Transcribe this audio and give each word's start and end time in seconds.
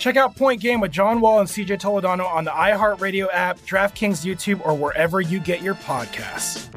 Check 0.00 0.16
out 0.16 0.34
Point 0.34 0.62
Game 0.62 0.80
with 0.80 0.90
John 0.90 1.20
Wall 1.20 1.40
and 1.40 1.48
CJ 1.48 1.78
Toledano 1.78 2.26
on 2.26 2.44
the 2.44 2.50
iHeartRadio 2.50 3.28
app, 3.30 3.58
DraftKings 3.60 4.24
YouTube, 4.24 4.64
or 4.66 4.74
wherever 4.74 5.20
you 5.20 5.38
get 5.38 5.60
your 5.60 5.74
podcasts. 5.74 6.68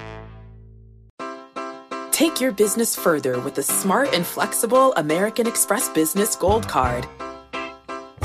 Take 2.11 2.41
your 2.41 2.51
business 2.51 2.97
further 2.97 3.39
with 3.39 3.55
the 3.55 3.63
smart 3.63 4.13
and 4.13 4.25
flexible 4.25 4.93
American 4.95 5.47
Express 5.47 5.87
Business 5.87 6.35
Gold 6.35 6.67
Card. 6.67 7.07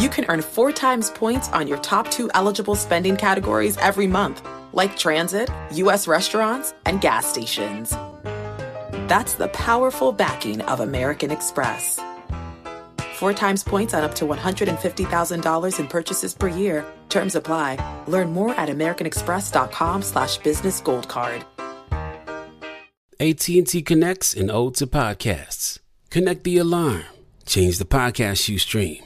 You 0.01 0.09
can 0.09 0.25
earn 0.29 0.43
four 0.43 0.73
times 0.73 1.11
points 1.11 1.49
on 1.51 1.69
your 1.69 1.79
top 1.79 2.11
two 2.11 2.29
eligible 2.35 2.75
spending 2.75 3.17
categories 3.17 3.77
every 3.79 4.09
month, 4.09 4.45
like 4.73 4.99
transit, 4.99 5.49
U.S. 5.75 6.09
restaurants, 6.09 6.75
and 6.87 7.01
gas 7.01 7.25
stations. 7.25 7.91
That's 9.07 9.35
the 9.35 9.49
powerful 9.53 10.11
backing 10.11 10.61
of 10.63 10.81
American 10.81 11.31
Express. 11.31 12.01
Four 13.19 13.33
times 13.35 13.65
points 13.65 13.95
on 13.95 14.05
up 14.05 14.15
to 14.15 14.27
$150,000 14.27 15.81
in 15.81 15.89
purchases 15.89 16.35
per 16.35 16.47
year. 16.47 16.85
Terms 17.09 17.35
apply. 17.35 17.77
Learn 18.07 18.33
more 18.33 18.55
at 18.55 18.69
americanexpress.com 18.69 20.03
slash 20.03 20.39
business 20.39 20.81
gold 20.81 21.09
card. 21.09 21.45
AT&T 23.19 23.83
connects 23.83 24.35
an 24.35 24.53
ode 24.53 24.77
to 24.77 24.87
podcasts. 24.87 25.81
Connect 26.11 26.45
the 26.45 26.59
alarm. 26.59 27.03
Change 27.45 27.79
the 27.79 27.85
podcast 27.85 28.49
you 28.49 28.57
stream. 28.61 29.03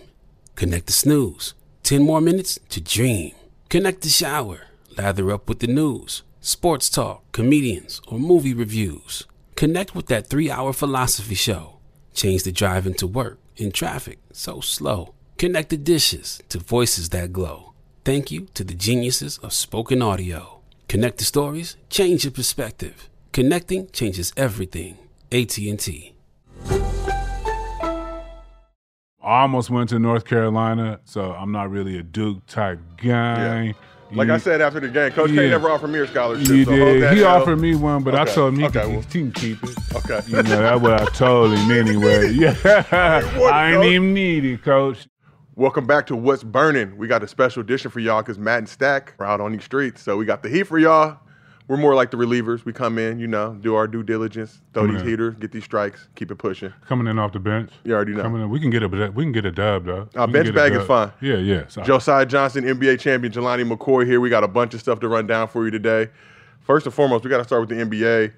Connect 0.57 0.89
the 0.89 0.93
snooze. 0.93 1.55
10 1.85 2.03
more 2.03 2.21
minutes 2.21 2.59
to 2.69 2.83
dream. 2.83 3.33
Connect 3.71 4.03
the 4.03 4.11
shower. 4.11 4.67
Lather 4.99 5.31
up 5.31 5.49
with 5.49 5.61
the 5.61 5.67
news, 5.67 6.23
sports 6.43 6.91
talk, 6.91 7.33
comedians, 7.33 8.03
or 8.07 8.19
movie 8.19 8.53
reviews. 8.53 9.27
Connect 9.57 9.95
with 9.95 10.09
that 10.09 10.27
three 10.27 10.51
hour 10.51 10.75
philosophy 10.75 11.35
show. 11.35 11.79
Change 12.15 12.43
the 12.43 12.53
drive 12.53 12.87
into 12.87 13.07
work 13.07 13.39
in 13.57 13.73
traffic 13.73 14.19
so 14.33 14.61
slow. 14.61 15.15
Connect 15.39 15.71
the 15.71 15.77
dishes 15.77 16.43
to 16.49 16.59
voices 16.59 17.09
that 17.11 17.33
glow. 17.33 17.73
Thank 18.05 18.31
you 18.31 18.49
to 18.55 18.65
the 18.65 18.75
geniuses 18.75 19.39
of 19.39 19.53
spoken 19.53 20.03
audio. 20.03 20.61
Connect 20.89 21.19
the 21.19 21.25
stories, 21.25 21.77
change 21.89 22.25
your 22.25 22.33
perspective. 22.33 23.09
Connecting 23.33 23.89
changes 23.91 24.33
everything. 24.37 24.99
AT&T. 25.31 26.15
I 29.25 29.43
almost 29.43 29.71
went 29.71 29.89
to 29.91 29.99
North 29.99 30.25
Carolina, 30.25 31.01
so 31.05 31.33
I'm 31.33 31.53
not 31.53 31.71
really 31.71 31.97
a 31.97 32.03
Duke 32.03 32.45
type 32.47 32.81
guy. 32.97 33.63
Yeah. 33.63 33.73
Like 34.15 34.29
I 34.29 34.37
said 34.39 34.61
after 34.61 34.79
the 34.81 34.89
game, 34.89 35.11
Coach 35.13 35.31
Yeah. 35.31 35.43
K 35.43 35.51
never 35.51 35.71
offered 35.71 35.89
me 35.89 36.01
a 36.01 36.07
scholarship. 36.07 36.47
He 36.49 36.65
so 36.65 36.71
did. 36.75 37.17
He 37.17 37.23
offered 37.25 37.57
me 37.57 37.75
one, 37.75 38.03
but 38.03 38.15
I 38.15 38.25
told 38.27 38.55
him 38.55 38.61
he, 38.61 38.67
Okay, 38.67 38.81
can, 38.83 38.93
well. 38.93 39.01
he 39.01 39.07
can 39.21 39.33
keep 39.33 39.63
it. 39.65 39.79
Okay. 39.97 40.21
You 40.29 40.37
know, 40.37 40.43
that's 40.43 40.81
what 40.83 41.01
I 41.01 41.05
told 41.07 41.53
him 41.57 41.71
anyway. 41.71 42.33
Yeah. 42.33 42.55
I 42.93 43.69
ain't 43.71 43.77
Coach? 43.77 43.87
even 43.87 44.15
need 44.15 44.45
it, 44.45 44.63
coach. 44.63 45.07
Welcome 45.55 45.87
back 45.87 46.07
to 46.09 46.17
What's 46.17 46.43
Burning. 46.43 46.97
We 46.97 47.07
got 47.09 47.23
a 47.23 47.29
special 47.29 47.61
edition 47.61 47.91
for 47.91 48.01
y'all 48.01 48.23
because 48.23 48.39
Matt 48.39 48.59
and 48.59 48.69
Stack 48.69 49.15
are 49.19 49.27
out 49.27 49.41
on 49.41 49.53
these 49.53 49.65
streets. 49.65 50.03
So 50.03 50.17
we 50.17 50.25
got 50.25 50.43
the 50.43 50.49
heat 50.49 50.65
for 50.65 50.79
y'all. 50.79 51.19
We're 51.69 51.77
more 51.77 51.95
like 51.95 52.11
the 52.11 52.17
relievers. 52.17 52.65
We 52.65 52.73
come 52.73 52.99
in, 52.99 53.19
you 53.19 53.27
know, 53.29 53.55
do 53.55 53.75
our 53.77 53.87
due 53.87 54.03
diligence, 54.03 54.61
throw 54.75 54.83
Come 54.85 54.93
these 54.95 55.03
in. 55.03 55.09
heaters, 55.09 55.35
get 55.37 55.53
these 55.53 55.65
strikes, 55.65 56.09
keep 56.17 56.31
it 56.31 56.35
pushing. 56.37 56.73
Coming 56.87 57.07
in 57.07 57.19
off 57.19 57.33
the 57.33 57.39
bench. 57.39 57.71
You 57.85 57.95
already 57.95 58.13
know. 58.13 58.23
Coming 58.23 58.43
in. 58.43 58.51
We 58.51 58.61
can 58.61 58.71
get 58.71 58.83
a 58.83 58.89
we 58.89 59.25
can 59.25 59.33
get 59.33 59.45
a 59.47 59.53
dub 59.53 59.85
though. 59.87 60.09
We 60.27 60.33
bench 60.33 60.53
bag 60.55 60.73
is 60.73 60.87
fine. 60.87 61.13
Yeah, 61.21 61.37
yeah. 61.37 61.65
So- 61.69 61.83
Josiah 61.83 62.27
Johnson, 62.27 62.65
NBA 62.65 62.99
champion, 63.01 63.33
Jelani 63.33 63.71
McCoy 63.71 64.05
here. 64.07 64.21
We 64.21 64.29
got 64.29 64.45
a 64.45 64.49
bunch 64.49 64.75
of 64.75 64.81
stuff 64.81 65.01
to 65.01 65.09
run 65.09 65.27
down 65.27 65.49
for 65.49 65.65
you 65.65 65.71
today. 65.71 66.09
First 66.61 66.87
and 66.87 66.95
foremost, 66.95 67.25
we 67.25 67.31
got 67.31 67.39
to 67.39 67.45
start 67.45 67.67
with 67.67 67.71
the 67.71 67.85
NBA. 67.85 68.33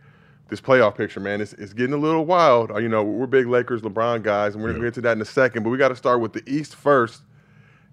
This 0.49 0.61
playoff 0.61 0.95
picture, 0.95 1.21
man, 1.21 1.41
it's, 1.41 1.55
it's 1.55 1.73
getting 1.73 1.95
a 1.95 1.99
little 1.99 2.27
wild. 2.27 2.71
Uh, 2.71 2.77
You 2.77 2.91
know, 2.91 3.03
we're 3.03 3.27
big 3.27 3.47
Lakers, 3.47 3.81
LeBron 3.81 4.23
guys, 4.23 4.55
and 4.55 4.63
we're 4.63 4.71
going 4.71 4.83
to 4.83 4.87
get 4.89 4.95
to 4.95 5.01
that 5.01 5.13
in 5.17 5.23
a 5.23 5.25
second. 5.25 5.63
But 5.63 5.71
we 5.71 5.79
got 5.79 5.89
to 5.89 5.97
start 5.97 6.21
with 6.21 6.35
the 6.35 6.43
East 6.47 6.77
first. 6.77 7.23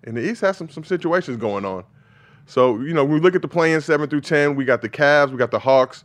And 0.03 0.17
the 0.17 0.29
East 0.29 0.41
has 0.41 0.57
some 0.57 0.67
some 0.69 0.83
situations 0.83 1.37
going 1.37 1.63
on. 1.63 1.85
So, 2.45 2.79
you 2.79 2.93
know, 2.93 3.05
we 3.05 3.19
look 3.19 3.35
at 3.35 3.41
the 3.41 3.47
play-in 3.47 3.81
seven 3.81 4.09
through 4.09 4.21
ten, 4.21 4.55
we 4.55 4.65
got 4.65 4.81
the 4.81 4.89
Cavs, 4.89 5.31
we 5.31 5.37
got 5.37 5.51
the 5.51 5.59
Hawks, 5.59 6.03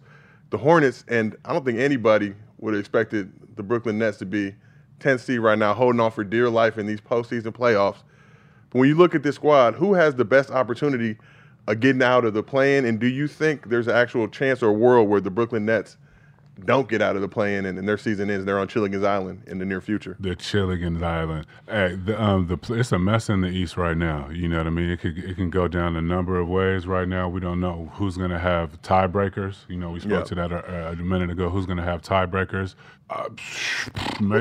the 0.51 0.59
Hornets, 0.59 1.05
and 1.09 1.37
I 1.45 1.53
don't 1.53 1.65
think 1.65 1.79
anybody 1.79 2.35
would 2.59 2.75
have 2.75 2.81
expected 2.81 3.33
the 3.57 3.63
Brooklyn 3.63 3.99
Nets 3.99 4.19
to 4.19 4.27
be 4.27 4.55
10th 5.01 5.21
seed 5.21 5.41
right 5.41 5.59
now, 5.59 5.75
holding 5.75 6.01
on 6.01 6.11
for 6.11 6.25
dear 6.25 6.49
life 6.49 6.79
in 6.79 6.87
these 6.87 7.01
postseason 7.01 7.53
playoffs. 7.53 8.03
But 8.71 8.81
when 8.81 8.89
you 8.89 8.95
look 8.95 9.15
at 9.15 9.23
this 9.23 9.35
squad, 9.37 9.75
who 9.75 9.95
has 9.95 10.15
the 10.15 10.25
best 10.25 10.51
opportunity 10.51 11.17
of 11.67 11.81
getting 11.81 12.03
out 12.03 12.25
of 12.25 12.35
the 12.35 12.43
play-in? 12.43 12.85
And 12.85 12.99
do 12.99 13.07
you 13.07 13.27
think 13.27 13.69
there's 13.69 13.89
an 13.89 13.97
actual 13.97 14.29
chance 14.29 14.63
or 14.63 14.69
a 14.69 14.73
world 14.73 15.09
where 15.09 15.21
the 15.21 15.31
Brooklyn 15.31 15.67
Nets 15.67 15.97
don't 16.65 16.89
get 16.89 17.03
out 17.03 17.17
of 17.17 17.22
the 17.22 17.28
play-in 17.28 17.67
and, 17.67 17.78
and 17.78 17.87
their 17.89 17.99
season 17.99 18.31
ends, 18.31 18.44
they're 18.47 18.59
on 18.59 18.67
Chilligan's 18.69 19.05
Island 19.05 19.43
in 19.47 19.59
the 19.59 19.65
near 19.67 19.81
future? 19.81 20.17
The 20.19 20.34
Chilligan's 20.34 21.03
Island. 21.03 21.47
Hey, 21.69 21.94
the, 21.97 22.21
um, 22.21 22.47
the 22.47 22.59
it's 22.75 22.93
a 22.93 22.99
mess 22.99 23.28
in 23.28 23.43
the 23.43 23.49
East 23.49 23.77
right 23.77 23.97
now. 23.97 24.28
You 24.31 24.49
know 24.49 24.59
what 24.59 24.67
I 24.67 24.71
mean? 24.71 24.89
It 24.91 25.00
could 25.00 25.19
it 25.19 25.37
can 25.37 25.50
go 25.50 25.69
down 25.69 25.97
a 25.97 26.03
number 26.03 26.39
of 26.39 26.49
ways 26.49 26.87
right 26.87 27.06
now. 27.09 27.28
We 27.28 27.41
don't 27.41 27.61
know 27.61 27.91
who's 27.94 28.17
going 28.17 28.31
to 28.31 28.39
have 28.39 28.81
tiebreakers. 28.83 29.56
You 29.69 29.77
know, 29.77 29.91
we 29.91 30.00
spoke 30.00 30.12
Yeah. 30.12 30.22
to 30.25 30.34
that 30.37 30.53
a, 30.53 30.89
a 30.93 30.97
minute 30.97 31.31
ago. 31.31 31.50
Who's 31.50 31.67
going 31.67 31.78
to 31.78 31.84
have 31.84 32.03
tiebreakers? 32.03 32.75
Uh, 33.09 33.28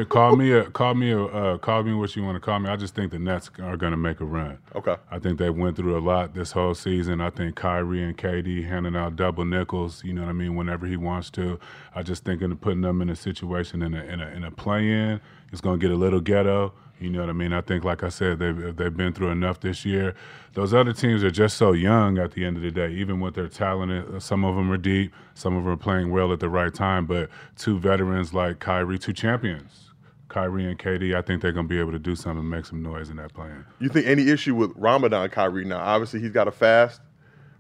call 0.09 0.35
me 0.35 0.51
a 0.51 0.63
call 0.65 0.95
me 0.95 1.11
a 1.11 1.21
uh, 1.23 1.57
call 1.59 1.83
me 1.83 1.93
what 1.93 2.15
you 2.15 2.23
want 2.23 2.35
to 2.35 2.39
call 2.39 2.59
me. 2.59 2.67
I 2.69 2.75
just 2.75 2.95
think 2.95 3.11
the 3.11 3.19
Nets 3.19 3.51
are 3.61 3.77
going 3.77 3.91
to 3.91 3.97
make 3.97 4.21
a 4.21 4.25
run. 4.25 4.57
Okay. 4.75 4.95
I 5.11 5.19
think 5.19 5.37
they 5.37 5.49
went 5.51 5.77
through 5.77 5.97
a 5.97 5.99
lot 6.01 6.33
this 6.33 6.51
whole 6.51 6.73
season. 6.73 7.21
I 7.21 7.29
think 7.29 7.55
Kyrie 7.55 8.01
and 8.03 8.17
KD 8.17 8.67
handing 8.67 8.95
out 8.95 9.15
double 9.15 9.45
nickels, 9.45 10.03
you 10.03 10.13
know 10.13 10.23
what 10.23 10.29
I 10.29 10.33
mean, 10.33 10.55
whenever 10.55 10.87
he 10.87 10.97
wants 10.97 11.29
to. 11.31 11.59
I 11.93 12.01
just 12.05 12.23
think 12.23 12.41
in 12.41 12.55
putting 12.57 12.81
them 12.81 13.01
in 13.01 13.09
a 13.09 13.15
situation 13.15 13.81
in 13.81 13.93
a 13.93 14.03
in 14.03 14.21
a, 14.21 14.27
in 14.27 14.43
a 14.43 14.51
play-in, 14.51 15.19
it's 15.51 15.61
going 15.61 15.79
to 15.79 15.83
get 15.83 15.93
a 15.93 15.97
little 15.97 16.21
ghetto. 16.21 16.73
You 16.99 17.09
know 17.09 17.19
what 17.19 17.29
I 17.29 17.33
mean? 17.33 17.51
I 17.51 17.59
think, 17.59 17.83
like 17.83 18.03
I 18.03 18.09
said, 18.09 18.39
they've 18.39 18.75
they've 18.75 18.95
been 18.95 19.11
through 19.11 19.29
enough 19.29 19.59
this 19.59 19.83
year. 19.83 20.15
Those 20.53 20.73
other 20.73 20.93
teams 20.93 21.23
are 21.23 21.31
just 21.31 21.57
so 21.57 21.73
young. 21.73 22.17
At 22.17 22.31
the 22.31 22.45
end 22.45 22.55
of 22.55 22.63
the 22.63 22.71
day, 22.71 22.91
even 22.93 23.19
with 23.19 23.35
their 23.35 23.49
talent, 23.49 23.91
uh, 23.91 24.19
some 24.19 24.45
of 24.45 24.55
them 24.55 24.71
are 24.71 24.77
deep, 24.77 25.13
some 25.33 25.57
of 25.57 25.65
them 25.65 25.73
are 25.73 25.77
playing 25.77 26.11
well 26.11 26.31
at 26.31 26.39
the 26.39 26.47
right 26.49 26.73
time. 26.73 27.05
But 27.05 27.29
two 27.57 27.77
veterans 27.77 28.33
like 28.33 28.59
Kyrie, 28.59 28.97
two 28.97 29.11
champions, 29.11 29.91
Kyrie 30.29 30.65
and 30.65 30.79
KD, 30.79 31.15
I 31.15 31.21
think 31.21 31.41
they're 31.41 31.51
going 31.51 31.67
to 31.67 31.69
be 31.69 31.79
able 31.79 31.91
to 31.91 31.99
do 31.99 32.15
something, 32.15 32.39
and 32.39 32.49
make 32.49 32.65
some 32.65 32.81
noise 32.81 33.09
in 33.09 33.17
that 33.17 33.33
play-in. 33.33 33.65
You 33.79 33.89
think 33.89 34.07
any 34.07 34.29
issue 34.29 34.55
with 34.55 34.71
Ramadan 34.75 35.29
Kyrie 35.29 35.65
now? 35.65 35.79
Obviously, 35.79 36.21
he's 36.21 36.31
got 36.31 36.47
a 36.47 36.51
fast, 36.51 37.01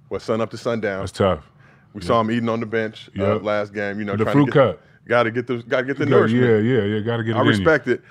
what 0.07 0.21
sun 0.21 0.39
up 0.39 0.49
to 0.51 0.57
sundown. 0.57 1.01
That's 1.01 1.11
tough. 1.11 1.51
We 1.95 2.01
saw 2.01 2.19
him 2.21 2.29
eating 2.29 2.49
on 2.49 2.59
the 2.59 2.65
bench 2.65 3.09
uh, 3.17 3.37
last 3.37 3.73
game. 3.73 3.97
You 3.99 4.05
know, 4.05 4.15
The 4.15 4.25
fruit 4.25 4.45
to 4.47 4.51
get, 4.51 4.53
cup. 4.53 4.81
Got 5.07 5.23
to 5.23 5.31
get 5.31 5.47
the 5.47 5.57
got 5.63 5.81
to 5.81 5.85
get 5.87 5.97
the 5.97 6.05
nourishment. 6.05 6.43
Yeah, 6.43 6.57
yeah, 6.57 6.83
yeah. 6.83 6.99
Got 6.99 7.17
to 7.17 7.23
get 7.23 7.35
I 7.35 7.39
in 7.39 7.45
you. 7.45 7.51
respect 7.51 7.87
it. 7.87 8.01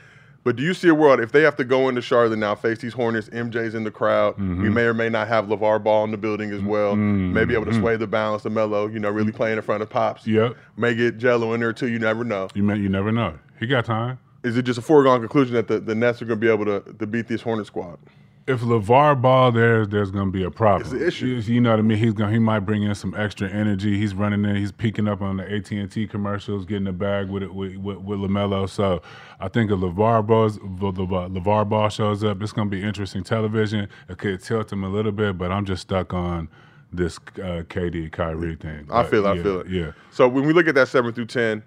But 0.42 0.56
do 0.56 0.62
you 0.62 0.74
see 0.74 0.88
a 0.88 0.94
world 0.94 1.20
if 1.20 1.32
they 1.32 1.40
have 1.42 1.56
to 1.56 1.64
go 1.64 1.88
into 1.88 2.02
Charlotte 2.02 2.36
now, 2.38 2.54
face 2.54 2.78
these 2.78 2.92
Hornets, 2.92 3.28
MJ's 3.30 3.74
in 3.74 3.82
the 3.84 3.90
crowd, 3.90 4.34
Mm-hmm. 4.34 4.62
we 4.62 4.68
may 4.68 4.82
or 4.82 4.92
may 4.94 5.08
not 5.08 5.26
have 5.28 5.46
LeVar 5.46 5.82
Ball 5.82 6.04
in 6.04 6.10
the 6.10 6.18
building 6.18 6.50
as 6.50 6.60
well, 6.60 6.94
may 6.96 7.44
be 7.46 7.54
able 7.54 7.64
to 7.64 7.72
sway 7.74 7.96
the 7.96 8.06
balance 8.06 8.44
of 8.44 8.52
Melo, 8.52 8.86
you 8.88 8.98
know, 8.98 9.08
really 9.10 9.32
playing 9.32 9.56
in 9.56 9.62
front 9.62 9.82
of 9.82 9.88
Pops. 9.88 10.22
Mm-hmm. 10.22 10.34
Yep. 10.34 10.56
May 10.76 10.94
get 10.94 11.16
Jello 11.18 11.54
in 11.54 11.60
there 11.60 11.72
too, 11.72 11.88
you 11.88 11.98
never 11.98 12.24
know. 12.24 12.48
You 12.54 12.62
may, 12.62 12.76
you 12.76 12.88
never 12.90 13.10
know. 13.12 13.38
He 13.58 13.66
got 13.66 13.86
time. 13.86 14.18
Is 14.42 14.58
it 14.58 14.62
just 14.64 14.78
a 14.78 14.82
foregone 14.82 15.20
conclusion 15.20 15.54
that 15.54 15.66
the, 15.68 15.80
the 15.80 15.94
Nets 15.94 16.20
are 16.20 16.26
going 16.26 16.38
to 16.38 16.46
be 16.46 16.52
able 16.52 16.66
to, 16.66 16.92
to 16.92 17.06
beat 17.06 17.26
this 17.26 17.40
Hornet 17.40 17.66
squad? 17.66 17.98
If 18.46 18.60
LeVar 18.60 19.22
Ball 19.22 19.52
there, 19.52 19.86
there's 19.86 20.10
going 20.10 20.26
to 20.26 20.30
be 20.30 20.42
a 20.42 20.50
problem. 20.50 20.82
It's 20.82 20.92
an 20.92 21.06
issue. 21.08 21.26
You, 21.26 21.54
you 21.54 21.60
know 21.62 21.70
what 21.70 21.78
I 21.78 21.82
mean? 21.82 21.96
He's 21.96 22.12
gonna 22.12 22.30
He 22.30 22.38
might 22.38 22.60
bring 22.60 22.82
in 22.82 22.94
some 22.94 23.14
extra 23.16 23.48
energy. 23.48 23.98
He's 23.98 24.14
running 24.14 24.44
in. 24.44 24.56
He's 24.56 24.70
peeking 24.70 25.08
up 25.08 25.22
on 25.22 25.38
the 25.38 25.50
AT 25.50 25.70
and 25.70 25.90
T 25.90 26.06
commercials, 26.06 26.66
getting 26.66 26.86
a 26.86 26.92
bag 26.92 27.30
with 27.30 27.42
it 27.42 27.54
with, 27.54 27.76
with, 27.76 27.98
with 27.98 28.18
LaMelo. 28.20 28.68
So 28.68 29.00
I 29.40 29.48
think 29.48 29.70
if 29.70 29.78
LeVar 29.78 30.26
Ball's, 30.26 30.58
LeVar 30.58 31.68
Ball 31.68 31.88
shows 31.88 32.22
up, 32.22 32.42
it's 32.42 32.52
going 32.52 32.70
to 32.70 32.76
be 32.76 32.82
interesting 32.82 33.24
television. 33.24 33.88
It 34.10 34.18
could 34.18 34.42
tilt 34.42 34.70
him 34.70 34.84
a 34.84 34.88
little 34.90 35.12
bit, 35.12 35.38
but 35.38 35.50
I'm 35.50 35.64
just 35.64 35.82
stuck 35.82 36.12
on 36.12 36.50
this 36.92 37.16
uh, 37.36 37.64
KD 37.68 38.12
Kyrie 38.12 38.56
thing. 38.56 38.86
I 38.90 39.04
feel 39.04 39.26
it. 39.26 39.34
yeah, 39.36 39.40
I 39.40 39.42
feel 39.42 39.60
it. 39.60 39.68
Yeah. 39.68 39.92
So 40.10 40.28
when 40.28 40.46
we 40.46 40.52
look 40.52 40.68
at 40.68 40.74
that 40.74 40.88
seven 40.88 41.14
through 41.14 41.26
ten, 41.26 41.62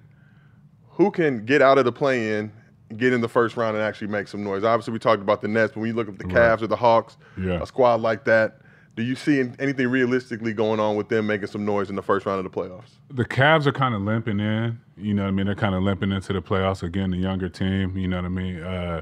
who 0.89 1.11
can 1.11 1.45
get 1.45 1.61
out 1.61 1.77
of 1.77 1.85
the 1.85 1.91
play-in, 1.91 2.51
get 2.95 3.11
in 3.13 3.21
the 3.21 3.27
first 3.27 3.57
round, 3.57 3.75
and 3.75 3.83
actually 3.83 4.07
make 4.07 4.27
some 4.27 4.43
noise? 4.43 4.63
Obviously, 4.63 4.93
we 4.93 4.99
talked 4.99 5.21
about 5.21 5.41
the 5.41 5.47
Nets, 5.47 5.73
but 5.73 5.81
when 5.81 5.89
you 5.89 5.95
look 5.95 6.07
at 6.07 6.17
the 6.17 6.23
Cavs 6.25 6.61
or 6.61 6.67
the 6.67 6.75
Hawks, 6.77 7.17
Yeah. 7.37 7.61
a 7.61 7.65
squad 7.65 8.01
like 8.01 8.23
that, 8.25 8.61
do 8.95 9.03
you 9.03 9.13
see 9.15 9.39
anything 9.59 9.87
realistically 9.89 10.53
going 10.53 10.79
on 10.79 10.95
with 10.95 11.09
them 11.09 11.27
making 11.27 11.47
some 11.47 11.63
noise 11.65 11.89
in 11.89 11.95
the 11.95 12.01
first 12.01 12.25
round 12.25 12.43
of 12.45 12.51
the 12.51 12.59
playoffs? 12.61 12.91
the 13.11 13.25
Cavs 13.25 13.65
are 13.67 13.71
kind 13.71 13.93
of 13.95 14.01
limping 14.01 14.39
in. 14.39 14.79
You 14.97 15.13
know 15.13 15.23
what 15.23 15.27
I 15.29 15.31
mean? 15.31 15.45
They're 15.45 15.55
kind 15.55 15.75
of 15.75 15.83
limping 15.83 16.11
into 16.11 16.33
the 16.33 16.41
playoffs 16.41 16.81
again. 16.83 17.11
The 17.11 17.17
younger 17.17 17.47
team. 17.49 17.95
You 17.97 18.07
know 18.07 18.17
what 18.17 18.25
I 18.25 18.29
mean? 18.29 18.61
Uh, 18.63 19.01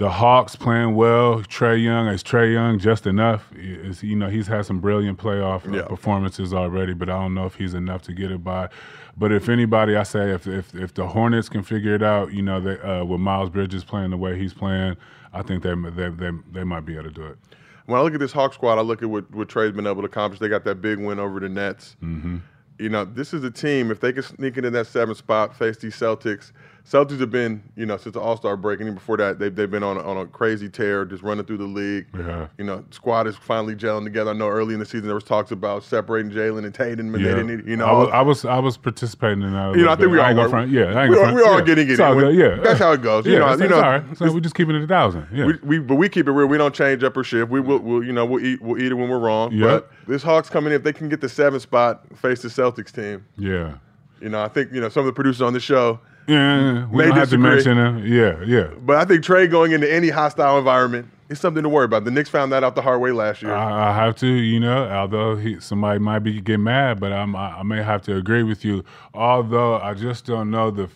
the 0.00 0.08
Hawks 0.08 0.56
playing 0.56 0.94
well. 0.94 1.42
Trae 1.42 1.80
Young 1.82 2.08
is 2.08 2.22
Trae 2.22 2.50
Young 2.52 2.78
just 2.78 3.06
enough. 3.06 3.52
Is 3.54 4.02
you 4.02 4.16
know 4.16 4.28
he's 4.30 4.46
had 4.46 4.64
some 4.64 4.80
brilliant 4.80 5.18
playoff 5.18 5.68
uh, 5.70 5.76
Yeah. 5.76 5.82
performances 5.84 6.54
already, 6.54 6.94
but 6.94 7.10
I 7.10 7.20
don't 7.20 7.34
know 7.34 7.44
if 7.44 7.54
he's 7.56 7.74
enough 7.74 8.00
to 8.04 8.14
get 8.14 8.30
it 8.32 8.42
by. 8.42 8.70
But 9.18 9.30
if 9.30 9.50
anybody, 9.50 9.96
I 9.96 10.02
say 10.04 10.30
if 10.30 10.46
if, 10.46 10.74
if 10.74 10.94
the 10.94 11.06
Hornets 11.06 11.50
can 11.50 11.62
figure 11.62 11.94
it 11.94 12.02
out, 12.02 12.32
you 12.32 12.40
know, 12.40 12.60
they, 12.62 12.80
uh, 12.80 13.04
with 13.04 13.20
Miles 13.20 13.50
Bridges 13.50 13.84
playing 13.84 14.08
the 14.10 14.16
way 14.16 14.38
he's 14.38 14.54
playing, 14.54 14.96
I 15.34 15.42
think 15.42 15.62
they 15.62 15.74
they 15.74 16.08
they, 16.08 16.30
they 16.50 16.64
might 16.64 16.86
be 16.86 16.94
able 16.94 17.04
to 17.04 17.10
do 17.10 17.26
it. 17.26 17.36
When 17.84 18.00
I 18.00 18.02
look 18.02 18.14
at 18.14 18.20
this 18.20 18.32
Hawk 18.32 18.54
squad, 18.54 18.78
I 18.78 18.82
look 18.82 19.02
at 19.02 19.10
what, 19.10 19.30
what 19.34 19.48
Trae's 19.50 19.72
been 19.72 19.86
able 19.86 20.00
to 20.00 20.06
accomplish. 20.06 20.40
They 20.40 20.48
got 20.48 20.64
that 20.64 20.80
big 20.80 20.98
win 20.98 21.18
over 21.18 21.40
the 21.40 21.48
Nets. 21.50 21.96
Mm-hmm. 22.02 22.38
You 22.78 22.88
know, 22.88 23.04
this 23.04 23.34
is 23.34 23.44
a 23.44 23.50
team, 23.50 23.90
if 23.90 24.00
they 24.00 24.12
can 24.14 24.22
sneak 24.22 24.56
into 24.56 24.70
that 24.70 24.86
seventh 24.86 25.18
spot, 25.18 25.54
face 25.54 25.76
these 25.76 25.94
Celtics. 25.94 26.52
Celtics 26.88 27.20
have 27.20 27.30
been, 27.30 27.62
you 27.76 27.86
know, 27.86 27.96
since 27.96 28.14
the 28.14 28.20
All 28.20 28.36
Star 28.36 28.56
break, 28.56 28.80
and 28.80 28.86
even 28.88 28.94
before 28.94 29.16
that, 29.18 29.38
they've, 29.38 29.54
they've 29.54 29.70
been 29.70 29.82
on 29.82 29.96
a, 29.96 30.00
on 30.00 30.16
a 30.16 30.26
crazy 30.26 30.68
tear, 30.68 31.04
just 31.04 31.22
running 31.22 31.44
through 31.44 31.58
the 31.58 31.64
league. 31.64 32.06
Yeah. 32.16 32.48
You 32.58 32.64
know, 32.64 32.84
squad 32.90 33.26
is 33.26 33.36
finally 33.36 33.74
gelling 33.76 34.04
together. 34.04 34.30
I 34.30 34.34
know 34.34 34.48
early 34.48 34.74
in 34.74 34.80
the 34.80 34.86
season 34.86 35.06
there 35.06 35.14
was 35.14 35.22
talks 35.24 35.50
about 35.52 35.84
separating 35.84 36.30
Jalen 36.32 36.64
and 36.64 36.74
Tatum, 36.74 37.14
and 37.14 37.24
they 37.24 37.32
didn't, 37.34 37.66
you 37.68 37.76
know, 37.76 37.86
I 37.86 37.92
was, 37.92 38.08
I 38.12 38.20
was 38.22 38.44
I 38.44 38.58
was 38.58 38.76
participating 38.76 39.42
in 39.42 39.52
that. 39.52 39.76
You 39.76 39.84
know, 39.84 39.92
I 39.92 39.96
think 39.96 40.10
we 40.10 40.16
bit. 40.16 40.20
all 40.22 40.26
ain't 40.28 40.36
gonna 40.36 40.42
were. 40.42 40.48
front- 40.48 40.70
Yeah, 40.70 40.84
I 40.98 41.08
We 41.08 41.16
all- 41.16 41.22
front- 41.22 41.36
we 41.36 41.42
all 41.42 41.58
yeah. 41.58 41.64
getting 41.64 41.90
it 41.90 42.00
all 42.00 42.32
Yeah, 42.32 42.56
That's 42.62 42.78
how 42.78 42.92
it 42.92 43.02
goes. 43.02 43.26
You 43.26 43.32
Yeah, 43.34 43.38
know, 43.40 43.52
you 43.62 43.68
know, 43.68 43.76
all 43.76 43.82
right. 43.82 44.16
So 44.18 44.32
we 44.32 44.40
just 44.40 44.54
keeping 44.54 44.74
it 44.74 44.82
a 44.82 44.86
thousand. 44.86 45.28
Yeah, 45.32 45.46
we, 45.46 45.58
we 45.62 45.78
but 45.78 45.94
we 45.96 46.08
keep 46.08 46.26
it 46.28 46.32
real. 46.32 46.46
We 46.48 46.58
don't 46.58 46.74
change 46.74 47.04
up 47.04 47.16
or 47.16 47.24
shift. 47.24 47.50
We 47.50 47.60
will, 47.60 47.78
we'll, 47.78 48.02
you 48.04 48.12
know, 48.12 48.24
we'll 48.26 48.44
eat, 48.44 48.60
we'll 48.62 48.80
eat 48.82 48.90
it 48.90 48.94
when 48.94 49.08
we're 49.08 49.18
wrong. 49.18 49.52
Yep. 49.52 49.60
But 49.68 49.90
this 50.08 50.22
Hawks 50.22 50.48
coming 50.50 50.72
in, 50.72 50.76
if 50.78 50.82
they 50.82 50.92
can 50.92 51.08
get 51.08 51.20
the 51.20 51.28
seventh 51.28 51.62
spot, 51.62 52.04
face 52.18 52.42
the 52.42 52.48
Celtics 52.48 52.90
team. 52.92 53.24
yeah. 53.36 53.74
You 54.20 54.28
know, 54.28 54.42
I 54.42 54.48
think 54.48 54.70
you 54.72 54.82
know 54.82 54.90
some 54.90 55.00
of 55.00 55.06
the 55.06 55.12
producers 55.14 55.40
on 55.40 55.54
the 55.54 55.60
show. 55.60 55.98
Yeah, 56.30 56.86
we 56.86 57.04
don't 57.04 57.16
have 57.16 57.30
to 57.30 57.38
mention 57.38 57.76
him. 57.76 58.06
Yeah, 58.06 58.42
yeah. 58.44 58.68
But 58.80 58.96
I 58.96 59.04
think 59.04 59.24
Trae 59.24 59.50
going 59.50 59.72
into 59.72 59.92
any 59.92 60.08
hostile 60.10 60.58
environment 60.58 61.08
is 61.28 61.40
something 61.40 61.62
to 61.62 61.68
worry 61.68 61.84
about. 61.84 62.04
The 62.04 62.10
Knicks 62.10 62.28
found 62.28 62.52
that 62.52 62.62
out 62.64 62.74
the 62.74 62.82
hard 62.82 63.00
way 63.00 63.12
last 63.12 63.42
year. 63.42 63.52
I, 63.52 63.90
I 63.90 63.94
have 63.94 64.16
to, 64.16 64.26
you 64.26 64.60
know, 64.60 64.88
although 64.88 65.36
he, 65.36 65.58
somebody 65.60 65.98
might 65.98 66.20
be 66.20 66.40
get 66.40 66.58
mad, 66.58 67.00
but 67.00 67.12
I'm, 67.12 67.34
I, 67.34 67.58
I 67.58 67.62
may 67.62 67.82
have 67.82 68.02
to 68.02 68.16
agree 68.16 68.42
with 68.42 68.64
you. 68.64 68.84
Although 69.14 69.80
I 69.80 69.94
just 69.94 70.24
don't 70.24 70.50
know 70.50 70.70
the, 70.70 70.88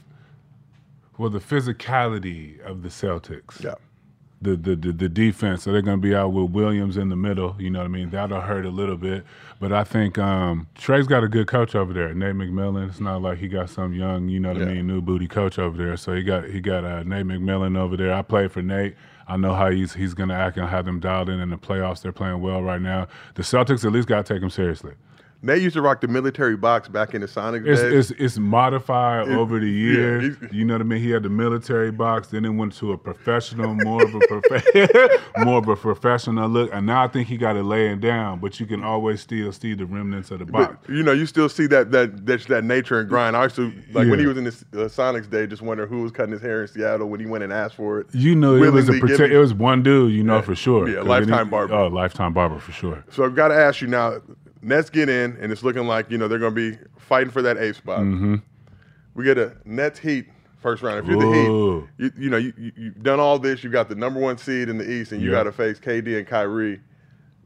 well, 1.18 1.30
the 1.30 1.40
physicality 1.40 2.60
of 2.60 2.82
the 2.82 2.88
Celtics. 2.88 3.62
yeah. 3.62 3.74
The, 4.42 4.56
the, 4.56 4.76
the, 4.76 4.92
the 4.92 5.08
defense. 5.08 5.62
So 5.62 5.72
they're 5.72 5.80
going 5.80 6.02
to 6.02 6.06
be 6.06 6.14
out 6.14 6.28
with 6.28 6.50
Williams 6.50 6.98
in 6.98 7.08
the 7.08 7.16
middle. 7.16 7.56
You 7.58 7.70
know 7.70 7.78
what 7.78 7.86
I 7.86 7.88
mean? 7.88 8.10
That'll 8.10 8.42
hurt 8.42 8.66
a 8.66 8.70
little 8.70 8.98
bit. 8.98 9.24
But 9.58 9.72
I 9.72 9.84
think 9.84 10.18
um, 10.18 10.66
Trae's 10.74 11.06
got 11.06 11.24
a 11.24 11.28
good 11.28 11.46
coach 11.46 11.74
over 11.74 11.94
there, 11.94 12.12
Nate 12.12 12.34
McMillan. 12.34 12.90
It's 12.90 13.00
not 13.00 13.22
like 13.22 13.38
he 13.38 13.48
got 13.48 13.70
some 13.70 13.94
young, 13.94 14.28
you 14.28 14.40
know 14.40 14.52
what 14.52 14.60
I 14.60 14.66
mean, 14.66 14.86
new 14.86 15.00
booty 15.00 15.28
coach 15.28 15.58
over 15.58 15.78
there. 15.78 15.96
So 15.96 16.12
he 16.12 16.22
got 16.22 16.44
he 16.44 16.60
got 16.60 16.84
uh, 16.84 17.02
Nate 17.04 17.24
McMillan 17.24 17.78
over 17.78 17.96
there. 17.96 18.12
I 18.12 18.20
played 18.20 18.52
for 18.52 18.60
Nate. 18.60 18.96
I 19.26 19.38
know 19.38 19.54
how 19.54 19.70
he's 19.70 19.94
he's 19.94 20.12
going 20.12 20.28
to 20.28 20.34
act 20.34 20.58
and 20.58 20.68
have 20.68 20.84
them 20.84 21.00
dialed 21.00 21.30
in 21.30 21.40
in 21.40 21.48
the 21.48 21.56
playoffs. 21.56 22.02
They're 22.02 22.12
playing 22.12 22.42
well 22.42 22.62
right 22.62 22.82
now. 22.82 23.08
The 23.36 23.42
Celtics 23.42 23.84
at 23.86 23.92
least 23.92 24.08
got 24.08 24.26
to 24.26 24.34
take 24.34 24.42
him 24.42 24.50
seriously. 24.50 24.92
They 25.44 25.58
used 25.58 25.74
to 25.74 25.82
rock 25.82 26.00
the 26.00 26.08
military 26.08 26.56
box 26.56 26.88
back 26.88 27.12
in 27.14 27.20
the 27.20 27.28
Sonic 27.28 27.64
It's, 27.66 27.80
days. 27.82 28.10
it's 28.10 28.20
it's 28.20 28.38
modified 28.38 29.28
over 29.28 29.60
the 29.60 29.68
years. 29.70 30.36
he's- 30.40 30.52
you 30.52 30.64
know 30.64 30.74
what 30.74 30.80
I 30.80 30.84
mean. 30.84 31.02
He 31.02 31.10
had 31.10 31.22
the 31.22 31.28
military 31.28 31.90
box, 31.90 32.28
then 32.28 32.44
it 32.44 32.48
went 32.50 32.72
to 32.76 32.92
a 32.92 32.98
professional, 32.98 33.74
more 33.74 34.02
of 34.04 34.14
a 34.14 34.20
prof- 34.20 35.20
more 35.44 35.58
of 35.58 35.68
a 35.68 35.76
professional 35.76 36.48
look, 36.48 36.70
and 36.72 36.86
now 36.86 37.04
I 37.04 37.08
think 37.08 37.28
he 37.28 37.36
got 37.36 37.56
it 37.56 37.62
laying 37.64 38.00
down. 38.00 38.38
But 38.40 38.58
you 38.58 38.66
can 38.66 38.82
always 38.82 39.20
still 39.20 39.52
see 39.52 39.74
the 39.74 39.84
remnants 39.86 40.30
of 40.30 40.38
the 40.38 40.46
box. 40.46 40.76
But, 40.86 40.94
you 40.94 41.02
know, 41.02 41.12
you 41.12 41.26
still 41.26 41.48
see 41.50 41.66
that 41.66 41.90
that 41.92 42.24
that, 42.26 42.40
that 42.46 42.64
nature 42.64 42.98
and 43.00 43.08
grind. 43.08 43.36
I 43.36 43.42
used 43.44 43.56
to 43.56 43.72
like 43.92 44.08
when 44.08 44.18
he 44.18 44.26
was 44.26 44.38
in 44.38 44.44
the 44.44 44.50
uh, 44.50 44.88
Sonics 44.88 45.28
day, 45.28 45.46
just 45.46 45.60
wonder 45.62 45.86
who 45.86 46.02
was 46.02 46.12
cutting 46.12 46.32
his 46.32 46.40
hair 46.42 46.62
in 46.62 46.68
Seattle 46.68 47.08
when 47.08 47.20
he 47.20 47.26
went 47.26 47.44
and 47.44 47.52
asked 47.52 47.74
for 47.74 48.00
it. 48.00 48.06
you 48.14 48.34
know, 48.34 48.54
it 48.56 48.72
was 48.72 48.88
a 48.88 48.98
giving- 48.98 49.30
It 49.32 49.36
was 49.36 49.52
one 49.52 49.82
dude, 49.82 50.12
you 50.12 50.22
know 50.22 50.40
for 50.40 50.54
sure. 50.54 50.88
Yeah, 50.88 51.00
lifetime 51.00 51.46
he- 51.46 51.50
barber. 51.50 51.74
Oh, 51.74 51.88
lifetime 51.88 52.32
barber 52.32 52.58
for 52.58 52.72
sure. 52.72 53.04
So 53.10 53.24
I've 53.24 53.34
got 53.34 53.48
to 53.48 53.54
ask 53.54 53.80
you 53.82 53.88
now. 53.88 54.20
Nets 54.64 54.90
get 54.90 55.08
in, 55.08 55.36
and 55.40 55.52
it's 55.52 55.62
looking 55.62 55.86
like 55.86 56.10
you 56.10 56.18
know 56.18 56.26
they're 56.28 56.38
going 56.38 56.54
to 56.54 56.72
be 56.72 56.78
fighting 56.98 57.30
for 57.30 57.42
that 57.42 57.58
eighth 57.58 57.76
spot. 57.76 58.00
Mm-hmm. 58.00 58.36
We 59.14 59.24
get 59.24 59.38
a 59.38 59.56
Nets 59.64 59.98
Heat 59.98 60.26
first 60.60 60.82
round. 60.82 61.00
If 61.00 61.06
you're 61.06 61.22
Ooh. 61.22 61.88
the 61.98 62.02
Heat, 62.06 62.12
you, 62.16 62.24
you 62.24 62.30
know 62.30 62.36
you, 62.38 62.52
you, 62.56 62.72
you've 62.76 63.02
done 63.02 63.20
all 63.20 63.38
this. 63.38 63.62
You 63.62 63.70
got 63.70 63.88
the 63.88 63.94
number 63.94 64.18
one 64.20 64.38
seed 64.38 64.68
in 64.68 64.78
the 64.78 64.90
East, 64.90 65.12
and 65.12 65.20
you 65.20 65.28
Yeah. 65.30 65.36
got 65.38 65.42
to 65.44 65.52
face 65.52 65.78
KD 65.78 66.18
and 66.18 66.26
Kyrie. 66.26 66.80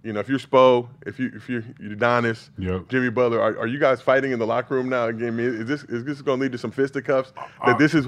You 0.05 0.13
know, 0.13 0.21
if 0.21 0.29
you're 0.29 0.39
Spo, 0.39 0.89
if 1.07 1.19
you 1.19 1.31
if 1.35 1.49
you're 1.49 1.63
Udonis, 1.63 2.51
Yep. 2.59 2.89
Jimmy 2.89 3.11
Butler, 3.11 3.41
are, 3.43 3.59
are 3.59 3.67
you 3.67 3.79
guys 3.81 4.01
fighting 4.01 4.31
in 4.31 4.39
the 4.39 4.47
locker 4.47 4.75
room 4.77 4.89
now? 4.89 5.09
Again, 5.09 5.39
is 5.41 5.67
this 5.67 5.83
is 5.85 6.05
this 6.05 6.23
going 6.23 6.39
to 6.39 6.43
lead 6.45 6.53
to 6.53 6.59
some 6.59 6.71
fisticuffs? 6.71 7.33
Uh, 7.37 7.67
That 7.67 7.79
this 7.79 7.95
is 7.95 8.07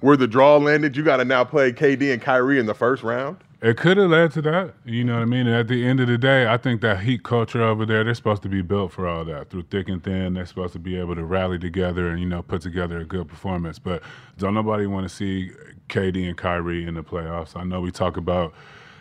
where 0.00 0.16
the 0.16 0.28
draw 0.28 0.56
landed. 0.56 0.96
You 0.96 1.02
got 1.02 1.16
to 1.18 1.24
now 1.24 1.42
play 1.44 1.72
KD 1.72 2.12
and 2.12 2.22
Kyrie 2.22 2.60
in 2.60 2.66
the 2.66 2.74
first 2.74 3.02
round. 3.02 3.38
It 3.62 3.76
could 3.76 3.96
have 3.96 4.10
led 4.10 4.32
to 4.32 4.42
that. 4.42 4.74
You 4.84 5.04
know 5.04 5.14
what 5.14 5.22
I 5.22 5.26
mean? 5.26 5.46
And 5.46 5.54
at 5.54 5.68
the 5.68 5.86
end 5.86 6.00
of 6.00 6.08
the 6.08 6.18
day, 6.18 6.48
I 6.48 6.56
think 6.56 6.80
that 6.80 7.00
heat 7.00 7.22
culture 7.22 7.62
over 7.62 7.86
there, 7.86 8.02
they're 8.02 8.12
supposed 8.12 8.42
to 8.42 8.48
be 8.48 8.60
built 8.60 8.90
for 8.90 9.06
all 9.06 9.24
that. 9.26 9.50
Through 9.50 9.66
thick 9.70 9.88
and 9.88 10.02
thin, 10.02 10.34
they're 10.34 10.46
supposed 10.46 10.72
to 10.72 10.80
be 10.80 10.98
able 10.98 11.14
to 11.14 11.24
rally 11.24 11.60
together 11.60 12.08
and, 12.08 12.18
you 12.18 12.26
know, 12.26 12.42
put 12.42 12.60
together 12.60 12.98
a 12.98 13.04
good 13.04 13.28
performance. 13.28 13.78
But 13.78 14.02
don't 14.36 14.54
nobody 14.54 14.86
want 14.86 15.08
to 15.08 15.14
see 15.14 15.52
KD 15.88 16.26
and 16.26 16.36
Kyrie 16.36 16.84
in 16.84 16.94
the 16.94 17.04
playoffs. 17.04 17.56
I 17.56 17.62
know 17.62 17.80
we 17.80 17.92
talk 17.92 18.16
about 18.16 18.52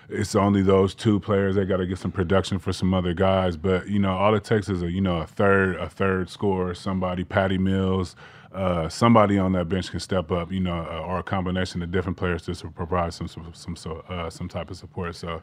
it's 0.09 0.35
only 0.35 0.61
those 0.61 0.93
two 0.93 1.19
players. 1.19 1.55
They 1.55 1.65
got 1.65 1.77
to 1.77 1.87
get 1.87 1.97
some 1.97 2.11
production 2.11 2.59
for 2.59 2.71
some 2.71 2.93
other 2.93 3.15
guys. 3.15 3.57
But, 3.57 3.87
you 3.87 3.97
know, 3.97 4.15
all 4.15 4.35
it 4.35 4.43
takes 4.43 4.69
is 4.69 4.83
a, 4.83 4.91
you 4.91 5.01
know, 5.01 5.17
a 5.17 5.25
third, 5.25 5.77
a 5.77 5.89
third 5.89 6.29
scorer, 6.29 6.75
somebody, 6.75 7.23
Patty 7.23 7.57
Mills, 7.57 8.15
uh, 8.53 8.89
somebody 8.89 9.37
on 9.37 9.53
that 9.53 9.69
bench 9.69 9.91
can 9.91 9.99
step 9.99 10.31
up, 10.31 10.51
you 10.51 10.59
know, 10.59 10.73
uh, 10.89 10.99
or 11.05 11.19
a 11.19 11.23
combination 11.23 11.81
of 11.81 11.91
different 11.91 12.17
players 12.17 12.45
just 12.45 12.61
to 12.61 12.69
provide 12.69 13.13
some 13.13 13.27
some 13.27 13.51
some 13.53 13.75
so, 13.75 14.03
uh, 14.09 14.29
some 14.29 14.47
type 14.49 14.69
of 14.71 14.77
support. 14.77 15.15
So, 15.15 15.41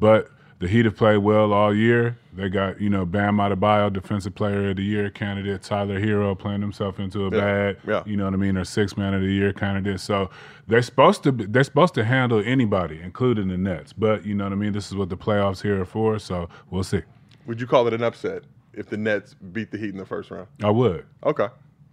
but 0.00 0.30
the 0.60 0.66
Heat 0.66 0.86
have 0.86 0.96
played 0.96 1.18
well 1.18 1.52
all 1.52 1.72
year. 1.74 2.18
They 2.32 2.48
got 2.48 2.80
you 2.80 2.90
know 2.90 3.04
Bam 3.04 3.36
Adebayo, 3.36 3.92
Defensive 3.92 4.34
Player 4.34 4.70
of 4.70 4.76
the 4.76 4.82
Year 4.82 5.10
candidate, 5.10 5.62
Tyler 5.62 6.00
Herro 6.00 6.36
playing 6.36 6.60
himself 6.62 6.98
into 6.98 7.26
a 7.26 7.30
Yeah, 7.30 7.40
bag. 7.40 7.76
yeah. 7.86 8.02
You 8.06 8.16
know 8.16 8.24
what 8.24 8.34
I 8.34 8.38
mean? 8.38 8.56
Or 8.56 8.64
Six 8.64 8.96
Man 8.96 9.14
of 9.14 9.20
the 9.20 9.28
Year 9.32 9.52
candidate. 9.52 10.00
So 10.00 10.30
they're 10.66 10.82
supposed 10.82 11.22
to 11.24 11.32
be, 11.32 11.44
they're 11.46 11.64
supposed 11.64 11.94
to 11.94 12.04
handle 12.04 12.42
anybody, 12.44 13.00
including 13.02 13.48
the 13.48 13.58
Nets. 13.58 13.92
But 13.92 14.24
you 14.26 14.34
know 14.34 14.44
what 14.44 14.52
I 14.52 14.56
mean? 14.56 14.72
This 14.72 14.88
is 14.88 14.96
what 14.96 15.10
the 15.10 15.16
playoffs 15.16 15.62
here 15.62 15.80
are 15.80 15.84
for. 15.86 16.18
So 16.18 16.48
we'll 16.70 16.82
see. 16.82 17.02
Would 17.46 17.60
you 17.60 17.66
call 17.66 17.86
it 17.86 17.94
an 17.94 18.02
upset 18.02 18.42
if 18.72 18.88
the 18.88 18.96
Nets 18.96 19.34
beat 19.34 19.70
the 19.70 19.78
Heat 19.78 19.90
in 19.90 19.96
the 19.96 20.04
first 20.06 20.30
round? 20.30 20.48
I 20.62 20.70
would. 20.70 21.06
Okay. 21.24 21.48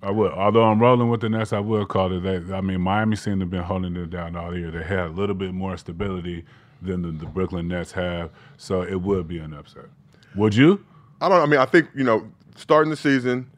I 0.05 0.11
would. 0.11 0.31
Although 0.31 0.63
I'm 0.65 0.79
rolling 0.79 1.09
with 1.09 1.21
the 1.21 1.29
Nets, 1.29 1.51
I 1.53 1.59
would 1.59 1.87
call 1.87 2.11
it 2.15 2.21
that. 2.21 2.53
I 2.55 2.61
mean, 2.61 2.81
Miami 2.81 3.15
seemed 3.15 3.39
to 3.39 3.43
have 3.45 3.49
been 3.51 3.63
holding 3.63 3.95
it 3.95 4.09
down 4.09 4.35
all 4.35 4.55
year. 4.55 4.71
They 4.71 4.83
had 4.83 4.99
a 5.07 5.09
little 5.09 5.35
bit 5.35 5.53
more 5.53 5.75
stability 5.77 6.45
than 6.81 7.01
the, 7.01 7.11
the 7.11 7.25
Brooklyn 7.25 7.67
Nets 7.67 7.91
have, 7.93 8.29
so 8.57 8.81
it 8.83 9.01
would 9.01 9.27
be 9.27 9.39
an 9.39 9.53
upset. 9.53 9.85
Would 10.35 10.53
you? 10.55 10.85
I 11.21 11.29
don't. 11.29 11.41
I 11.41 11.45
mean, 11.45 11.59
I 11.59 11.65
think 11.65 11.89
you 11.95 12.03
know, 12.03 12.29
starting 12.55 12.89
the 12.91 12.97
season, 12.97 13.49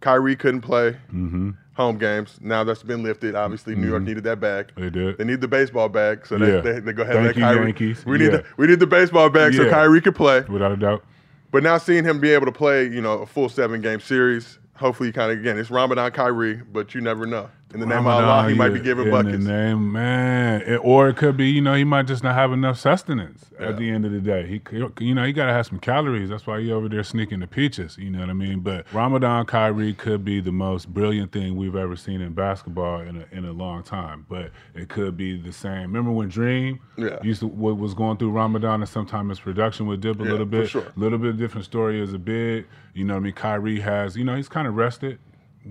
Kyrie 0.00 0.36
couldn't 0.36 0.60
play 0.60 0.92
Mm-hmm. 1.12 1.50
home 1.74 1.98
games. 1.98 2.38
Now 2.40 2.62
that's 2.64 2.82
been 2.82 3.02
lifted. 3.02 3.34
Obviously, 3.34 3.74
New 3.74 3.88
York 3.88 4.02
needed 4.02 4.24
that 4.24 4.38
bag. 4.38 4.72
They 4.76 4.90
did. 4.90 5.18
They 5.18 5.24
need 5.24 5.40
the 5.40 5.48
baseball 5.48 5.88
bag, 5.88 6.26
so 6.26 6.38
they, 6.38 6.54
Yeah. 6.54 6.60
they, 6.60 6.80
they 6.80 6.92
go 6.92 7.02
ahead 7.02 7.16
and 7.16 7.26
let 7.26 7.34
Kyrie. 7.36 7.66
Yankees. 7.66 8.04
We 8.06 8.18
need 8.18 8.24
Yeah. 8.26 8.30
the 8.38 8.44
we 8.58 8.66
need 8.66 8.78
the 8.80 8.86
baseball 8.86 9.28
bag 9.30 9.54
so 9.54 9.68
Kyrie 9.68 10.00
could 10.00 10.14
play. 10.14 10.42
Without 10.42 10.72
a 10.72 10.76
doubt. 10.76 11.04
But 11.50 11.62
now 11.62 11.78
seeing 11.78 12.04
him 12.04 12.20
be 12.20 12.30
able 12.32 12.46
to 12.46 12.52
play, 12.52 12.84
you 12.84 13.00
know, 13.00 13.14
a 13.20 13.26
full 13.26 13.48
seven 13.48 13.80
game 13.80 14.00
series, 14.00 14.58
hopefully, 14.76 15.08
you 15.08 15.12
kind 15.12 15.32
of 15.32 15.38
again, 15.38 15.58
it's 15.58 15.70
Ramadan 15.70 16.10
Kyrie, 16.12 16.56
but 16.56 16.94
you 16.94 17.00
never 17.00 17.26
know. 17.26 17.50
In 17.74 17.80
the 17.80 17.86
name 17.86 17.98
of 17.98 18.06
Allah, 18.06 18.48
he 18.48 18.54
might 18.54 18.68
be 18.70 18.78
giving 18.80 19.06
in 19.06 19.10
buckets. 19.10 19.44
the 19.44 19.50
name, 19.52 19.90
man. 19.92 20.62
It- 20.62 20.80
or 20.84 21.08
it 21.08 21.16
could 21.16 21.36
be, 21.36 21.48
you 21.50 21.60
know, 21.60 21.74
he 21.74 21.82
might 21.82 22.06
just 22.06 22.22
not 22.22 22.34
have 22.36 22.52
enough 22.52 22.78
sustenance 22.78 23.50
Yeah. 23.60 23.66
at 23.70 23.76
the 23.76 23.90
end 23.90 24.06
of 24.06 24.12
the 24.12 24.20
day. 24.20 24.46
He, 24.46 24.60
could- 24.60 24.92
you 25.00 25.14
know, 25.14 25.24
he 25.24 25.32
got 25.32 25.46
to 25.46 25.52
have 25.52 25.66
some 25.66 25.80
calories. 25.80 26.28
That's 26.30 26.46
why 26.46 26.60
he 26.60 26.70
over 26.70 26.88
there 26.88 27.02
sneaking 27.02 27.40
the 27.40 27.48
peaches. 27.48 27.98
You 27.98 28.10
know 28.10 28.20
what 28.20 28.30
I 28.30 28.34
mean? 28.34 28.60
But 28.60 28.86
Ramadan 28.94 29.46
Kyrie 29.46 29.94
could 29.94 30.24
be 30.24 30.40
the 30.40 30.52
most 30.52 30.94
brilliant 30.94 31.32
thing 31.32 31.56
we've 31.56 31.74
ever 31.74 31.96
seen 31.96 32.20
in 32.20 32.32
basketball 32.34 33.00
in 33.00 33.16
a, 33.30 33.36
in 33.36 33.44
a 33.44 33.52
long 33.52 33.82
time. 33.82 34.26
But 34.28 34.52
it 34.74 34.88
could 34.88 35.16
be 35.16 35.36
the 35.36 35.52
same. 35.52 35.82
Remember 35.92 36.12
when 36.12 36.28
Dream 36.28 36.78
Yeah. 36.96 37.18
used 37.22 37.40
to 37.40 37.48
was 37.48 37.94
going 37.94 38.16
through 38.18 38.30
Ramadan, 38.30 38.80
and 38.80 38.88
sometimes 38.88 39.28
his 39.30 39.40
production 39.40 39.86
would 39.88 40.00
dip 40.00 40.20
a 40.20 40.24
Yeah, 40.24 40.30
little 40.30 40.46
for 40.46 40.50
bit. 40.50 40.68
sure. 40.70 40.84
little 40.94 41.18
bit 41.18 41.36
different 41.36 41.64
story 41.64 42.00
as 42.00 42.12
a 42.14 42.18
big. 42.18 42.64
You 42.94 43.04
know 43.04 43.14
what 43.14 43.20
I 43.20 43.24
mean? 43.24 43.32
Kyrie 43.34 43.80
has, 43.80 44.16
you 44.16 44.24
know, 44.24 44.36
he's 44.36 44.48
kind 44.48 44.66
of 44.68 44.76
rested. 44.76 45.18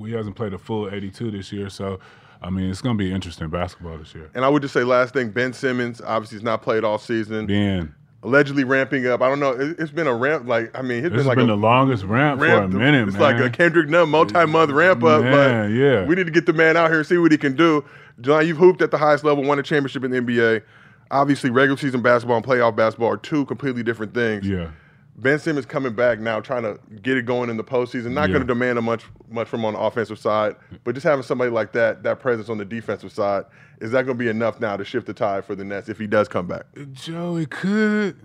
He 0.04 0.12
hasn't 0.12 0.36
played 0.36 0.54
a 0.54 0.58
full 0.58 0.90
82 0.90 1.32
this 1.32 1.52
year, 1.52 1.70
so 1.70 2.00
I 2.42 2.50
mean, 2.50 2.70
it's 2.70 2.82
going 2.82 2.98
to 2.98 3.04
be 3.04 3.12
interesting 3.12 3.50
basketball 3.50 3.98
this 3.98 4.14
year. 4.14 4.30
and 4.36 4.46
I 4.46 4.50
would 4.50 4.62
just 4.62 4.74
say 4.74 4.84
last 4.84 5.14
thing, 5.14 5.32
Ben 5.32 5.54
Simmons 5.54 6.02
obviously 6.02 6.38
has 6.38 6.44
not 6.44 6.62
played 6.62 6.84
all 6.84 6.98
season. 6.98 7.48
Ben, 7.48 7.96
Allegedly 8.24 8.64
ramping 8.64 9.06
up. 9.06 9.22
I 9.22 9.30
don't 9.30 9.40
know. 9.40 9.52
It, 9.52 9.80
it's 9.80 9.92
been 9.92 10.08
a 10.08 10.16
ramp. 10.16 10.48
Like 10.48 10.76
I 10.76 10.82
mean, 10.82 11.06
it's 11.06 11.14
this 11.14 11.20
been 11.20 11.28
like 11.28 11.38
been 11.38 11.50
a 11.50 11.54
the 11.54 11.58
longest 11.58 12.04
ramp, 12.06 12.42
ramp. 12.42 12.72
for 12.72 12.78
a 12.78 12.80
minute, 12.80 13.08
it's 13.08 13.18
man. 13.18 13.22
like 13.22 13.40
a 13.40 13.56
Kendrick 13.56 13.88
Nunn 13.88 14.10
multi-month 14.10 14.72
ramp 14.72 15.04
up. 15.04 15.22
Man, 15.22 15.32
but 15.32 15.76
yeah. 15.76 16.06
we 16.06 16.16
need 16.16 16.26
to 16.26 16.32
get 16.32 16.48
the 16.48 16.54
man 16.54 16.76
out 16.76 16.90
here 16.90 17.00
and 17.00 17.08
see 17.08 17.20
what 17.20 17.32
he 17.32 17.38
can 17.38 17.56
do. 17.56 17.86
John, 18.22 18.48
you've 18.48 18.58
hooped 18.58 18.82
at 18.82 18.90
the 18.90 18.98
highest 18.98 19.24
level, 19.24 19.44
won 19.44 19.60
a 19.60 19.64
championship 19.64 20.04
in 20.04 20.12
the 20.12 20.22
NBA. 20.22 20.64
Obviously, 21.12 21.52
regular 21.52 21.78
season 21.78 22.02
basketball 22.02 22.38
and 22.38 22.46
playoff 22.46 22.76
basketball 22.76 23.10
are 23.10 23.18
two 23.18 23.46
completely 23.46 23.84
different 23.84 24.16
things. 24.16 24.48
yeah. 24.48 24.72
Ben 25.18 25.40
Simmons 25.40 25.66
coming 25.66 25.94
back 25.94 26.20
now, 26.20 26.40
trying 26.42 26.64
to 26.64 26.78
get 27.02 27.16
it 27.18 27.26
going 27.26 27.50
in 27.50 27.58
the 27.58 27.64
postseason. 27.64 28.12
Not 28.12 28.30
Yeah. 28.30 28.36
going 28.36 28.48
to 28.48 28.54
demand 28.54 28.78
a 28.78 28.82
much 28.82 29.06
much 29.30 29.48
from 29.48 29.64
on 29.66 29.74
the 29.74 29.80
offensive 29.80 30.20
side, 30.20 30.56
but 30.84 30.94
just 30.94 31.04
having 31.06 31.24
somebody 31.24 31.50
like 31.52 31.72
that, 31.74 32.04
that 32.04 32.20
presence 32.20 32.50
on 32.50 32.58
the 32.58 32.66
defensive 32.66 33.12
side, 33.12 33.46
is 33.82 33.92
that 33.92 34.06
going 34.06 34.18
to 34.18 34.24
be 34.24 34.30
enough 34.30 34.60
now 34.60 34.78
to 34.78 34.86
shift 34.86 35.08
the 35.08 35.14
tide 35.14 35.44
for 35.46 35.56
the 35.56 35.64
Nets 35.64 35.90
if 35.90 35.98
he 35.98 36.06
does 36.08 36.28
come 36.28 36.48
back? 36.48 36.64
Joe, 36.92 37.38
it 37.38 37.50
could. 37.50 38.18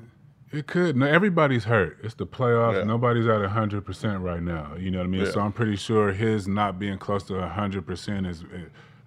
It 0.52 0.66
could. 0.66 0.96
No, 0.96 1.06
everybody's 1.06 1.62
hurt. 1.64 1.98
It's 2.02 2.14
the 2.14 2.26
playoffs. 2.26 2.78
Yeah. 2.78 2.84
Nobody's 2.84 3.26
at 3.26 3.40
100% 3.40 4.22
right 4.24 4.42
now. 4.42 4.74
You 4.76 4.90
know 4.90 4.98
what 4.98 5.04
I 5.04 5.08
mean? 5.08 5.24
Yeah. 5.24 5.30
So 5.30 5.40
I'm 5.40 5.52
pretty 5.52 5.76
sure 5.76 6.10
his 6.12 6.48
not 6.48 6.78
being 6.78 6.98
close 6.98 7.22
to 7.24 7.34
100% 7.34 8.26
is. 8.28 8.44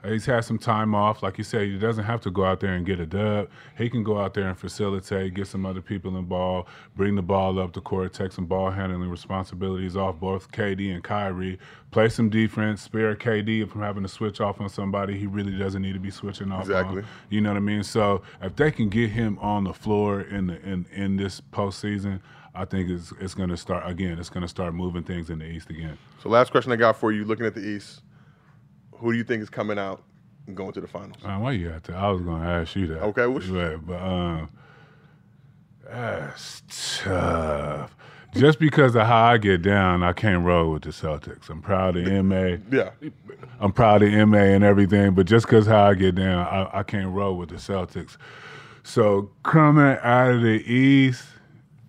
He's 0.05 0.25
had 0.25 0.43
some 0.43 0.57
time 0.57 0.93
off. 0.93 1.23
Like 1.23 1.37
you 1.37 1.43
said, 1.45 1.61
he 1.67 1.77
doesn't 1.79 2.03
have 2.03 2.19
to 2.21 2.31
go 2.31 2.43
out 2.43 2.59
there 2.59 2.73
and 2.73 2.85
get 2.85 2.99
a 2.99 3.05
dub. 3.05 3.47
He 3.77 3.89
can 3.89 4.03
go 4.03 4.19
out 4.19 4.33
there 4.33 4.47
and 4.49 4.57
facilitate, 4.57 5.33
get 5.33 5.47
some 5.47 5.65
other 5.65 5.81
people 5.81 6.17
involved, 6.17 6.67
bring 6.95 7.15
the 7.15 7.21
ball 7.21 7.57
up 7.57 7.71
the 7.73 7.79
court, 7.81 8.13
take 8.13 8.33
some 8.33 8.45
ball 8.45 8.69
handling 8.69 9.09
responsibilities 9.09 9.95
off 9.95 10.19
both 10.19 10.51
KD 10.51 10.93
and 10.93 11.03
Kyrie, 11.03 11.57
play 11.91 12.09
some 12.09 12.29
defense, 12.29 12.81
spare 12.81 13.15
KD 13.15 13.69
from 13.69 13.81
having 13.81 14.03
to 14.03 14.09
switch 14.09 14.41
off 14.41 14.59
on 14.59 14.67
somebody 14.67 15.17
he 15.17 15.25
really 15.25 15.57
doesn't 15.57 15.81
need 15.81 15.93
to 15.93 15.99
be 15.99 16.11
switching 16.11 16.51
off 16.51 16.63
Exactly. 16.63 17.03
on. 17.03 17.07
You 17.29 17.39
know 17.41 17.51
what 17.51 17.57
I 17.57 17.61
mean? 17.61 17.83
So 17.83 18.23
if 18.41 18.55
they 18.57 18.71
can 18.71 18.89
get 18.89 19.09
him 19.11 19.39
on 19.39 19.63
the 19.63 19.73
floor 19.73 20.21
in 20.21 20.47
the 20.47 20.61
in, 20.63 20.85
in 20.91 21.15
this 21.15 21.39
postseason, 21.39 22.19
I 22.55 22.65
think 22.65 22.89
it's 22.89 23.13
it's 23.21 23.33
gonna 23.33 23.57
start 23.57 23.89
again, 23.89 24.19
it's 24.19 24.29
gonna 24.29 24.47
start 24.47 24.73
moving 24.73 25.03
things 25.03 25.29
in 25.29 25.39
the 25.39 25.45
East 25.45 25.69
again. 25.69 25.97
So 26.21 26.29
last 26.29 26.51
question 26.51 26.71
I 26.71 26.75
got 26.75 26.97
for 26.97 27.11
you, 27.11 27.23
looking 27.25 27.45
at 27.45 27.55
the 27.55 27.65
East, 27.65 28.01
who 29.03 29.11
do 29.11 29.17
you 29.17 29.23
think 29.25 29.43
is 29.43 29.49
coming 29.49 29.77
out 29.77 30.01
and 30.47 30.55
going 30.55 30.71
to 30.71 30.81
the 30.81 30.87
finals? 30.87 31.17
Uh, 31.23 31.35
why 31.37 31.51
you 31.51 31.67
have 31.69 31.83
to? 31.83 31.93
I 31.93 32.09
was 32.09 32.21
gonna 32.21 32.49
ask 32.49 32.75
you 32.75 32.87
that. 32.87 33.01
Okay, 33.03 33.27
which- 33.27 33.45
Yeah, 33.47 33.75
but 33.75 34.01
um, 34.01 34.49
that's 35.89 36.63
tough. 37.03 37.95
Just 38.35 38.57
because 38.59 38.95
of 38.95 39.05
how 39.05 39.25
I 39.25 39.37
get 39.37 39.61
down, 39.61 40.01
I 40.01 40.11
can't 40.13 40.43
roll 40.43 40.71
with 40.71 40.83
the 40.83 40.89
Celtics. 40.89 41.49
I'm 41.49 41.61
proud 41.61 41.95
of 41.97 42.07
MA. 42.25 42.55
Yeah, 42.71 42.89
I'm 43.59 43.71
proud 43.71 44.01
of 44.01 44.11
MA 44.29 44.37
and 44.39 44.63
everything, 44.63 45.13
but 45.13 45.27
just 45.27 45.45
because 45.45 45.67
how 45.67 45.83
I 45.83 45.93
get 45.93 46.15
down, 46.15 46.47
I, 46.47 46.79
I 46.79 46.83
can't 46.83 47.13
roll 47.13 47.37
with 47.37 47.49
the 47.49 47.57
Celtics. 47.57 48.17
So 48.81 49.29
coming 49.43 49.97
out 50.01 50.31
of 50.31 50.41
the 50.41 50.63
East, 50.65 51.25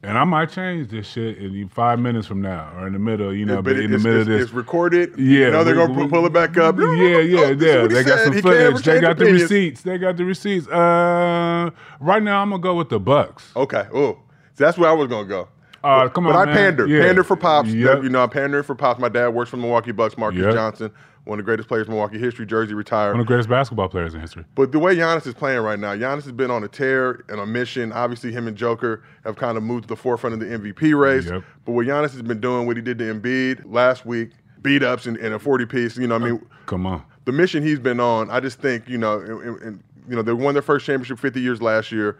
and 0.04 0.18
I 0.18 0.25
might 0.25 0.50
change 0.50 0.88
this 0.88 1.06
shit 1.08 1.38
in 1.38 1.68
five 1.68 1.99
minutes 1.99 2.26
from 2.26 2.40
now 2.42 2.70
or 2.76 2.87
in 2.87 2.92
the 2.92 2.99
middle, 2.99 3.34
you 3.34 3.44
know, 3.46 3.56
but, 3.56 3.75
but 3.75 3.78
in 3.78 3.90
the 3.90 3.99
middle 3.99 4.20
of 4.20 4.26
this. 4.26 4.42
it's 4.44 4.52
recorded. 4.52 5.14
Yeah, 5.18 5.46
you 5.46 5.50
know 5.50 5.64
they're 5.64 5.75
we- 5.75 5.87
going 5.87 5.99
to 5.99 6.04
we- 6.04 6.11
pull 6.11 6.26
it 6.26 6.32
back 6.32 6.56
up. 6.56 6.76
Yeah, 6.78 6.84
yeah, 6.94 7.18
yeah. 7.20 7.49
he 7.82 7.88
They 7.88 8.04
got 8.04 8.20
some 8.25 8.34
footage. 8.40 8.84
They 8.84 9.00
got 9.00 9.16
the 9.16 9.25
opinions. 9.25 9.42
receipts. 9.50 9.82
They 9.82 9.99
got 9.99 10.16
the 10.16 10.25
receipts. 10.25 10.68
Uh, 10.68 11.70
right 12.00 12.23
now, 12.23 12.42
I'm 12.42 12.50
gonna 12.50 12.62
go 12.62 12.75
with 12.75 12.88
the 12.90 13.00
Bucks. 13.00 13.50
Okay. 13.56 13.87
Oh, 13.92 14.18
so 14.54 14.64
that's 14.64 14.78
where 14.78 14.88
I 14.90 14.92
was 14.92 15.08
going 15.08 15.25
to 15.25 15.28
go. 15.28 15.49
Uh, 15.84 16.04
But- 16.04 16.14
come 16.14 16.24
but 16.24 16.34
on, 16.34 16.42
I 16.42 16.44
man. 16.46 16.54
pander, 16.56 16.86
Yeah. 16.86 17.02
pander 17.02 17.22
for 17.22 17.36
pops. 17.36 17.68
Yep. 17.68 18.02
You 18.04 18.08
know, 18.08 18.22
I'm 18.22 18.30
pandering 18.30 18.64
for 18.64 18.74
pops. 18.74 18.98
My 18.98 19.08
dad 19.10 19.28
works 19.28 19.50
for 19.50 19.58
Milwaukee 19.58 19.92
Bucks. 19.92 20.16
Marques 20.16 20.38
Yep. 20.38 20.54
Johnson, 20.54 20.90
one 21.24 21.38
of 21.38 21.44
the 21.44 21.46
greatest 21.46 21.68
players 21.68 21.86
in 21.86 21.92
Milwaukee 21.92 22.18
history. 22.18 22.46
Jersey 22.46 22.72
retired. 22.74 23.12
One 23.12 23.20
of 23.20 23.26
the 23.26 23.28
greatest 23.28 23.48
basketball 23.50 23.88
players 23.88 24.14
in 24.14 24.20
history. 24.20 24.44
But 24.54 24.72
the 24.72 24.78
way 24.78 24.96
Giannis 24.96 25.26
is 25.26 25.34
playing 25.34 25.60
right 25.60 25.78
now, 25.78 25.94
Giannis 25.94 26.22
has 26.24 26.32
been 26.32 26.50
on 26.50 26.64
a 26.64 26.68
tear 26.68 27.22
and 27.28 27.38
a 27.38 27.46
mission. 27.46 27.92
Obviously, 27.92 28.32
him 28.32 28.46
and 28.48 28.56
Joker 28.56 29.02
have 29.24 29.36
kind 29.36 29.58
of 29.58 29.62
moved 29.62 29.82
to 29.82 29.88
the 29.88 29.96
forefront 29.96 30.32
of 30.34 30.40
the 30.40 30.46
MVP 30.52 30.94
race. 30.94 31.26
Yep. 31.26 31.42
But 31.66 31.72
what 31.72 31.86
Giannis 31.86 32.12
has 32.12 32.22
been 32.22 32.40
doing, 32.40 32.66
what 32.66 32.76
he 32.76 32.82
did 32.82 32.98
to 32.98 33.04
Embiid 33.14 33.64
last 33.70 34.06
week, 34.06 34.30
beat 34.62 34.82
ups 34.82 35.04
and, 35.06 35.18
and 35.18 35.34
a 35.34 35.38
40 35.38 35.66
piece, 35.66 35.98
you 35.98 36.06
know, 36.06 36.14
what 36.18 36.26
I 36.26 36.30
mean, 36.32 36.46
Come 36.64 36.86
on. 36.86 37.02
the 37.26 37.32
mission 37.32 37.62
he's 37.62 37.78
been 37.78 38.00
on, 38.00 38.30
I 38.30 38.40
just 38.40 38.58
think, 38.58 38.88
you 38.88 38.96
know, 38.96 39.18
and- 39.18 39.60
and, 39.60 39.80
you 40.08 40.16
know, 40.16 40.22
they 40.22 40.32
won 40.32 40.54
their 40.54 40.62
first 40.62 40.86
championship 40.86 41.18
50 41.18 41.40
years 41.42 41.60
last 41.60 41.92
year. 41.92 42.16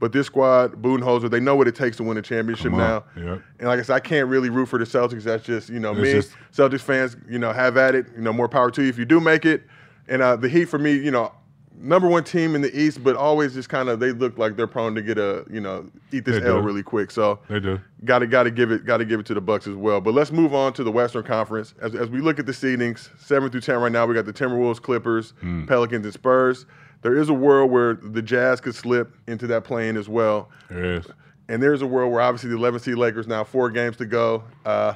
But 0.00 0.12
this 0.12 0.26
squad, 0.26 0.80
Budenholzer, 0.80 1.28
they 1.28 1.40
know 1.40 1.56
what 1.56 1.66
it 1.66 1.74
takes 1.74 1.96
to 1.96 2.04
win 2.04 2.16
a 2.18 2.22
championship 2.22 2.70
now. 2.72 3.04
Yep. 3.16 3.42
And 3.58 3.68
like 3.68 3.80
I 3.80 3.82
said, 3.82 3.94
I 3.94 4.00
can't 4.00 4.28
really 4.28 4.48
root 4.48 4.66
for 4.66 4.78
the 4.78 4.84
Celtics. 4.84 5.24
That's 5.24 5.44
just, 5.44 5.68
you 5.68 5.80
know, 5.80 5.90
It's 5.92 6.00
me. 6.00 6.12
just- 6.12 6.32
Celtics 6.52 6.82
fans, 6.82 7.16
you 7.28 7.38
know, 7.38 7.52
have 7.52 7.76
at 7.76 7.94
it. 7.96 8.06
You 8.14 8.22
know, 8.22 8.32
more 8.32 8.48
power 8.48 8.70
to 8.70 8.82
you 8.82 8.88
if 8.88 8.96
you 8.98 9.04
do 9.04 9.18
make 9.18 9.44
it. 9.44 9.64
And 10.06 10.22
uh, 10.22 10.36
the 10.36 10.48
Heat, 10.48 10.66
for 10.66 10.78
me, 10.78 10.92
you 10.92 11.10
know, 11.10 11.32
number 11.80 12.06
one 12.08 12.22
team 12.24 12.54
in 12.54 12.60
the 12.60 12.76
East, 12.80 13.02
but 13.04 13.14
always 13.16 13.54
just 13.54 13.68
kind 13.68 13.88
of 13.88 14.00
they 14.00 14.10
look 14.12 14.38
like 14.38 14.56
they're 14.56 14.66
prone 14.68 14.94
to 14.94 15.02
get 15.02 15.18
a, 15.18 15.44
you 15.50 15.60
know, 15.60 15.88
eat 16.12 16.24
this 16.24 16.42
L 16.44 16.60
really 16.60 16.82
quick. 16.82 17.10
So 17.10 17.40
They 17.48 17.58
do. 17.60 17.80
got 18.04 18.20
to 18.20 18.26
got 18.28 18.44
to 18.44 18.50
give 18.52 18.70
it 18.72 18.84
got 18.84 18.96
to 18.98 19.04
give 19.04 19.18
it 19.20 19.26
to 19.26 19.34
the 19.34 19.40
Bucks 19.40 19.66
as 19.66 19.74
well. 19.74 20.00
But 20.00 20.14
let's 20.14 20.30
move 20.32 20.54
on 20.54 20.72
to 20.74 20.84
the 20.84 20.90
Western 20.92 21.24
Conference. 21.24 21.74
As, 21.80 21.94
as 21.94 22.08
we 22.08 22.20
look 22.20 22.38
at 22.38 22.46
the 22.46 22.52
seedings, 22.52 23.10
seven 23.20 23.50
through 23.50 23.60
ten 23.62 23.76
right 23.80 23.92
now, 23.92 24.06
we 24.06 24.14
got 24.14 24.26
the 24.26 24.32
Timberwolves, 24.32 24.80
Clippers, 24.80 25.34
Hmm. 25.40 25.66
Pelicans, 25.66 26.04
and 26.04 26.14
Spurs. 26.14 26.66
There 27.02 27.16
is 27.16 27.28
a 27.28 27.34
world 27.34 27.70
where 27.70 27.94
the 27.94 28.22
Jazz 28.22 28.60
could 28.60 28.74
slip 28.74 29.14
into 29.26 29.46
that 29.48 29.64
play-in 29.64 29.96
as 29.96 30.08
well. 30.08 30.50
There 30.68 30.96
is. 30.96 31.06
And 31.48 31.62
there's 31.62 31.80
a 31.80 31.86
world 31.86 32.12
where 32.12 32.20
obviously 32.20 32.50
the 32.50 32.56
11 32.56 32.80
seed 32.80 32.96
Lakers 32.96 33.26
now 33.26 33.44
four 33.44 33.70
games 33.70 33.96
to 33.98 34.06
go. 34.06 34.44
Uh, 34.66 34.94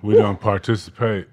We 0.00 0.14
don't 0.14 0.40
participate. 0.40 1.28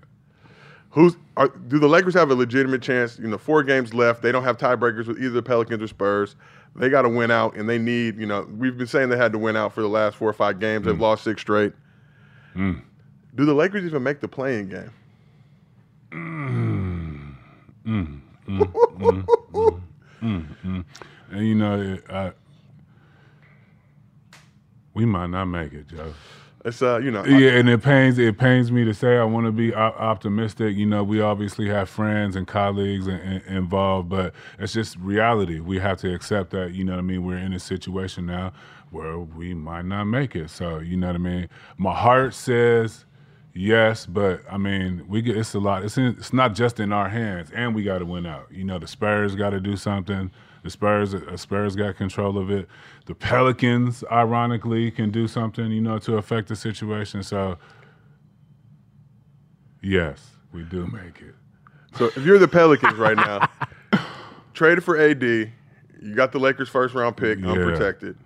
who's 0.90 1.16
are, 1.38 1.48
do 1.48 1.80
the 1.80 1.88
Lakers 1.88 2.14
have 2.16 2.32
a 2.32 2.36
legitimate 2.36 2.82
chance? 2.82 3.18
You 3.18 3.28
know, 3.28 3.38
four 3.38 3.64
games 3.64 3.94
left. 3.94 4.22
They 4.22 4.32
don't 4.32 4.44
have 4.44 4.58
tiebreakers 4.58 5.08
with 5.08 5.18
either 5.20 5.30
the 5.30 5.44
Pelicans 5.44 5.82
or 5.82 5.88
Spurs. 5.88 6.36
They 6.76 6.90
got 6.90 7.04
to 7.04 7.10
win 7.10 7.32
out, 7.32 7.56
and 7.56 7.68
they 7.68 7.78
need. 7.78 8.18
You 8.18 8.26
know, 8.26 8.48
we've 8.58 8.78
been 8.78 8.88
saying 8.88 9.10
they 9.10 9.18
had 9.18 9.32
to 9.32 9.40
win 9.40 9.56
out 9.56 9.74
for 9.74 9.82
the 9.82 9.88
last 9.88 10.18
four 10.18 10.30
or 10.30 10.34
five 10.34 10.60
games. 10.60 10.86
They've 10.86 10.96
mm. 10.96 11.00
lost 11.00 11.24
six 11.24 11.42
straight. 11.42 11.74
Mm. 12.56 12.82
Do 13.36 13.46
the 13.46 13.54
Lakers 13.54 13.86
even 13.86 14.04
make 14.04 14.20
the 14.20 14.28
play-in 14.28 14.68
game? 14.68 14.92
Mm. 17.86 18.20
Mm, 18.50 19.28
mm, 20.22 20.46
mm, 20.66 20.86
and 21.32 21.48
you 21.48 21.56
know, 21.56 22.00
I, 22.10 22.32
we 24.94 25.06
might 25.06 25.28
not 25.28 25.46
make 25.46 25.74
it, 25.74 25.88
Joe. 25.88 26.14
It's 26.66 26.82
uh, 26.82 26.98
you 26.98 27.12
know, 27.12 27.24
Yeah, 27.26 27.52
and 27.52 27.70
it 27.70 27.82
pains 27.84 28.18
it 28.18 28.38
pains 28.38 28.72
me 28.72 28.84
to 28.86 28.94
say 28.94 29.18
I 29.18 29.24
want 29.24 29.46
to 29.46 29.52
be 29.52 29.74
op- 29.74 30.00
optimistic. 30.00 30.76
You 30.76 30.86
know, 30.88 31.04
we 31.04 31.22
obviously 31.22 31.70
have 31.70 31.90
friends 31.90 32.36
and 32.36 32.48
colleagues 32.48 33.08
in, 33.08 33.16
in, 33.20 33.42
involved, 33.58 34.10
but 34.10 34.34
it's 34.60 34.74
just 34.74 34.98
reality. 34.98 35.60
We 35.62 35.80
have 35.80 36.00
to 36.00 36.14
accept 36.14 36.52
that. 36.52 36.74
You 36.74 36.84
know 36.84 36.94
what 36.94 37.00
I 37.00 37.04
mean? 37.04 37.26
We're 37.26 37.38
in 37.38 37.54
a 37.54 37.60
situation 37.60 38.26
now 38.26 38.54
where 38.92 39.20
we 39.20 39.54
might 39.54 39.86
not 39.86 40.06
make 40.06 40.36
it. 40.36 40.50
So 40.50 40.80
you 40.80 40.98
know 40.98 41.08
what 41.08 41.16
I 41.16 41.20
mean? 41.20 41.50
My 41.78 41.96
heart 41.96 42.34
says 42.34 43.06
yes, 43.60 44.06
but 44.06 44.42
I 44.50 44.58
mean, 44.58 45.06
we 45.08 45.22
get 45.22 45.36
it's 45.38 45.54
a 45.54 45.60
lot. 45.60 45.84
It's 45.84 45.98
in, 45.98 46.06
it's 46.18 46.32
not 46.34 46.56
just 46.56 46.80
in 46.80 46.94
our 46.94 47.10
hands, 47.10 47.52
and 47.54 47.76
we 47.76 47.84
got 47.84 48.00
to 48.00 48.06
win 48.06 48.26
out. 48.26 48.48
You 48.52 48.64
know, 48.64 48.80
the 48.80 48.88
Spurs 48.88 49.36
got 49.36 49.50
to 49.52 49.60
do 49.60 49.76
something. 49.76 50.32
The 50.64 50.70
Spurs, 50.70 51.14
uh, 51.14 51.38
Spurs 51.38 51.76
got 51.76 51.96
control 51.98 52.38
of 52.38 52.50
it. 52.52 52.68
The 53.06 53.16
Pelicans, 53.16 54.04
ironically, 54.12 54.92
can 54.92 55.12
do 55.12 55.28
something, 55.28 55.72
you 55.72 55.82
know, 55.82 56.00
to 56.00 56.18
affect 56.18 56.48
the 56.50 56.56
situation. 56.56 57.24
So, 57.24 57.58
yes, 59.82 60.32
we 60.52 60.64
do 60.64 60.88
make 60.88 61.22
it. 61.22 61.36
So 61.98 62.06
if 62.06 62.20
you're 62.20 62.40
the 62.40 62.48
Pelicans 62.48 62.98
right 62.98 63.16
now, 63.18 63.50
traded 64.54 64.84
for 64.84 64.98
AD, 64.98 65.24
you 65.24 65.52
got 66.16 66.32
the 66.32 66.40
Lakers 66.40 66.70
first 66.70 66.94
round 66.94 67.18
pick 67.18 67.40
Yeah. 67.40 67.52
unprotected. 67.52 68.18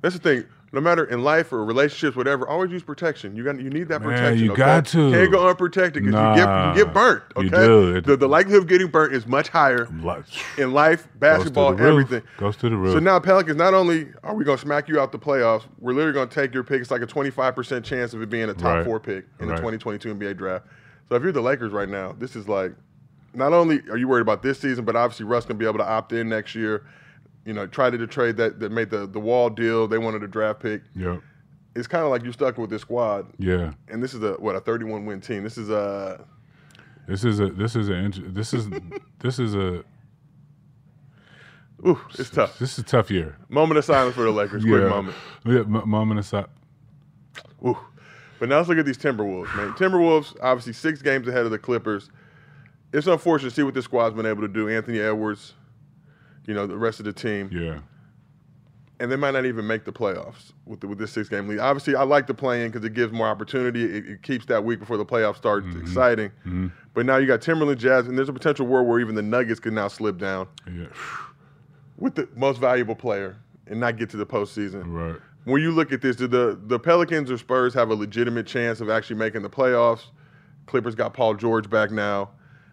That's 0.00 0.14
the 0.16 0.20
thing. 0.20 0.44
No 0.74 0.80
matter 0.80 1.04
in 1.04 1.22
life 1.22 1.52
or 1.52 1.62
relationships, 1.66 2.16
whatever, 2.16 2.48
always 2.48 2.70
use 2.70 2.82
protection. 2.82 3.36
You 3.36 3.44
got 3.44 3.60
you 3.60 3.68
need 3.68 3.88
that 3.88 4.00
Man, 4.00 4.08
protection. 4.08 4.44
you 4.46 4.52
okay? 4.52 4.58
got 4.62 4.86
to. 4.86 5.10
Can't 5.12 5.30
go 5.30 5.46
unprotected 5.46 6.02
because 6.02 6.14
you 6.18 6.42
get 6.42 6.48
Nah, 6.48 6.74
you 6.74 6.84
get 6.84 6.94
burnt. 6.94 7.22
you 7.36 7.42
Okay, 7.48 7.56
do. 7.66 7.96
It- 7.96 8.06
The, 8.06 8.16
the 8.16 8.26
likelihood 8.26 8.62
of 8.62 8.68
getting 8.68 8.86
burnt 8.86 9.12
is 9.12 9.26
much 9.26 9.50
higher 9.50 9.86
in 10.56 10.72
life, 10.72 11.08
basketball, 11.18 11.72
Goes 11.72 11.78
to 11.78 11.82
roof. 11.84 11.90
everything. 12.06 12.22
Goes 12.38 12.56
to 12.56 12.70
the 12.70 12.76
roof. 12.76 12.94
So 12.94 13.00
now 13.00 13.18
Pelicans, 13.20 13.58
not 13.58 13.74
only 13.74 14.08
are 14.22 14.34
we 14.34 14.44
going 14.44 14.56
to 14.56 14.62
smack 14.62 14.88
you 14.88 14.98
out 14.98 15.12
the 15.12 15.18
playoffs, 15.18 15.64
we're 15.78 15.92
literally 15.92 16.14
going 16.14 16.28
to 16.30 16.34
take 16.34 16.54
your 16.54 16.64
pick. 16.64 16.80
It's 16.80 16.90
like 16.90 17.02
a 17.02 17.06
25% 17.06 17.84
chance 17.84 18.14
of 18.14 18.22
it 18.22 18.30
being 18.30 18.48
a 18.48 18.54
top 18.54 18.76
Right. 18.76 18.84
four 18.86 18.98
pick 18.98 19.26
in 19.40 19.48
the 19.48 19.54
2022 19.56 20.14
NBA 20.14 20.38
draft. 20.38 20.64
So 21.10 21.16
if 21.16 21.22
you're 21.22 21.32
the 21.32 21.42
Lakers 21.42 21.72
right 21.72 21.88
now, 21.90 22.16
this 22.18 22.34
is 22.34 22.48
like, 22.48 22.72
not 23.34 23.52
only 23.52 23.82
are 23.90 23.98
you 23.98 24.08
worried 24.08 24.22
about 24.22 24.42
this 24.42 24.58
season, 24.58 24.86
but 24.86 24.96
obviously 24.96 25.26
Russ 25.26 25.44
to 25.46 25.54
be 25.54 25.66
able 25.66 25.78
to 25.80 25.86
opt 25.86 26.14
in 26.14 26.30
next 26.30 26.54
year. 26.54 26.86
You 27.44 27.52
know, 27.52 27.66
tried 27.66 27.90
to 27.90 28.06
trade 28.06 28.36
that, 28.36 28.60
that 28.60 28.70
made 28.70 28.90
the, 28.90 29.06
the 29.06 29.18
wall 29.18 29.50
deal. 29.50 29.88
They 29.88 29.98
wanted 29.98 30.22
a 30.22 30.28
draft 30.28 30.60
pick. 30.60 30.82
Yeah. 30.94 31.16
It's 31.74 31.86
kind 31.88 32.04
of 32.04 32.10
like 32.10 32.22
you're 32.22 32.32
stuck 32.32 32.58
with 32.58 32.70
this 32.70 32.82
squad. 32.82 33.26
yeah. 33.38 33.72
And 33.88 34.02
this 34.02 34.14
is 34.14 34.22
a, 34.22 34.34
what, 34.34 34.54
a 34.54 34.60
31 34.60 35.06
win 35.06 35.20
team. 35.20 35.42
This 35.42 35.56
is 35.58 35.70
a, 35.70 36.24
This 37.08 37.24
is 37.24 37.40
a 37.40 37.48
this 37.48 37.74
is 37.74 37.88
a 37.88 38.10
this 38.28 38.52
is 38.54 38.68
this 39.18 39.38
is 39.38 39.54
a 39.54 39.82
ooh, 41.86 41.98
it's 42.18 42.30
tough. 42.30 42.58
this 42.58 42.72
is 42.74 42.78
a 42.78 42.82
tough 42.84 43.10
year. 43.10 43.36
Moment 43.48 43.78
of 43.78 43.84
silence 43.84 44.14
for 44.14 44.22
the 44.22 44.30
Lakers. 44.30 44.62
Quick 44.64 44.82
moment. 44.88 45.16
Yeah, 45.44 45.60
m- 45.60 45.88
moment 45.88 46.20
aside. 46.20 46.46
Ooh. 47.66 47.76
But 48.38 48.48
now 48.48 48.56
let's 48.58 48.68
look 48.68 48.78
at 48.78 48.86
these 48.86 48.98
Timberwolves, 48.98 49.54
man. 49.56 49.72
Timberwolves, 49.72 50.36
obviously 50.42 50.72
six 50.72 51.00
games 51.00 51.26
ahead 51.28 51.44
of 51.44 51.50
the 51.52 51.58
Clippers. 51.58 52.10
It's 52.92 53.06
unfortunate 53.06 53.50
to 53.50 53.54
see 53.56 53.62
what 53.62 53.72
this 53.74 53.84
squad's 53.84 54.14
been 54.14 54.26
able 54.26 54.42
to 54.42 54.48
do. 54.48 54.68
Anthony 54.68 55.00
Edwards, 55.00 55.54
you 56.46 56.54
know, 56.54 56.66
the 56.66 56.76
rest 56.76 56.98
of 56.98 57.04
the 57.04 57.12
team. 57.12 57.50
Yeah, 57.52 57.80
And 59.00 59.10
they 59.10 59.16
might 59.16 59.32
not 59.32 59.46
even 59.46 59.66
make 59.66 59.84
the 59.84 59.92
playoffs 59.92 60.52
with, 60.66 60.80
the, 60.80 60.88
with 60.88 60.98
this 60.98 61.12
six 61.12 61.28
game 61.28 61.48
lead. 61.48 61.58
Obviously, 61.58 61.94
I 61.94 62.02
like 62.02 62.26
the 62.26 62.34
play 62.34 62.64
in 62.64 62.70
because 62.70 62.84
it 62.84 62.94
gives 62.94 63.12
more 63.12 63.26
opportunity. 63.26 63.84
It, 63.84 64.06
it 64.06 64.22
keeps 64.22 64.46
that 64.46 64.64
week 64.64 64.78
before 64.78 64.96
the 64.96 65.06
playoffs 65.06 65.36
start 65.36 65.64
mm-hmm. 65.64 65.80
exciting. 65.80 66.30
Mm-hmm. 66.40 66.68
But 66.94 67.06
now 67.06 67.16
you 67.16 67.26
got 67.26 67.40
Timberland, 67.40 67.80
Jazz, 67.80 68.06
and 68.06 68.16
there's 68.16 68.28
a 68.28 68.32
potential 68.32 68.66
world 68.66 68.86
where 68.86 69.00
even 69.00 69.14
the 69.14 69.22
Nuggets 69.22 69.60
could 69.60 69.72
now 69.72 69.88
slip 69.88 70.18
down 70.18 70.48
yeah, 70.66 70.86
with 71.96 72.14
the 72.14 72.28
most 72.36 72.60
valuable 72.60 72.94
player 72.94 73.36
and 73.66 73.80
not 73.80 73.96
get 73.96 74.10
to 74.10 74.16
the 74.16 74.26
postseason. 74.26 74.82
right. 74.86 75.20
when 75.44 75.62
you 75.62 75.70
look 75.70 75.92
at 75.92 76.02
this, 76.02 76.16
do 76.16 76.26
the 76.26 76.60
the 76.66 76.78
Pelicans 76.78 77.30
or 77.30 77.38
Spurs 77.38 77.72
have 77.74 77.90
a 77.90 77.94
legitimate 77.94 78.46
chance 78.46 78.80
of 78.80 78.90
actually 78.90 79.16
making 79.16 79.42
the 79.42 79.50
playoffs? 79.50 80.06
Clippers 80.66 80.94
got 80.94 81.14
Paul 81.14 81.34
George 81.34 81.68
back 81.70 81.90
now. 81.90 82.30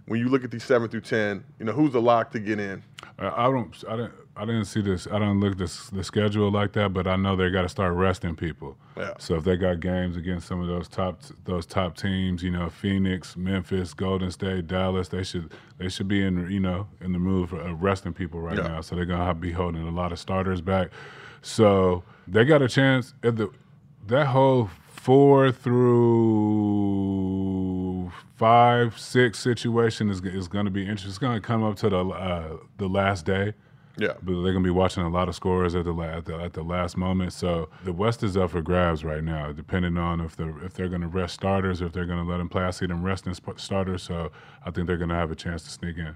When 0.10 0.20
you 0.20 0.28
look 0.28 0.44
at 0.44 0.50
these 0.50 0.64
seven 0.64 0.90
through 0.90 1.02
ten, 1.02 1.44
you 1.60 1.66
know 1.66 1.72
who's 1.72 1.94
the 1.94 2.02
lock 2.02 2.32
to 2.32 2.40
get 2.40 2.60
in. 2.60 2.82
Uh, 3.20 3.32
I 3.36 3.44
don't. 3.44 3.72
I 3.88 3.96
didn't. 3.96 4.14
I 4.36 4.42
didn't 4.46 4.66
see 4.66 4.82
this. 4.82 5.06
I 5.06 5.20
didn't 5.20 5.40
look 5.40 5.56
this 5.60 5.88
the 5.92 6.04
schedule 6.04 6.50
like 6.50 6.74
that, 6.74 6.94
but 6.94 7.06
I 7.06 7.16
know 7.16 7.36
they 7.36 7.52
got 7.52 7.62
to 7.62 7.70
start 7.70 7.94
resting 7.94 8.36
people. 8.36 8.76
Yeah. 8.98 9.14
So 9.20 9.36
if 9.36 9.44
they 9.44 9.56
got 9.56 9.82
games 9.82 10.18
against 10.18 10.48
some 10.48 10.62
of 10.62 10.68
those 10.68 10.88
top 10.88 11.22
those 11.46 11.68
top 11.68 11.96
teams, 11.96 12.42
you 12.42 12.50
know, 12.50 12.70
Phoenix, 12.70 13.38
Memphis, 13.38 13.94
Golden 13.94 14.32
State, 14.32 14.66
Dallas, 14.66 15.10
they 15.10 15.22
should 15.22 15.52
they 15.78 15.90
should 15.90 16.08
be 16.08 16.24
in 16.26 16.50
you 16.50 16.60
know 16.60 16.88
in 17.02 17.12
the 17.12 17.20
mood 17.20 17.50
for 17.50 17.58
resting 17.76 18.12
people 18.14 18.42
right 18.42 18.58
Yeah. 18.58 18.64
now. 18.68 18.82
So 18.82 18.96
they're 18.96 19.06
gonna 19.06 19.26
have, 19.26 19.40
be 19.40 19.52
holding 19.52 19.88
a 19.88 19.92
lot 19.92 20.12
of 20.12 20.18
starters 20.18 20.60
back. 20.60 20.90
So 21.44 22.04
they 22.28 22.46
got 22.46 22.64
a 22.64 22.68
chance 22.68 23.14
at 23.22 23.36
the 23.36 23.52
that 24.08 24.26
whole 24.26 24.72
four 25.00 25.52
through 26.80 28.12
five 28.36 28.98
six 29.00 29.40
situation 29.40 30.10
is 30.10 30.22
is 30.22 30.48
going 30.48 30.66
to 30.66 30.72
be 30.72 30.82
interesting. 30.82 31.10
It's 31.10 31.18
going 31.18 31.40
to 31.42 31.46
come 31.46 31.64
up 31.64 31.76
to 31.78 31.90
the 31.90 32.06
uh, 32.06 32.58
the 32.78 32.88
last 32.88 33.26
day. 33.26 33.54
Yeah. 33.98 34.14
But 34.24 34.42
they're 34.44 34.54
gonna 34.54 34.64
be 34.64 34.70
watching 34.70 35.04
a 35.04 35.10
lot 35.10 35.28
of 35.28 35.36
scores 35.36 35.76
at 35.76 35.84
the, 35.84 35.92
la- 35.92 36.06
at 36.06 36.24
the 36.24 36.36
at 36.38 36.54
the 36.54 36.64
last 36.64 36.96
moment. 36.96 37.34
So 37.34 37.68
the 37.84 37.92
West 37.92 38.24
is 38.24 38.38
up 38.38 38.52
for 38.52 38.62
grabs 38.62 39.04
right 39.04 39.22
now, 39.22 39.52
depending 39.52 39.98
on 39.98 40.22
if 40.22 40.38
they're 40.38 40.58
if 40.64 40.74
they're 40.74 40.88
gonna 40.88 41.10
rest 41.10 41.34
starters, 41.34 41.82
or 41.82 41.88
if 41.88 41.92
they're 41.92 42.06
gonna 42.06 42.24
let 42.24 42.38
them 42.38 42.48
play. 42.48 42.64
I 42.64 42.70
see 42.70 42.86
them 42.86 43.04
resting 43.04 43.34
starters, 43.58 44.04
so 44.04 44.32
I 44.66 44.72
think 44.72 44.88
they're 44.88 44.96
gonna 44.96 45.16
have 45.16 45.32
a 45.32 45.36
chance 45.36 45.64
to 45.64 45.70
sneak 45.70 45.98
in. 45.98 46.16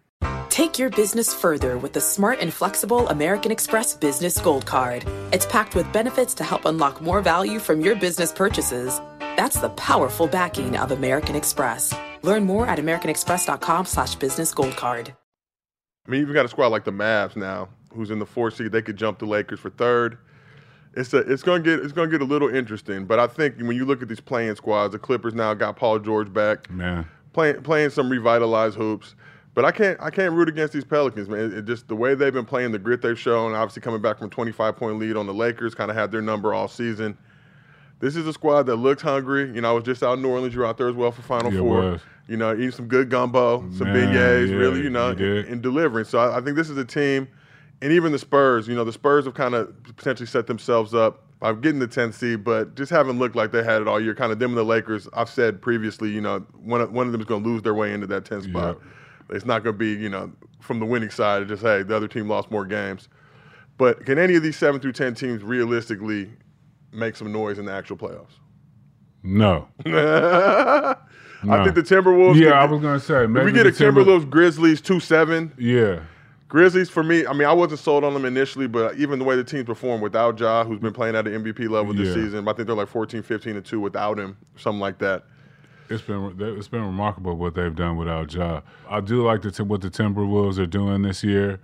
Take 0.51 0.77
your 0.77 0.89
business 0.89 1.33
further 1.33 1.77
with 1.77 1.93
the 1.93 2.01
smart 2.01 2.39
and 2.41 2.53
flexible 2.53 3.07
American 3.07 3.53
Express 3.53 3.95
Business 3.95 4.37
Gold 4.37 4.65
Card. 4.65 5.05
It's 5.31 5.45
packed 5.45 5.75
with 5.75 5.93
benefits 5.93 6.33
to 6.33 6.43
help 6.43 6.65
unlock 6.65 6.99
more 6.99 7.21
value 7.21 7.57
from 7.57 7.79
your 7.79 7.95
business 7.95 8.33
purchases. 8.33 8.99
That's 9.37 9.61
the 9.61 9.69
powerful 9.69 10.27
backing 10.27 10.75
of 10.75 10.91
American 10.91 11.37
Express. 11.37 11.95
Learn 12.21 12.43
more 12.43 12.67
at 12.67 12.79
americanexpress.com 12.79 13.85
slash 13.85 14.15
business 14.15 14.53
gold 14.53 14.75
card. 14.75 15.15
I 16.05 16.11
mean, 16.11 16.17
you 16.17 16.25
even 16.25 16.33
got 16.33 16.43
a 16.43 16.49
squad 16.49 16.67
like 16.67 16.83
the 16.83 16.91
Mavs 16.91 17.37
now, 17.37 17.69
who's 17.93 18.11
in 18.11 18.19
the 18.19 18.25
fourth 18.25 18.55
seed. 18.57 18.73
They 18.73 18.81
could 18.81 18.97
jump 18.97 19.19
the 19.19 19.27
Lakers 19.27 19.61
for 19.61 19.69
third. 19.69 20.17
It's 20.97 21.13
a, 21.13 21.19
it's 21.19 21.43
gonna 21.43 21.63
get 21.63 21.79
it's 21.79 21.93
gonna 21.93 22.11
get 22.11 22.21
a 22.21 22.25
little 22.25 22.53
interesting. 22.53 23.05
But 23.05 23.19
I 23.19 23.27
think 23.27 23.57
when 23.59 23.77
you 23.77 23.85
look 23.85 24.01
at 24.01 24.09
these 24.09 24.19
play-in 24.19 24.57
squads, 24.57 24.91
the 24.91 24.99
Clippers 24.99 25.33
now 25.33 25.53
got 25.53 25.77
Paul 25.77 25.99
George 25.99 26.33
back, 26.33 26.69
Man, 26.69 27.07
playing 27.31 27.61
playing 27.61 27.91
some 27.91 28.09
revitalized 28.09 28.75
hoops. 28.75 29.15
But 29.53 29.65
I 29.65 29.71
can't 29.71 29.99
I 29.99 30.09
can't 30.09 30.33
root 30.33 30.47
against 30.47 30.73
these 30.73 30.85
Pelicans, 30.85 31.27
man. 31.27 31.39
It, 31.39 31.53
it 31.53 31.65
just 31.65 31.87
the 31.87 31.95
way 31.95 32.15
they've 32.15 32.33
been 32.33 32.45
playing, 32.45 32.71
the 32.71 32.79
grit 32.79 33.01
they've 33.01 33.19
shown. 33.19 33.53
Obviously, 33.53 33.81
coming 33.81 34.01
back 34.01 34.17
from 34.17 34.27
a 34.27 34.29
25 34.29 34.77
point 34.77 34.97
lead 34.97 35.17
on 35.17 35.27
the 35.27 35.33
Lakers, 35.33 35.75
kind 35.75 35.91
of 35.91 35.97
had 35.97 36.11
their 36.11 36.21
number 36.21 36.53
all 36.53 36.67
season. 36.67 37.17
This 37.99 38.15
is 38.15 38.25
a 38.25 38.33
squad 38.33 38.63
that 38.63 38.77
looks 38.77 39.01
hungry. 39.01 39.51
You 39.53 39.61
know, 39.61 39.69
I 39.69 39.73
was 39.73 39.83
just 39.83 40.01
out 40.03 40.13
in 40.13 40.21
New 40.23 40.29
Orleans. 40.29 40.53
You 40.53 40.61
were 40.61 40.65
out 40.65 40.77
there 40.77 40.89
as 40.89 40.95
well 40.95 41.11
for 41.11 41.21
Final 41.21 41.53
Yeah, 41.53 41.59
Four. 41.59 42.01
You 42.27 42.37
know, 42.37 42.53
eating 42.53 42.71
some 42.71 42.87
good 42.87 43.09
gumbo, 43.09 43.59
some 43.73 43.91
Man, 43.91 44.13
beignets, 44.13 44.49
yeah, 44.49 44.55
really, 44.55 44.81
you 44.81 44.89
know, 44.89 45.09
and, 45.09 45.61
delivering. 45.61 46.05
So 46.05 46.17
I, 46.17 46.37
I 46.37 46.41
think 46.41 46.55
this 46.55 46.69
is 46.69 46.77
a 46.77 46.85
team, 46.85 47.27
and 47.81 47.91
even 47.91 48.11
the 48.11 48.19
Spurs. 48.19 48.67
You 48.67 48.75
know, 48.75 48.85
the 48.85 48.93
Spurs 48.93 49.25
have 49.25 49.33
kind 49.33 49.53
of 49.53 49.71
potentially 49.83 50.27
set 50.27 50.47
themselves 50.47 50.93
up 50.93 51.25
by 51.39 51.53
getting 51.53 51.79
the 51.79 51.87
10th 51.87 52.13
seed, 52.13 52.43
but 52.43 52.75
just 52.75 52.89
haven't 52.89 53.19
looked 53.19 53.35
like 53.35 53.51
they 53.51 53.63
had 53.63 53.81
it 53.81 53.87
all 53.87 53.99
year. 53.99 54.15
Kind 54.15 54.31
of 54.31 54.39
them 54.39 54.51
and 54.51 54.57
the 54.57 54.63
Lakers. 54.63 55.09
I've 55.13 55.29
said 55.29 55.61
previously, 55.61 56.09
you 56.09 56.21
know, 56.21 56.39
one 56.63 56.79
of, 56.81 56.91
one 56.91 57.07
of 57.07 57.11
them 57.11 57.19
is 57.19 57.27
going 57.27 57.43
to 57.43 57.49
lose 57.49 57.63
their 57.63 57.73
way 57.73 57.91
into 57.93 58.07
that 58.07 58.23
10th 58.23 58.49
spot. 58.49 58.79
It's 59.31 59.45
not 59.45 59.63
going 59.63 59.73
to 59.75 59.77
be, 59.79 59.93
you 59.93 60.09
know, 60.09 60.31
from 60.59 60.79
the 60.79 60.85
winning 60.85 61.09
side. 61.09 61.47
Just 61.47 61.61
hey, 61.63 61.83
the 61.83 61.95
other 61.95 62.07
team 62.07 62.27
lost 62.27 62.51
more 62.51 62.65
games. 62.65 63.09
But 63.77 64.05
can 64.05 64.17
any 64.19 64.35
of 64.35 64.43
these 64.43 64.57
seven 64.57 64.79
through 64.79 64.91
10 64.93 65.15
teams 65.15 65.41
realistically 65.43 66.29
make 66.91 67.15
some 67.15 67.31
noise 67.31 67.57
in 67.59 67.65
the 67.65 67.71
actual 67.73 67.97
playoffs? 67.97 68.33
no. 69.23 69.67
I 71.43 71.63
think 71.63 71.73
the 71.75 71.81
Timberwolves. 71.81 72.35
Yeah, 72.35 72.49
could- 72.49 72.53
I 72.53 72.65
was 72.65 72.81
gonna 72.81 72.99
say 72.99 73.23
If 73.23 73.29
maybe 73.31 73.45
we 73.47 73.51
get 73.51 73.63
the 73.63 73.69
a 73.69 73.71
Timber- 73.71 74.03
Timberwolves 74.03 74.29
Grizzlies 74.29 74.79
two 74.81 74.99
seven, 74.99 75.51
Yeah, 75.57 76.01
Grizzlies 76.49 76.89
for 76.89 77.01
me. 77.01 77.25
I 77.25 77.33
mean, 77.33 77.47
I 77.47 77.53
wasn't 77.53 77.79
sold 77.79 78.03
on 78.03 78.13
them 78.13 78.25
initially, 78.25 78.67
but 78.67 78.95
even 78.97 79.17
the 79.17 79.25
way 79.25 79.35
the 79.35 79.43
teams 79.43 79.65
performed 79.65 80.03
without 80.03 80.39
Ja, 80.39 80.63
who's 80.63 80.79
been 80.79 80.93
playing 80.93 81.15
at 81.15 81.25
the 81.25 81.31
MVP 81.31 81.67
level 81.67 81.93
this 81.93 82.09
Yeah. 82.09 82.13
season, 82.25 82.47
I 82.47 82.53
think 82.53 82.67
they're 82.67 82.75
like 82.75 82.89
14, 82.89 83.23
15 83.23 83.55
and 83.55 83.65
two 83.65 83.79
without 83.79 84.19
him, 84.19 84.37
something 84.55 84.79
like 84.79 84.99
that. 84.99 85.23
It's 85.91 86.01
been 86.01 86.35
it's 86.39 86.69
been 86.69 86.85
remarkable 86.85 87.35
what 87.35 87.53
they've 87.53 87.75
done 87.75 87.97
without 87.97 88.33
Ja. 88.33 88.61
I 88.89 89.01
do 89.01 89.25
like 89.25 89.41
the 89.41 89.63
what 89.63 89.81
the 89.81 89.89
Timberwolves 89.89 90.57
are 90.57 90.65
doing 90.65 91.01
this 91.01 91.23
year. 91.23 91.59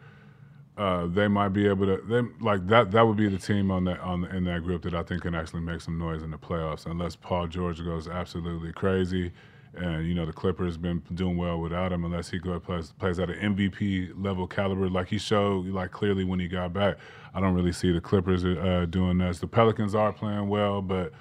Uh, 0.78 1.08
they 1.08 1.28
might 1.28 1.50
be 1.50 1.66
able 1.68 1.88
to. 1.88 2.02
They 2.08 2.22
like 2.40 2.68
that. 2.68 2.92
That 2.92 3.08
would 3.08 3.18
be 3.18 3.30
the 3.30 3.38
team 3.38 3.72
on 3.72 3.86
that 3.86 4.00
on 4.02 4.26
in 4.26 4.44
that 4.44 4.63
group 4.63 4.84
that 4.84 4.94
I 4.94 5.02
think 5.02 5.24
can 5.24 5.34
actually 5.34 5.62
make 5.62 5.82
some 5.82 5.98
noise 5.98 6.22
in 6.22 6.30
the 6.30 6.38
playoffs, 6.38 6.86
unless 6.86 7.16
Paul 7.16 7.48
George 7.48 7.84
goes 7.84 8.08
absolutely 8.08 8.74
crazy. 8.74 9.32
And 9.74 10.08
you 10.08 10.13
know 10.13 10.26
the 10.26 10.34
Clippers 10.34 10.78
been 10.78 11.02
doing 11.13 11.38
well 11.38 11.60
without 11.60 11.92
him, 11.92 12.04
unless 12.04 12.30
he 12.30 12.38
goes 12.38 12.62
plays 12.63 12.94
plays 13.00 13.20
at 13.20 13.30
an 13.30 13.56
MVP 13.56 14.24
level 14.24 14.46
caliber, 14.46 14.90
like 14.90 15.08
he 15.08 15.18
showed 15.18 15.68
like 15.68 15.92
clearly 15.92 16.26
when 16.26 16.40
he 16.40 16.48
got 16.48 16.74
back. 16.74 16.98
I 17.34 17.40
don't 17.40 17.56
really 17.56 17.72
see 17.72 17.92
the 17.92 18.02
Clippers 18.02 18.44
uh, 18.44 18.86
doing 18.90 19.18
this. 19.20 19.40
The 19.40 19.48
Pelicans 19.48 19.96
are 19.96 20.12
playing 20.12 20.48
well, 20.48 20.82
but 20.82 21.12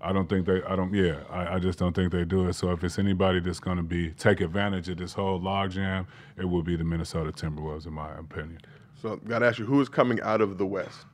I 0.00 0.12
don't 0.12 0.28
think 0.28 0.46
they. 0.46 0.62
I 0.62 0.76
don't. 0.76 0.92
Yeah, 0.92 1.20
I, 1.30 1.54
I 1.54 1.58
just 1.58 1.78
don't 1.78 1.94
think 1.94 2.12
they 2.12 2.24
do 2.24 2.48
it. 2.48 2.52
So 2.52 2.70
if 2.70 2.84
it's 2.84 2.98
anybody 2.98 3.40
that's 3.40 3.60
going 3.60 3.78
to 3.78 3.82
be 3.82 4.10
take 4.10 4.40
advantage 4.40 4.88
of 4.88 4.98
this 4.98 5.14
whole 5.14 5.40
logjam, 5.40 6.06
it 6.36 6.44
will 6.44 6.62
be 6.62 6.76
the 6.76 6.84
Minnesota 6.84 7.32
Timberwolves, 7.32 7.86
in 7.86 7.94
my 7.94 8.12
opinion. 8.18 8.60
So, 9.00 9.16
got 9.16 9.40
to 9.40 9.46
ask 9.46 9.58
you, 9.58 9.64
who 9.64 9.80
is 9.80 9.88
coming 9.88 10.20
out 10.22 10.40
of 10.40 10.58
the 10.58 10.66
West? 10.66 11.06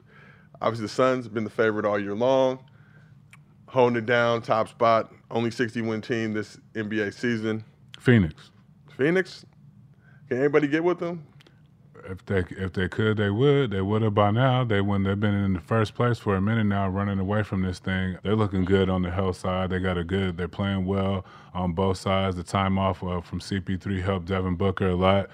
Obviously, 0.61 0.87
the 0.87 0.93
Suns 0.93 1.25
have 1.25 1.35
been 1.35 1.45
the 1.45 1.51
favorite 1.51 1.85
all 1.85 1.99
year 1.99 2.15
long, 2.15 2.59
holding 3.67 3.99
it 3.99 4.07
down, 4.07 4.43
top 4.43 4.69
spot, 4.69 5.13
only 5.31 5.51
60 5.51 5.81
win 5.83 6.01
team 6.01 6.33
this 6.33 6.59
NBA 6.75 7.15
season. 7.15 7.65
Phoenix. 7.99 8.51
Phoenix, 8.97 9.45
can 10.29 10.39
anybody 10.39 10.69
get 10.69 10.85
with 10.85 10.99
them? 10.99 11.27
If 12.09 12.25
they 12.27 12.45
if 12.51 12.73
they 12.73 12.89
could, 12.89 13.17
they 13.17 13.31
would. 13.31 13.71
They 13.71 13.81
would 13.81 14.03
have 14.03 14.15
by 14.15 14.31
now. 14.31 14.65
They 14.65 14.81
wouldn't. 14.81 15.07
They've 15.07 15.19
been 15.19 15.35
in 15.35 15.53
the 15.55 15.61
first 15.61 15.95
place 15.95 16.19
for 16.19 16.37
a 16.37 16.41
minute 16.41 16.65
now, 16.65 16.89
running 16.89 17.19
away 17.19 17.43
from 17.43 17.63
this 17.63 17.79
thing. 17.79 18.19
They're 18.23 18.37
looking 18.37 18.65
good 18.65 18.89
on 18.89 19.03
the 19.03 19.11
health 19.11 19.37
side. 19.37 19.71
They 19.71 19.79
got 19.79 19.99
a 19.99 20.05
good. 20.05 20.37
They're 20.37 20.49
playing 20.49 20.87
well 20.87 21.25
on 21.55 21.73
both 21.73 21.99
sides. 21.99 22.37
The 22.37 22.43
time 22.43 22.79
off 22.79 23.03
uh, 23.03 23.21
from 23.21 23.41
CP3 23.41 24.03
helped 24.03 24.27
Devin 24.27 24.57
Booker 24.57 24.89
a 24.89 24.97
lot. 24.97 25.31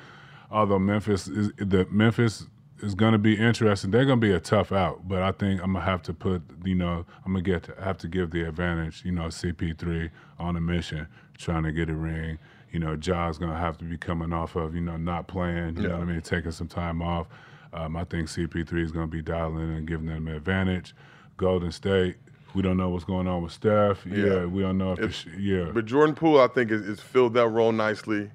Although 0.50 0.78
Memphis 0.78 1.28
is 1.28 1.52
the 1.56 1.86
Memphis 1.90 2.46
is 2.80 2.94
going 2.94 3.12
to 3.12 3.18
be 3.18 3.34
interesting. 3.38 3.90
They're 3.90 4.04
going 4.06 4.20
to 4.20 4.26
be 4.26 4.32
a 4.32 4.40
tough 4.40 4.72
out, 4.72 5.08
but 5.08 5.22
I 5.22 5.32
think 5.32 5.62
I'm 5.62 5.72
gonna 5.72 5.84
have 5.84 6.02
to 6.02 6.14
put. 6.14 6.42
You 6.64 6.74
know, 6.74 7.06
I'm 7.24 7.32
gonna 7.32 7.42
get 7.42 7.64
to, 7.64 7.74
have 7.82 7.98
to 7.98 8.08
give 8.08 8.30
the 8.30 8.48
advantage. 8.48 9.04
You 9.04 9.12
know, 9.12 9.24
CP3 9.24 10.10
on 10.38 10.56
a 10.56 10.60
mission, 10.60 11.08
trying 11.38 11.64
to 11.64 11.72
get 11.72 11.88
a 11.88 11.94
ring 11.94 12.38
you 12.72 12.78
know, 12.78 12.96
Ja's 12.96 13.38
going 13.38 13.50
to 13.50 13.56
have 13.58 13.78
to 13.78 13.84
be 13.84 13.96
coming 13.96 14.32
off 14.32 14.56
of, 14.56 14.74
you 14.74 14.80
know, 14.80 14.96
not 14.96 15.26
playing, 15.28 15.76
you 15.76 15.82
Yeah. 15.82 15.88
know 15.88 15.94
what 15.98 16.08
I 16.08 16.12
mean, 16.12 16.20
taking 16.20 16.50
some 16.50 16.68
time 16.68 17.00
off. 17.02 17.26
Um, 17.72 17.96
I 17.96 18.04
think 18.04 18.28
CP3 18.28 18.82
is 18.82 18.92
going 18.92 19.06
to 19.06 19.10
be 19.10 19.22
dialing 19.22 19.62
in 19.62 19.70
and 19.70 19.86
giving 19.88 20.06
them 20.06 20.26
an 20.28 20.34
advantage. 20.34 20.94
Golden 21.36 21.70
State, 21.72 22.16
we 22.54 22.62
don't 22.62 22.76
know 22.76 22.88
what's 22.88 23.04
going 23.04 23.26
on 23.28 23.42
with 23.42 23.52
Steph. 23.52 24.04
Yeah, 24.06 24.16
Yeah. 24.24 24.44
we 24.46 24.62
don't 24.62 24.78
know 24.78 24.92
if, 24.92 25.00
If- 25.00 25.26
yeah. 25.38 25.70
But 25.72 25.86
Jordan 25.86 26.14
Poole, 26.14 26.40
I 26.40 26.48
think, 26.48 26.70
is, 26.70 26.82
is 26.82 27.00
filled 27.00 27.34
that 27.34 27.48
role 27.48 27.72
nicely, 27.72 28.30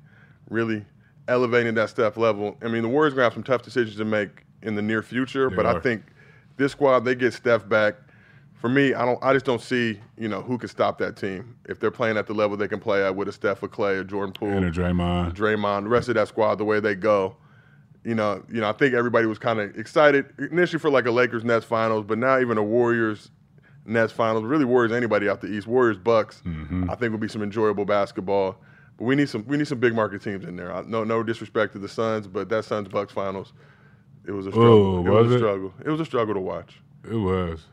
really 0.50 0.86
elevating 1.28 1.74
that 1.76 1.90
Steph 1.90 2.18
level. 2.18 2.58
I 2.62 2.68
mean, 2.68 2.84
the 2.84 2.90
Warriors 2.90 3.14
gonna 3.14 3.24
have 3.24 3.34
some 3.34 3.44
tough 3.44 3.64
decisions 3.64 3.98
to 3.98 4.06
make 4.06 4.46
in 4.62 4.76
the 4.76 4.82
near 4.82 5.02
future, 5.02 5.50
They 5.50 5.56
but 5.56 5.66
I 5.66 5.80
think 5.80 6.04
this 6.58 6.72
squad 6.74 7.02
they 7.02 7.16
get 7.16 7.34
Steph 7.34 7.68
back. 7.68 7.96
For 8.64 8.70
me, 8.70 8.94
I 8.94 9.04
don't. 9.04 9.22
I 9.22 9.34
just 9.34 9.44
don't 9.44 9.60
see 9.60 10.00
you 10.18 10.30
know 10.30 10.42
who 10.42 10.58
can 10.58 10.70
stop 10.70 10.98
that 11.00 11.18
team 11.18 11.58
if 11.68 11.82
they're 11.82 11.92
playing 11.92 12.16
at 12.16 12.28
the 12.28 12.34
level 12.34 12.56
they 12.56 12.70
can 12.70 12.80
play 12.80 13.06
at 13.06 13.14
with 13.14 13.28
a 13.28 13.34
Steph, 13.34 13.62
a 13.62 13.68
Clay, 13.68 13.98
a 13.98 14.06
Jordan 14.06 14.32
Poole, 14.32 14.52
and 14.52 14.66
a 14.66 14.72
Draymond. 14.72 15.34
Draymond, 15.34 15.84
the 15.84 15.90
rest 15.90 16.08
of 16.08 16.16
that 16.16 16.30
squad, 16.30 16.56
the 16.56 16.64
way 16.64 16.80
they 16.80 16.96
go. 16.96 17.36
You 18.06 18.16
know, 18.16 18.42
you 18.50 18.62
know, 18.62 18.70
I 18.70 18.72
think 18.72 18.94
everybody 18.94 19.26
was 19.26 19.38
kind 19.38 19.60
of 19.60 19.78
excited 19.78 20.28
initially 20.38 20.80
for 20.80 20.90
like 20.90 21.06
a 21.08 21.12
Lakers 21.12 21.44
Nets 21.44 21.66
finals, 21.66 22.06
but 22.08 22.18
now 22.18 22.40
even 22.40 22.58
a 22.58 22.64
Warriors 22.64 23.32
Nets 23.86 24.14
finals, 24.14 24.46
really 24.46 24.64
Warriors 24.64 24.94
anybody 24.94 25.28
out 25.28 25.42
the 25.42 25.48
East, 25.48 25.68
Warriors 25.68 25.98
Bucks, 25.98 26.42
Mm-hmm. 26.46 26.90
I 26.90 26.96
think 26.96 27.12
will 27.12 27.20
be 27.20 27.28
some 27.28 27.44
enjoyable 27.44 27.84
basketball. 27.84 28.56
But 28.98 29.04
we 29.04 29.16
need 29.18 29.28
some 29.28 29.46
we 29.46 29.58
need 29.58 29.68
some 29.68 29.80
big 29.80 29.94
market 29.94 30.22
teams 30.22 30.46
in 30.46 30.56
there. 30.56 30.74
I, 30.74 30.84
no 30.84 31.04
no 31.04 31.22
disrespect 31.22 31.74
to 31.74 31.80
the 31.80 31.90
Suns, 31.90 32.28
but 32.28 32.48
that 32.48 32.64
Suns 32.64 32.88
Bucks 32.88 33.12
finals, 33.12 33.52
it 34.26 34.32
was 34.32 34.48
a 34.48 34.52
struggle. 34.52 34.72
Oh, 34.72 35.06
it 35.06 35.10
was, 35.10 35.28
was 35.28 35.36
a 35.36 35.38
struggle. 35.40 35.74
It 35.84 35.90
was 35.90 36.00
a 36.00 36.06
struggle 36.06 36.34
to 36.34 36.40
watch, 36.40 36.80
It 37.04 37.18
was. 37.18 37.66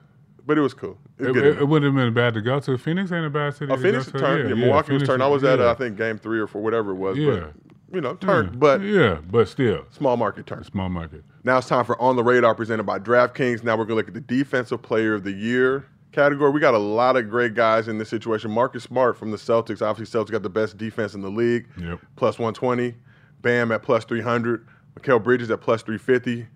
But 0.51 0.59
it 0.59 0.63
was 0.63 0.75
cool. 0.75 0.99
It, 1.17 1.29
It, 1.29 1.37
it, 1.37 1.59
it 1.59 1.65
wouldn't 1.69 1.95
have 1.95 2.05
been 2.05 2.13
bad 2.13 2.35
to 2.35 2.41
go 2.41 2.59
to. 2.59 2.77
Phoenix 2.77 3.13
ain't 3.13 3.25
a 3.25 3.31
bad 3.31 3.55
city 3.55 3.73
to 3.73 3.79
Phoenix 3.79 4.09
go 4.09 4.19
to. 4.19 4.25
turned. 4.25 4.49
Yeah, 4.49 4.57
yeah, 4.57 4.61
Milwaukee 4.61 4.95
was 4.95 5.05
turned. 5.05 5.23
I 5.23 5.29
was 5.29 5.45
at 5.45 5.61
uh, 5.61 5.63
yeah. 5.63 5.71
I 5.71 5.75
think 5.75 5.97
game 5.97 6.19
three 6.19 6.41
or 6.41 6.49
four, 6.49 6.61
whatever 6.61 6.91
it 6.91 6.97
was. 6.97 7.17
Yeah. 7.17 7.31
But 7.31 7.95
you 7.95 8.01
know, 8.01 8.17
turned. 8.17 8.59
But 8.59 8.81
yeah, 8.81 9.21
but 9.31 9.47
still, 9.49 9.85
small 9.91 10.17
market 10.17 10.49
turn. 10.49 10.65
small 10.65 10.89
market. 10.89 11.23
Now 11.45 11.59
it's 11.59 11.69
time 11.69 11.85
for 11.85 11.97
On 12.03 12.17
the 12.17 12.25
Radar 12.25 12.57
presented 12.57 12.83
by 12.83 12.99
DraftKings. 12.99 13.63
Now 13.63 13.77
we're 13.77 13.85
going 13.85 13.91
to 13.91 13.95
look 13.95 14.09
at 14.09 14.15
the 14.15 14.21
Defensive 14.23 14.83
Player 14.83 15.15
of 15.15 15.23
the 15.23 15.31
Year 15.31 15.87
category. 16.11 16.51
We 16.51 16.59
got 16.59 16.75
a 16.75 16.79
lot 16.79 17.15
of 17.15 17.31
great 17.31 17.55
guys 17.55 17.87
in 17.87 17.99
this 17.99 18.09
situation. 18.09 18.51
Marcus 18.51 18.83
Smart 18.83 19.17
from 19.17 19.31
the 19.31 19.37
Celtics. 19.37 19.83
Obviously, 19.83 20.19
Celtics 20.19 20.33
got 20.33 20.43
the 20.43 20.51
best 20.51 20.77
defense 20.77 21.15
in 21.15 21.23
the 21.23 21.31
league. 21.31 21.69
Yep. 21.81 22.01
Plus 22.17 22.41
120. 22.41 22.97
Bam 23.41 23.71
at 23.71 23.85
plus 23.85 24.05
300. 24.05 24.67
Mikal 24.99 25.23
Bridges 25.23 25.49
at 25.53 25.61
plus 25.61 25.83
350. 25.83 26.49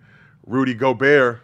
Rudy 0.45 0.73
Gobert 0.73 1.39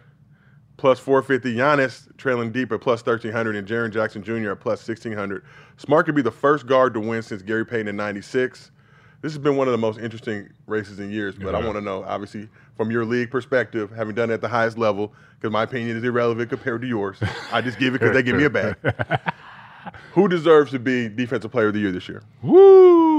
plus 0.82 1.00
450. 1.00 1.56
Giannis 1.56 2.18
trailing 2.18 2.52
deep 2.52 2.72
at 2.72 2.82
plus 2.82 3.06
1300. 3.06 3.56
And 3.56 3.68
Jaren 3.68 3.94
Jackson 3.94 4.24
Jr. 4.24 4.52
at 4.52 4.60
plus 4.60 4.86
1600. 4.86 5.46
Smart 5.78 6.08
could 6.08 6.16
be 6.16 6.24
the 6.24 6.32
first 6.32 6.66
guard 6.66 6.94
to 6.96 7.00
win 7.00 7.22
since 7.22 7.44
Gary 7.44 7.66
Payton 7.66 7.88
in 7.88 7.96
96. 7.96 8.72
This 9.22 9.32
has 9.32 9.38
been 9.38 9.56
one 9.56 9.68
of 9.68 9.72
the 9.72 9.78
most 9.78 10.00
interesting 10.00 10.50
races 10.66 11.00
in 11.00 11.12
years, 11.12 11.36
but 11.36 11.54
I 11.54 11.64
want 11.64 11.76
to 11.76 11.82
know, 11.82 12.04
obviously, 12.04 12.50
from 12.76 12.90
your 12.90 13.06
league 13.06 13.30
perspective, 13.30 13.92
having 13.92 14.16
done 14.16 14.32
it 14.32 14.34
at 14.34 14.42
the 14.42 14.48
highest 14.48 14.80
level, 14.80 15.14
because 15.40 15.54
my 15.54 15.62
opinion 15.62 15.96
is 15.96 16.04
irrelevant 16.04 16.50
compared 16.50 16.82
to 16.82 16.88
yours. 16.88 17.20
I 17.52 17.62
just 17.62 17.78
give 17.78 17.94
it 17.94 18.00
because 18.00 18.16
they 18.16 18.24
give 18.24 18.36
me 18.36 18.46
a 18.46 18.50
bag. 18.50 18.76
Who 20.14 20.28
deserves 20.28 20.72
to 20.72 20.80
be 20.80 21.08
Defensive 21.08 21.52
Player 21.52 21.68
of 21.68 21.76
the 21.76 21.80
Year 21.80 21.92
this 21.92 22.10
year? 22.10 22.24
Woo! 22.42 23.11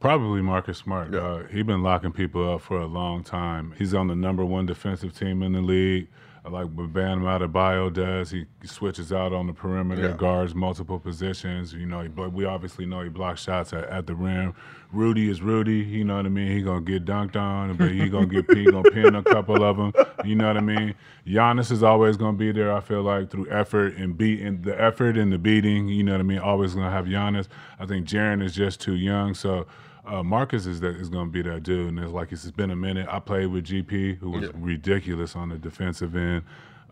Probably 0.00 0.42
Marcus 0.42 0.78
Smart. 0.78 1.12
Yeah. 1.12 1.20
Uh, 1.20 1.46
he's 1.46 1.64
been 1.64 1.82
locking 1.82 2.12
people 2.12 2.54
up 2.54 2.60
for 2.60 2.78
a 2.78 2.86
long 2.86 3.24
time. 3.24 3.74
He's 3.78 3.94
on 3.94 4.08
the 4.08 4.14
number 4.14 4.44
one 4.44 4.66
defensive 4.66 5.16
team 5.16 5.42
in 5.42 5.52
the 5.52 5.62
league. 5.62 6.08
I 6.46 6.48
like 6.48 6.66
what 6.68 6.92
Bam 6.92 7.22
Adebayo 7.22 7.92
does. 7.92 8.30
He 8.30 8.46
switches 8.62 9.12
out 9.12 9.32
on 9.32 9.48
the 9.48 9.52
perimeter, 9.52 10.10
Yeah. 10.10 10.16
guards 10.16 10.54
multiple 10.54 11.00
positions. 11.00 11.72
You 11.72 11.86
know, 11.86 12.06
but 12.08 12.32
we 12.32 12.44
obviously 12.44 12.86
know 12.86 13.00
he 13.02 13.08
blocks 13.08 13.42
shots 13.42 13.72
at, 13.72 13.82
at 13.84 14.06
the 14.06 14.14
rim. 14.14 14.54
Rudy 14.92 15.28
is 15.28 15.42
Rudy. 15.42 15.78
You 15.78 16.04
know 16.04 16.16
what 16.16 16.24
I 16.24 16.28
mean? 16.28 16.52
He 16.52 16.62
gonna 16.62 16.82
get 16.82 17.04
dunked 17.04 17.34
on, 17.34 17.76
but 17.76 17.90
he 17.90 18.08
gonna 18.08 18.26
get 18.26 18.48
he 18.56 18.64
gonna 18.64 18.88
pin 18.90 19.16
a 19.16 19.24
couple 19.24 19.64
of 19.64 19.76
them. 19.76 19.92
You 20.24 20.36
know 20.36 20.46
what 20.46 20.56
I 20.56 20.60
mean? 20.60 20.94
Giannis 21.26 21.72
is 21.72 21.82
always 21.82 22.16
gonna 22.16 22.36
be 22.36 22.52
there. 22.52 22.72
I 22.72 22.78
feel 22.78 23.02
like 23.02 23.28
through 23.28 23.50
effort 23.50 23.96
and 23.96 24.16
beating 24.16 24.62
the 24.62 24.80
effort 24.80 25.16
and 25.18 25.32
the 25.32 25.38
beating. 25.38 25.88
You 25.88 26.04
know 26.04 26.12
what 26.12 26.20
I 26.20 26.24
mean? 26.24 26.38
Always 26.38 26.74
gonna 26.74 26.92
have 26.92 27.06
Giannis. 27.06 27.48
I 27.80 27.86
think 27.86 28.06
Jaren 28.06 28.40
is 28.40 28.54
just 28.54 28.80
too 28.80 28.94
young, 28.94 29.34
so. 29.34 29.66
Uh, 30.06 30.22
Marcus 30.22 30.66
is 30.66 30.80
that 30.80 30.96
is 30.96 31.08
going 31.08 31.26
to 31.26 31.32
be 31.32 31.42
that 31.42 31.62
dude, 31.62 31.88
and 31.88 31.98
it's 31.98 32.12
like 32.12 32.30
it's 32.32 32.50
been 32.52 32.70
a 32.70 32.76
minute. 32.76 33.08
I 33.10 33.18
played 33.18 33.46
with 33.46 33.64
GP, 33.66 34.18
who 34.18 34.30
was 34.30 34.44
Yeah. 34.44 34.50
ridiculous 34.54 35.34
on 35.34 35.48
the 35.48 35.56
defensive 35.58 36.14
end. 36.14 36.42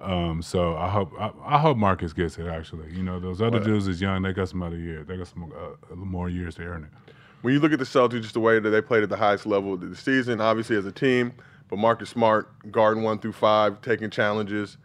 Um, 0.01 0.43
so 0.43 0.77
I 0.77 0.89
hope 0.89 1.13
I, 1.19 1.31
I 1.47 1.59
hope 1.59 1.77
Marcus 1.77 2.13
gets 2.13 2.37
it. 2.39 2.47
Actually, 2.47 2.93
you 2.93 3.03
know 3.03 3.21
those 3.21 3.41
other 3.41 3.61
dudes 3.61 3.87
is 3.87 4.01
young. 4.01 4.23
They 4.23 4.33
got 4.33 4.49
some 4.49 4.63
other 4.63 4.77
years. 4.77 5.07
They 5.07 5.17
got 5.17 5.29
some 5.29 5.53
uh, 5.53 5.95
more 5.95 6.29
years 6.29 6.57
to 6.57 6.63
earn 6.63 6.85
it. 6.85 7.13
When 7.43 7.55
you 7.55 7.61
look 7.61 7.73
at 7.73 7.79
the 7.79 7.85
Celtics, 7.85 8.23
just 8.23 8.35
the 8.35 8.41
way 8.41 8.59
that 8.59 8.71
they 8.71 8.81
played 8.83 9.03
at 9.03 9.09
the 9.11 9.17
highest 9.17 9.47
level 9.47 9.75
of 9.75 9.81
the 9.81 9.95
season, 9.95 10.41
obviously 10.41 10.77
as 10.77 10.85
a 10.87 10.93
team, 10.93 11.33
but 11.69 11.79
Marcus 11.79 12.09
Smart, 12.11 12.51
guarding 12.73 13.03
one 13.05 13.19
through 13.19 13.33
five, 13.35 13.81
taking 13.83 14.09
challenges, 14.11 14.79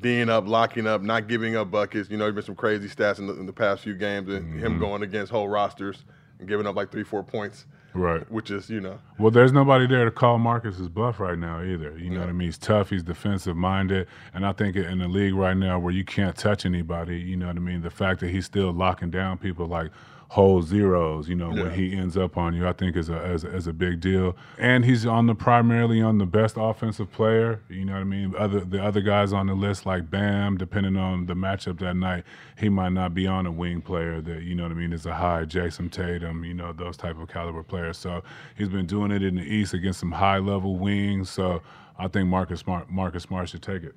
being 0.00 0.28
up, 0.28 0.46
locking 0.46 0.86
up, 0.86 1.00
not 1.02 1.28
giving 1.28 1.56
up 1.56 1.70
buckets. 1.70 2.10
You 2.10 2.18
know, 2.18 2.24
there's 2.24 2.34
been 2.34 2.44
some 2.44 2.56
crazy 2.56 2.88
stats 2.88 3.18
in 3.18 3.26
the, 3.26 3.32
in 3.40 3.46
the 3.46 3.52
past 3.54 3.82
few 3.82 3.94
games, 3.94 4.28
and 4.28 4.44
Mm-hmm. 4.46 4.58
him 4.64 4.78
going 4.78 5.02
against 5.02 5.32
whole 5.32 5.48
rosters 5.48 6.04
giving 6.46 6.66
up 6.66 6.76
like 6.76 6.90
three, 6.90 7.04
four 7.04 7.22
points, 7.22 7.66
Right. 7.94 8.28
which 8.30 8.50
is, 8.50 8.68
you 8.70 8.80
know, 8.80 8.98
Well, 9.18 9.30
there's 9.30 9.52
nobody 9.52 9.86
there 9.86 10.04
to 10.04 10.10
call 10.10 10.38
Marcus's 10.38 10.88
bluff 10.88 11.20
right 11.20 11.38
now 11.38 11.62
either. 11.62 11.96
You 11.96 12.10
know 12.10 12.16
Yeah. 12.16 12.20
what 12.22 12.28
I 12.28 12.32
mean? 12.32 12.48
He's 12.48 12.58
tough. 12.58 12.90
He's 12.90 13.02
defensive 13.02 13.56
minded, 13.56 14.06
and 14.32 14.44
I 14.44 14.52
think 14.52 14.76
in 14.76 14.98
the 14.98 15.08
league 15.08 15.34
right 15.34 15.56
now 15.56 15.78
where 15.78 15.92
you 15.92 16.04
can't 16.04 16.36
touch 16.36 16.66
anybody, 16.66 17.18
you 17.20 17.36
know 17.36 17.46
what 17.46 17.56
I 17.56 17.60
mean? 17.60 17.82
The 17.82 17.90
fact 17.90 18.20
that 18.20 18.30
he's 18.30 18.46
still 18.46 18.72
locking 18.72 19.10
down 19.10 19.38
people 19.38 19.66
like 19.66 19.90
whole 20.30 20.62
zeros, 20.62 21.28
you 21.28 21.34
know, 21.34 21.52
Yeah. 21.54 21.62
when 21.64 21.74
he 21.74 21.94
ends 21.96 22.16
up 22.16 22.36
on 22.36 22.54
you, 22.54 22.66
I 22.66 22.72
think 22.72 22.96
is 22.96 23.08
a 23.08 23.22
is, 23.32 23.44
a- 23.44 23.54
is 23.54 23.66
a 23.66 23.72
big 23.72 24.00
deal. 24.00 24.36
And 24.58 24.84
he's 24.84 25.06
on 25.06 25.26
the 25.26 25.34
primarily 25.34 26.00
on 26.02 26.18
the 26.18 26.26
best 26.26 26.56
offensive 26.58 27.12
player. 27.12 27.60
You 27.68 27.84
know 27.84 27.92
what 27.92 28.00
I 28.00 28.04
mean? 28.04 28.34
Other 28.36 28.60
the 28.60 28.82
other 28.82 29.00
guys 29.00 29.32
on 29.32 29.46
the 29.46 29.54
list 29.54 29.86
like 29.86 30.10
Bam, 30.10 30.56
depending 30.56 30.96
on 30.96 31.26
the 31.26 31.34
matchup 31.34 31.78
that 31.80 31.94
night, 31.96 32.24
he 32.58 32.68
might 32.68 32.92
not 32.92 33.14
be 33.14 33.26
on 33.26 33.46
a 33.46 33.52
wing 33.52 33.80
player 33.80 34.20
that 34.22 34.42
you 34.42 34.54
know 34.54 34.64
what 34.64 34.72
I 34.72 34.76
mean 34.76 34.92
is 34.92 35.06
a 35.06 35.14
high 35.14 35.44
Jayson 35.44 35.90
Tatum, 35.90 36.44
you 36.44 36.54
know 36.54 36.72
those 36.72 36.96
type 36.96 37.18
of 37.20 37.28
caliber 37.28 37.62
players. 37.62 37.96
So 37.98 38.22
he's 38.56 38.68
been 38.68 38.86
doing 38.86 39.10
it 39.12 39.22
in 39.22 39.36
the 39.36 39.42
East 39.42 39.72
against 39.74 40.00
some 40.00 40.12
high 40.12 40.38
level 40.38 40.76
wings. 40.78 41.30
So 41.30 41.62
I 41.98 42.08
think 42.08 42.28
Marcus 42.28 42.60
Smart 42.60 42.90
Marcus 42.90 43.22
Smart 43.22 43.48
should 43.50 43.62
take 43.62 43.84
it. 43.84 43.94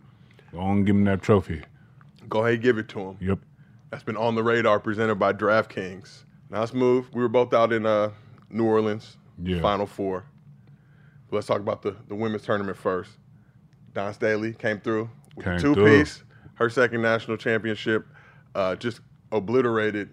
Don't 0.54 0.86
give 0.86 0.96
him 0.96 1.04
that 1.06 1.22
trophy. 1.22 1.63
go 2.30 2.46
ahead, 2.46 2.62
give 2.62 2.78
it 2.78 2.90
to 2.90 3.00
him. 3.00 3.18
Yep. 3.22 3.40
That's 3.89 4.04
been 4.04 4.17
on 4.17 4.36
the 4.36 4.43
radar, 4.43 4.80
presented 4.80 5.15
by 5.15 5.34
DraftKings. 5.34 6.23
Now 6.50 6.60
let's 6.60 6.73
move. 6.73 7.13
We 7.13 7.21
were 7.21 7.30
both 7.30 7.54
out 7.54 7.71
in 7.73 7.86
uh, 7.86 8.12
New 8.50 8.65
Orleans, 8.65 9.17
Yeah. 9.41 9.62
Final 9.62 9.86
Four. 9.86 10.26
Let's 11.32 11.47
talk 11.47 11.60
about 11.60 11.82
the, 11.82 11.95
the 12.08 12.15
women's 12.15 12.43
tournament 12.43 12.78
first. 12.78 13.12
Dawn 13.93 14.13
Staley 14.13 14.54
came 14.54 14.80
through 14.80 15.10
with 15.36 15.45
Came 15.45 15.60
two 15.60 15.73
through. 15.73 16.00
piece, 16.00 16.23
her 16.56 16.69
second 16.69 17.02
national 17.02 17.36
championship, 17.38 18.06
uh, 18.56 18.76
just 18.76 19.02
obliterated 19.32 20.10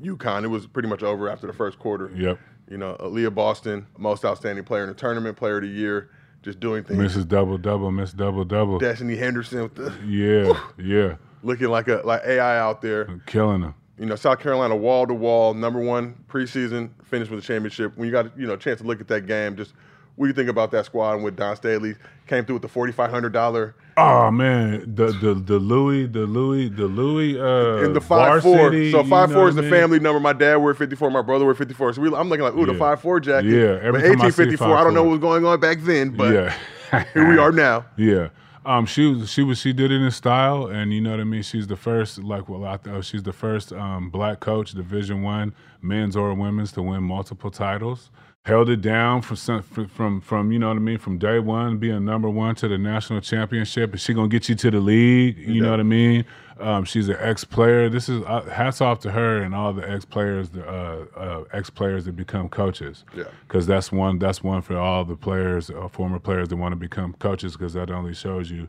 UConn. 0.00 0.44
It 0.44 0.48
was 0.48 0.66
pretty 0.66 0.88
much 0.88 1.02
over 1.02 1.28
after 1.28 1.46
the 1.46 1.52
first 1.52 1.78
quarter. 1.78 2.10
Yep. 2.16 2.38
You 2.70 2.76
know, 2.78 2.96
Aliyah 3.00 3.34
Boston, 3.34 3.86
most 3.96 4.24
outstanding 4.24 4.64
player 4.64 4.82
in 4.82 4.88
the 4.88 4.94
tournament, 4.94 5.36
player 5.36 5.56
of 5.56 5.62
the 5.62 5.68
year, 5.68 6.10
just 6.42 6.58
doing 6.60 6.84
things. 6.84 6.98
Mrs. 7.16 7.26
Double 7.28 7.56
Double, 7.58 7.90
Miss 7.90 8.12
Double 8.12 8.44
Double. 8.44 8.78
Destanni 8.80 9.16
Henderson 9.16 9.62
with 9.62 9.74
the, 9.76 9.92
Yeah, 10.06 10.52
yeah. 10.84 11.14
Looking 11.42 11.68
like 11.68 11.88
a 11.88 12.02
like 12.04 12.22
AI 12.24 12.58
out 12.58 12.82
there. 12.82 13.20
Killing 13.26 13.60
them. 13.62 13.74
You 13.98 14.06
know, 14.06 14.14
South 14.16 14.38
Carolina 14.38 14.76
wall 14.76 15.06
to 15.08 15.14
wall, 15.14 15.54
number 15.54 15.80
one 15.80 16.14
preseason, 16.28 16.90
finished 17.04 17.30
with 17.30 17.40
a 17.40 17.46
championship. 17.46 17.96
When 17.96 18.06
you 18.06 18.12
got 18.12 18.36
you 18.38 18.46
know 18.46 18.54
a 18.54 18.58
chance 18.58 18.80
to 18.80 18.86
look 18.86 19.00
at 19.00 19.08
that 19.08 19.26
game, 19.26 19.56
just 19.56 19.72
what 20.16 20.26
do 20.26 20.28
you 20.28 20.34
think 20.34 20.48
about 20.48 20.70
that 20.72 20.84
squad 20.84 21.14
and 21.14 21.24
with 21.24 21.36
Dawn 21.36 21.54
Staley 21.56 21.94
came 22.26 22.44
through 22.44 22.56
with 22.56 22.62
the 22.62 22.68
forty 22.68 22.92
five 22.92 23.10
hundred 23.10 23.32
dollar 23.32 23.74
Oh 23.96 24.30
man, 24.30 24.94
the 24.94 25.06
the 25.06 25.34
the 25.34 25.58
Louis, 25.58 26.06
the 26.06 26.20
Louis, 26.26 26.68
the 26.68 26.86
Louis 26.86 27.38
uh 27.40 27.84
and 27.84 27.94
the 27.96 28.00
five 28.00 28.42
four. 28.42 28.72
So 28.90 29.02
five 29.04 29.32
four 29.32 29.42
what 29.42 29.48
is 29.48 29.54
the 29.56 29.62
mean? 29.62 29.70
family 29.70 29.98
number. 29.98 30.20
My 30.20 30.32
dad 30.32 30.56
wore 30.58 30.74
fifty 30.74 30.94
four. 30.94 31.10
My 31.10 31.22
brother 31.22 31.44
wore 31.44 31.54
fifty 31.54 31.74
four. 31.74 31.92
So 31.92 32.00
we, 32.02 32.14
I'm 32.14 32.28
looking 32.28 32.44
like, 32.44 32.54
ooh, 32.54 32.66
the 32.66 32.72
Yeah. 32.74 32.78
five 32.78 33.00
four 33.00 33.18
jacket. 33.20 33.50
Yeah, 33.50 33.78
every 33.82 33.92
but 33.92 34.00
time 34.02 34.20
I 34.20 34.26
eighteen 34.26 34.32
fifty 34.32 34.56
four. 34.56 34.76
I 34.76 34.84
don't 34.84 34.94
know 34.94 35.02
what 35.02 35.10
was 35.10 35.20
going 35.20 35.44
on 35.44 35.58
back 35.58 35.78
then, 35.80 36.10
but 36.10 36.32
yeah. 36.32 37.04
here 37.14 37.28
we 37.28 37.38
are 37.38 37.50
now. 37.66 37.86
Yeah. 37.96 38.28
Um, 38.68 38.84
she 38.84 39.06
was 39.06 39.30
she 39.30 39.42
was 39.42 39.58
she 39.58 39.72
did 39.72 39.90
it 39.90 40.02
in 40.02 40.10
style, 40.10 40.66
and 40.66 40.92
you 40.92 41.00
know 41.00 41.12
what 41.12 41.20
I 41.20 41.24
mean. 41.24 41.42
She's 41.42 41.66
the 41.66 41.76
first, 41.76 42.18
like 42.18 42.50
well, 42.50 42.66
I 42.66 42.76
th- 42.76 43.02
she's 43.02 43.22
the 43.22 43.32
first 43.32 43.72
um, 43.72 44.10
black 44.10 44.40
coach, 44.40 44.72
Division 44.72 45.22
One, 45.22 45.54
men's 45.80 46.14
or 46.14 46.34
women's, 46.34 46.72
to 46.72 46.82
win 46.82 47.02
multiple 47.02 47.50
titles. 47.50 48.10
Held 48.44 48.70
it 48.70 48.80
down 48.80 49.20
from 49.20 49.62
from 49.88 50.20
from 50.22 50.52
you 50.52 50.58
know 50.58 50.68
what 50.68 50.76
I 50.76 50.80
mean 50.80 50.96
from 50.96 51.18
day 51.18 51.38
one, 51.38 51.76
being 51.76 52.02
number 52.06 52.30
one 52.30 52.54
to 52.56 52.68
the 52.68 52.78
national 52.78 53.20
championship. 53.20 53.94
Is 53.94 54.00
she 54.00 54.14
gonna 54.14 54.28
get 54.28 54.48
you 54.48 54.54
to 54.54 54.70
the 54.70 54.80
league? 54.80 55.36
You 55.36 55.60
know 55.60 55.70
what 55.70 55.80
I 55.80 55.82
mean. 55.82 56.24
Um, 56.58 56.84
she's 56.84 57.10
an 57.10 57.16
ex 57.18 57.44
player. 57.44 57.90
This 57.90 58.08
is 58.08 58.22
uh, 58.24 58.40
hats 58.50 58.80
off 58.80 59.00
to 59.00 59.10
her 59.10 59.42
and 59.42 59.54
all 59.54 59.74
the 59.74 59.88
ex 59.88 60.06
players, 60.06 60.48
the 60.48 60.66
uh, 60.66 61.04
uh, 61.14 61.44
ex 61.52 61.68
players 61.68 62.06
that 62.06 62.16
become 62.16 62.48
coaches. 62.48 63.04
Yeah. 63.14 63.24
because 63.46 63.66
that's 63.66 63.92
one 63.92 64.18
that's 64.18 64.42
one 64.42 64.62
for 64.62 64.78
all 64.78 65.04
the 65.04 65.14
players, 65.16 65.68
uh, 65.68 65.86
former 65.88 66.18
players 66.18 66.48
that 66.48 66.56
want 66.56 66.72
to 66.72 66.76
become 66.76 67.12
coaches, 67.18 67.52
because 67.52 67.74
that 67.74 67.90
only 67.90 68.14
shows 68.14 68.50
you 68.50 68.66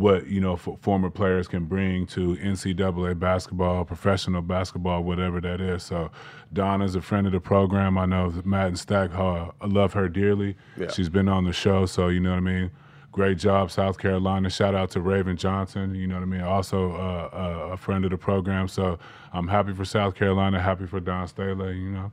what 0.00 0.26
you 0.26 0.40
know 0.40 0.54
f- 0.54 0.68
former 0.80 1.10
players 1.10 1.46
can 1.46 1.66
bring 1.66 2.06
to 2.08 2.36
NCAA 2.36 3.18
basketball, 3.18 3.84
professional 3.84 4.42
basketball, 4.42 5.02
whatever 5.04 5.40
that 5.40 5.60
is. 5.60 5.82
So, 5.82 6.10
Donna's 6.52 6.94
a 6.94 7.00
friend 7.02 7.26
of 7.26 7.32
the 7.32 7.40
program. 7.40 7.98
I 7.98 8.06
know 8.06 8.32
Matt 8.44 8.68
and 8.68 8.78
Stack 8.78 9.14
I 9.14 9.50
love 9.66 9.92
her 9.92 10.08
dearly. 10.08 10.56
Yeah. 10.76 10.90
She's 10.90 11.08
been 11.08 11.28
on 11.28 11.44
the 11.44 11.52
show, 11.52 11.86
so 11.86 12.08
you 12.08 12.20
know 12.20 12.30
what 12.30 12.38
I 12.38 12.40
mean. 12.40 12.70
Great 13.12 13.38
job, 13.38 13.70
South 13.72 13.98
Carolina. 13.98 14.48
Shout 14.48 14.74
out 14.74 14.90
to 14.92 15.00
Raven 15.00 15.36
Johnson. 15.36 15.94
You 15.96 16.06
know 16.06 16.14
what 16.14 16.22
I 16.22 16.26
mean. 16.26 16.42
Also 16.42 16.92
uh, 16.92 17.28
uh, 17.32 17.72
a 17.72 17.76
friend 17.76 18.04
of 18.04 18.12
the 18.12 18.16
program. 18.18 18.68
So 18.68 18.98
I'm 19.32 19.48
happy 19.48 19.74
for 19.74 19.84
South 19.84 20.14
Carolina. 20.14 20.60
Happy 20.60 20.86
for 20.86 21.00
Dawn 21.00 21.26
Staley. 21.26 21.76
You 21.76 21.90
know, 21.90 22.12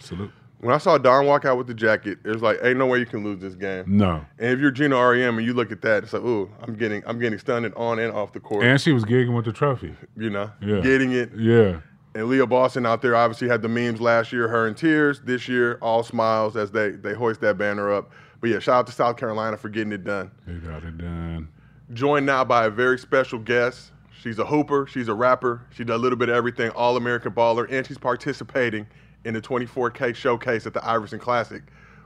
salute. 0.00 0.32
When 0.60 0.74
I 0.74 0.78
saw 0.78 0.98
Dawn 0.98 1.26
walk 1.26 1.44
out 1.44 1.56
with 1.56 1.68
the 1.68 1.74
jacket, 1.74 2.18
it 2.24 2.28
was 2.28 2.42
like, 2.42 2.58
ain't 2.62 2.78
no 2.78 2.86
way 2.86 2.98
you 2.98 3.06
can 3.06 3.22
lose 3.22 3.38
this 3.40 3.54
game. 3.54 3.84
No. 3.86 4.24
And 4.38 4.50
if 4.50 4.58
you're 4.58 4.72
Geno 4.72 4.96
Auriemma 4.96 5.38
and 5.38 5.46
you 5.46 5.54
look 5.54 5.70
at 5.70 5.82
that, 5.82 6.02
it's 6.02 6.12
like, 6.12 6.22
ooh, 6.22 6.50
I'm 6.62 6.74
getting 6.74 7.02
I'm 7.06 7.18
getting 7.20 7.38
stunned 7.38 7.72
on 7.74 7.98
and 8.00 8.12
off 8.12 8.32
the 8.32 8.40
court. 8.40 8.64
And 8.64 8.80
she 8.80 8.92
was 8.92 9.04
gigging 9.04 9.36
with 9.36 9.44
the 9.44 9.52
trophy. 9.52 9.94
you 10.16 10.30
know, 10.30 10.50
Yeah. 10.60 10.80
getting 10.80 11.12
it. 11.12 11.30
Yeah. 11.36 11.80
And 12.14 12.26
Leah 12.28 12.46
Boston 12.46 12.86
out 12.86 13.02
there 13.02 13.14
obviously 13.14 13.46
had 13.48 13.62
the 13.62 13.68
memes 13.68 14.00
last 14.00 14.32
year, 14.32 14.48
her 14.48 14.66
in 14.66 14.74
tears. 14.74 15.20
This 15.20 15.46
year, 15.48 15.78
all 15.80 16.02
smiles 16.02 16.56
as 16.56 16.72
they 16.72 16.90
they 16.90 17.14
hoist 17.14 17.40
that 17.42 17.56
banner 17.58 17.92
up. 17.92 18.10
But 18.40 18.50
yeah, 18.50 18.58
shout 18.58 18.74
out 18.80 18.86
to 18.88 18.92
South 18.92 19.16
Carolina 19.16 19.56
for 19.56 19.68
getting 19.68 19.92
it 19.92 20.02
done. 20.04 20.30
They 20.46 20.54
got 20.54 20.82
it 20.82 20.98
done. 20.98 21.48
Joined 21.92 22.26
now 22.26 22.44
by 22.44 22.66
a 22.66 22.70
very 22.70 22.98
special 22.98 23.38
guest. 23.38 23.92
She's 24.20 24.40
a 24.40 24.44
hooper, 24.44 24.86
she's 24.90 25.06
a 25.06 25.14
rapper, 25.14 25.62
she 25.70 25.84
does 25.84 25.94
a 25.94 25.98
little 26.02 26.18
bit 26.18 26.28
of 26.28 26.34
everything, 26.34 26.70
all 26.70 26.96
American 26.96 27.30
baller, 27.32 27.70
and 27.70 27.86
she's 27.86 27.98
participating 27.98 28.86
in 29.24 29.34
the 29.34 29.40
24K 29.40 30.14
showcase 30.14 30.66
at 30.66 30.74
the 30.74 30.86
Iverson 30.86 31.18
Classic. 31.18 31.62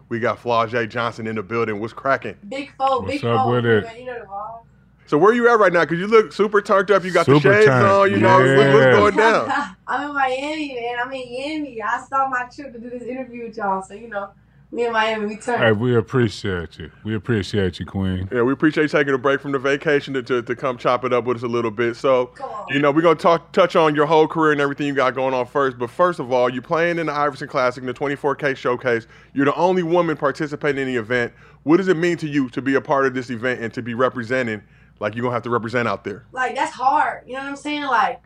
We 0.08 0.20
got 0.20 0.38
Flau'jae 0.42 0.88
Johnson 0.88 1.26
in 1.26 1.36
the 1.36 1.42
building. 1.42 1.80
What's 1.80 1.92
cracking? 1.92 2.36
Big 2.48 2.74
foe, 2.76 3.00
What's 3.00 3.12
big 3.12 3.24
up 3.24 3.44
foe. 3.46 3.50
with 3.52 3.64
it? 3.66 3.84
Man, 3.84 3.98
You 4.00 4.06
know 4.06 4.18
the 4.20 4.26
ball. 4.26 4.66
So 5.06 5.18
where 5.18 5.34
you 5.34 5.48
at 5.48 5.58
right 5.58 5.72
now? 5.72 5.84
Cause 5.84 5.98
you 5.98 6.06
look 6.06 6.32
super 6.32 6.62
turned 6.62 6.90
up. 6.90 7.04
You 7.04 7.10
got 7.12 7.26
Super 7.26 7.38
the 7.48 7.54
shades 7.54 7.66
turned, 7.66 7.86
on. 7.86 8.10
You 8.10 8.18
know 8.18 8.38
what- 8.38 8.74
what's 8.74 8.96
going 8.96 9.16
down. 9.16 9.76
I'm 9.86 10.08
in 10.08 10.14
Miami, 10.14 10.74
man. 10.74 10.96
I'm 11.04 11.12
in 11.12 11.20
Miami. 11.32 11.82
I 11.82 12.00
saw 12.08 12.28
my 12.28 12.44
trip 12.54 12.72
to 12.72 12.78
do 12.78 12.88
this 12.90 13.02
interview 13.02 13.44
with 13.48 13.56
y'all. 13.56 13.82
So, 13.82 13.94
you 13.94 14.08
know, 14.08 14.30
me 14.72 14.86
in 14.86 14.92
Miami, 14.92 15.26
we 15.26 15.36
turn. 15.36 15.60
Hey, 15.60 15.72
we 15.72 15.94
appreciate 15.96 16.78
you. 16.78 16.90
We 17.04 17.14
appreciate 17.14 17.78
you, 17.78 17.84
Queen. 17.84 18.28
Yeah, 18.32 18.42
we 18.42 18.52
appreciate 18.52 18.84
you 18.84 18.88
taking 18.88 19.12
a 19.12 19.18
break 19.18 19.40
from 19.40 19.52
the 19.52 19.58
vacation 19.58 20.14
to, 20.14 20.22
to, 20.22 20.42
to 20.42 20.56
come 20.56 20.78
chop 20.78 21.04
it 21.04 21.12
up 21.12 21.24
with 21.24 21.36
us 21.36 21.42
a 21.42 21.48
little 21.48 21.70
bit. 21.70 21.96
So, 21.96 22.30
you 22.70 22.78
know, 22.78 22.90
we're 22.90 23.02
going 23.02 23.18
to 23.18 23.22
talk 23.22 23.52
touch 23.52 23.76
on 23.76 23.94
your 23.94 24.06
whole 24.06 24.26
career 24.26 24.52
and 24.52 24.60
everything 24.60 24.86
you 24.86 24.94
got 24.94 25.14
going 25.14 25.34
on 25.34 25.46
first. 25.46 25.78
But 25.78 25.90
first 25.90 26.20
of 26.20 26.32
all, 26.32 26.48
you're 26.48 26.62
playing 26.62 26.98
in 26.98 27.06
the 27.06 27.12
Iverson 27.12 27.48
Classic, 27.48 27.82
in 27.82 27.86
the 27.86 27.94
24K 27.94 28.56
Showcase. 28.56 29.06
You're 29.34 29.44
the 29.44 29.54
only 29.54 29.82
woman 29.82 30.16
participating 30.16 30.80
in 30.80 30.88
the 30.88 30.96
event. 30.96 31.32
What 31.64 31.76
does 31.76 31.88
it 31.88 31.96
mean 31.96 32.16
to 32.18 32.28
you 32.28 32.48
to 32.50 32.62
be 32.62 32.74
a 32.74 32.80
part 32.80 33.06
of 33.06 33.14
this 33.14 33.30
event 33.30 33.60
and 33.60 33.72
to 33.74 33.82
be 33.82 33.94
representing 33.94 34.62
like 35.00 35.14
you're 35.14 35.22
going 35.22 35.32
to 35.32 35.36
have 35.36 35.42
to 35.42 35.50
represent 35.50 35.86
out 35.86 36.02
there? 36.02 36.24
Like, 36.32 36.54
that's 36.54 36.72
hard. 36.72 37.24
You 37.26 37.34
know 37.34 37.40
what 37.40 37.48
I'm 37.50 37.56
saying? 37.56 37.82
Like, 37.82 38.22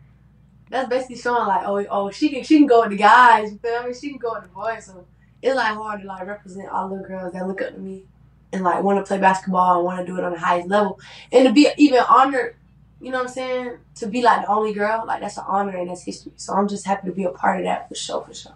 that's 0.69 0.87
basically 0.87 1.17
showing, 1.17 1.47
like, 1.47 1.67
oh, 1.67 1.85
oh, 1.89 2.11
she 2.11 2.29
can, 2.29 2.43
she 2.43 2.57
can 2.57 2.67
go 2.67 2.81
with 2.81 2.91
the 2.91 2.97
guys. 2.97 3.51
You 3.51 3.57
feel 3.57 3.83
me? 3.83 3.93
She 3.93 4.09
can 4.09 4.17
go 4.17 4.33
with 4.33 4.43
the 4.43 4.49
boys. 4.49 4.85
So, 4.85 5.05
it's, 5.41 5.55
like, 5.55 5.73
hard 5.75 6.01
to, 6.01 6.07
like, 6.07 6.25
represent 6.25 6.69
all 6.69 6.89
the 6.89 7.03
girls 7.07 7.33
that 7.33 7.47
look 7.47 7.61
up 7.61 7.73
to 7.73 7.79
me 7.79 8.03
and, 8.51 8.63
like, 8.63 8.83
want 8.83 8.97
to 8.97 9.07
play 9.07 9.19
basketball 9.19 9.77
and 9.77 9.85
want 9.85 9.99
to 9.99 10.05
do 10.05 10.17
it 10.17 10.23
on 10.23 10.31
the 10.33 10.39
highest 10.39 10.67
level. 10.67 10.99
And 11.31 11.47
to 11.47 11.53
be 11.53 11.69
even 11.77 11.99
honored, 12.09 12.55
you 12.99 13.11
know 13.11 13.17
what 13.19 13.27
I'm 13.27 13.33
saying? 13.33 13.77
To 13.95 14.07
be, 14.07 14.21
like, 14.21 14.41
the 14.41 14.51
only 14.51 14.73
girl, 14.73 15.03
like, 15.05 15.21
that's 15.21 15.37
an 15.37 15.43
honor 15.47 15.77
and 15.77 15.89
that's 15.89 16.03
history. 16.03 16.33
So, 16.35 16.53
I'm 16.53 16.67
just 16.67 16.85
happy 16.85 17.07
to 17.07 17.13
be 17.13 17.23
a 17.25 17.29
part 17.29 17.59
of 17.59 17.65
that 17.65 17.87
for 17.89 17.95
sure, 17.95 18.23
for 18.25 18.33
sure. 18.33 18.55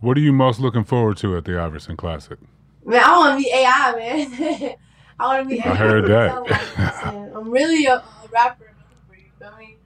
What 0.00 0.16
are 0.16 0.20
you 0.20 0.32
most 0.32 0.60
looking 0.60 0.84
forward 0.84 1.16
to 1.18 1.36
at 1.36 1.44
the 1.44 1.58
Iverson 1.58 1.96
Classic? 1.96 2.38
Man, 2.84 3.02
I 3.04 3.16
want 3.16 3.38
to 3.38 3.44
be 3.44 3.50
AI, 3.52 3.94
man. 3.96 4.74
I 5.20 5.26
want 5.26 5.48
to 5.48 5.54
be 5.54 5.60
AI. 5.60 5.72
I 5.72 5.74
heard 5.74 6.06
that. 6.06 6.44
Like, 6.50 6.60
you 6.76 7.12
know 7.12 7.20
what 7.20 7.30
I'm? 7.30 7.36
I'm 7.36 7.50
really 7.50 7.86
a, 7.86 7.96
a 7.96 8.28
rapper. 8.32 8.74
You 9.10 9.24
feel 9.38 9.56
me? 9.58 9.78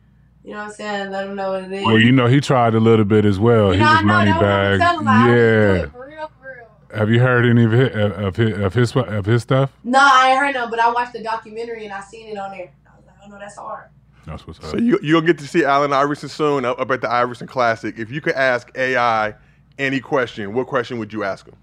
You 0.45 0.53
know 0.53 0.59
what 0.59 0.65
I'm 0.65 0.73
saying? 0.73 1.11
Let 1.11 1.29
him 1.29 1.37
know 1.37 1.53
what 1.53 1.65
it 1.65 1.73
is. 1.73 1.87
Well, 1.87 1.99
you 1.99 2.11
know 2.11 2.27
he 2.27 2.41
tried 2.41 2.75
a 2.75 2.81
little 2.81 3.05
bit 3.05 3.25
as 3.25 3.39
well. 3.39 3.69
You 3.69 3.75
he 3.75 3.85
know, 3.85 3.93
was 3.93 4.01
know, 4.01 4.07
money 4.07 4.31
that's 4.31 4.43
bag. 4.43 4.81
telling, 4.81 5.05
like, 5.07 5.15
I 5.15 5.21
wanna 5.21 5.35
do 5.35 5.41
Yeah. 5.41 5.87
For 5.87 6.07
real, 6.09 6.31
for 6.41 6.67
real. 6.91 6.99
Have 6.99 7.11
you 7.11 7.21
heard 7.21 7.47
any 7.47 7.65
of 7.65 7.73
his, 7.73 7.91
of 7.95 8.37
his 8.37 8.59
of 8.59 8.75
his 8.75 8.97
of 8.97 9.25
his 9.25 9.43
stuff? 9.43 9.73
No, 9.85 10.01
I 10.01 10.31
ain't 10.31 10.39
heard 10.39 10.55
no, 10.55 10.69
but 10.69 10.81
I 10.81 10.91
watched 10.91 11.13
the 11.13 11.23
documentary 11.23 11.85
and 11.85 11.95
I 11.95 12.01
seen 12.01 12.27
it 12.29 12.37
on 12.39 12.51
there. 12.51 12.73
I 12.87 12.97
was 12.97 13.07
like, 13.07 13.17
oh 13.25 13.29
no, 13.29 13.39
that's 13.39 13.57
hard. 13.57 13.91
That's 14.27 14.47
what's 14.47 14.59
up. 14.59 14.67
So 14.67 14.77
you, 14.79 14.99
you'll 15.03 15.21
get 15.21 15.39
to 15.39 15.47
see 15.49 15.65
Allen 15.65 15.93
Iverson 15.93 16.29
soon 16.29 16.65
up, 16.65 16.81
up 16.81 16.91
at 16.91 17.01
the 17.01 17.11
Iverson 17.11 17.47
Classic. 17.47 17.99
If 17.99 18.11
you 18.11 18.21
could 18.21 18.35
ask 18.35 18.71
AI 18.77 19.35
any 19.79 20.01
question, 20.01 20.55
what 20.55 20.67
question 20.67 20.99
would 20.99 21.13
you 21.13 21.25
ask 21.25 21.47
him? 21.47 21.57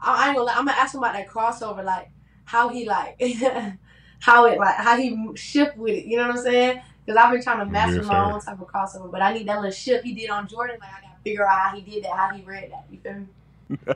I, 0.00 0.24
I 0.24 0.28
ain't 0.28 0.36
gonna 0.36 0.50
I'm 0.52 0.66
gonna 0.66 0.78
ask 0.78 0.94
him 0.94 1.00
about 1.02 1.14
that 1.14 1.28
crossover, 1.28 1.84
like 1.84 2.10
how 2.44 2.68
he 2.68 2.86
like, 2.86 3.20
how 4.20 4.46
it 4.46 4.58
like, 4.58 4.74
how 4.76 4.96
he 4.96 5.16
shift 5.34 5.76
with 5.76 5.94
it. 5.94 6.04
You 6.06 6.18
know 6.18 6.28
what 6.28 6.36
I'm 6.36 6.42
saying? 6.42 6.80
Because 7.08 7.24
I've 7.24 7.32
been 7.32 7.42
trying 7.42 7.60
to 7.60 7.72
master 7.72 7.96
Yes, 7.96 8.04
my 8.06 8.22
own 8.22 8.38
type 8.38 8.60
of 8.60 8.66
crossover, 8.66 9.10
but 9.10 9.22
I 9.22 9.32
need 9.32 9.48
that 9.48 9.56
little 9.56 9.70
shift 9.70 10.04
he 10.04 10.12
did 10.12 10.28
on 10.28 10.46
Jordan. 10.46 10.76
Like 10.78 10.90
I 10.90 11.00
gotta 11.00 11.14
figure 11.24 11.48
out 11.48 11.58
how 11.58 11.74
he 11.74 11.80
did 11.80 12.04
that, 12.04 12.12
how 12.12 12.28
he 12.36 12.42
read 12.42 12.70
that. 12.70 12.84
You 12.90 12.98
feel 12.98 13.14
me? 13.14 13.78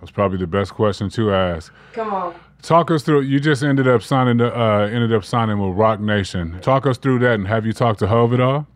That's 0.00 0.10
probably 0.12 0.38
the 0.38 0.48
best 0.48 0.74
question 0.74 1.08
to 1.10 1.32
ask. 1.32 1.72
Come 1.92 2.12
on. 2.12 2.34
Talk 2.62 2.90
us 2.90 3.04
through. 3.04 3.20
You 3.20 3.38
just 3.38 3.62
ended 3.62 3.86
up 3.86 4.02
signing. 4.02 4.38
the- 4.38 4.52
Uh, 4.52 4.88
ended 4.92 5.12
up 5.12 5.24
signing 5.24 5.60
with 5.60 5.78
Roc 5.78 6.00
Nation. 6.00 6.58
Talk 6.62 6.84
us 6.84 6.98
through 6.98 7.20
that, 7.20 7.34
and 7.34 7.46
have 7.46 7.64
you 7.64 7.72
talked 7.72 8.00
to 8.00 8.08
Hov 8.08 8.32
at 8.32 8.40
all? 8.40 8.66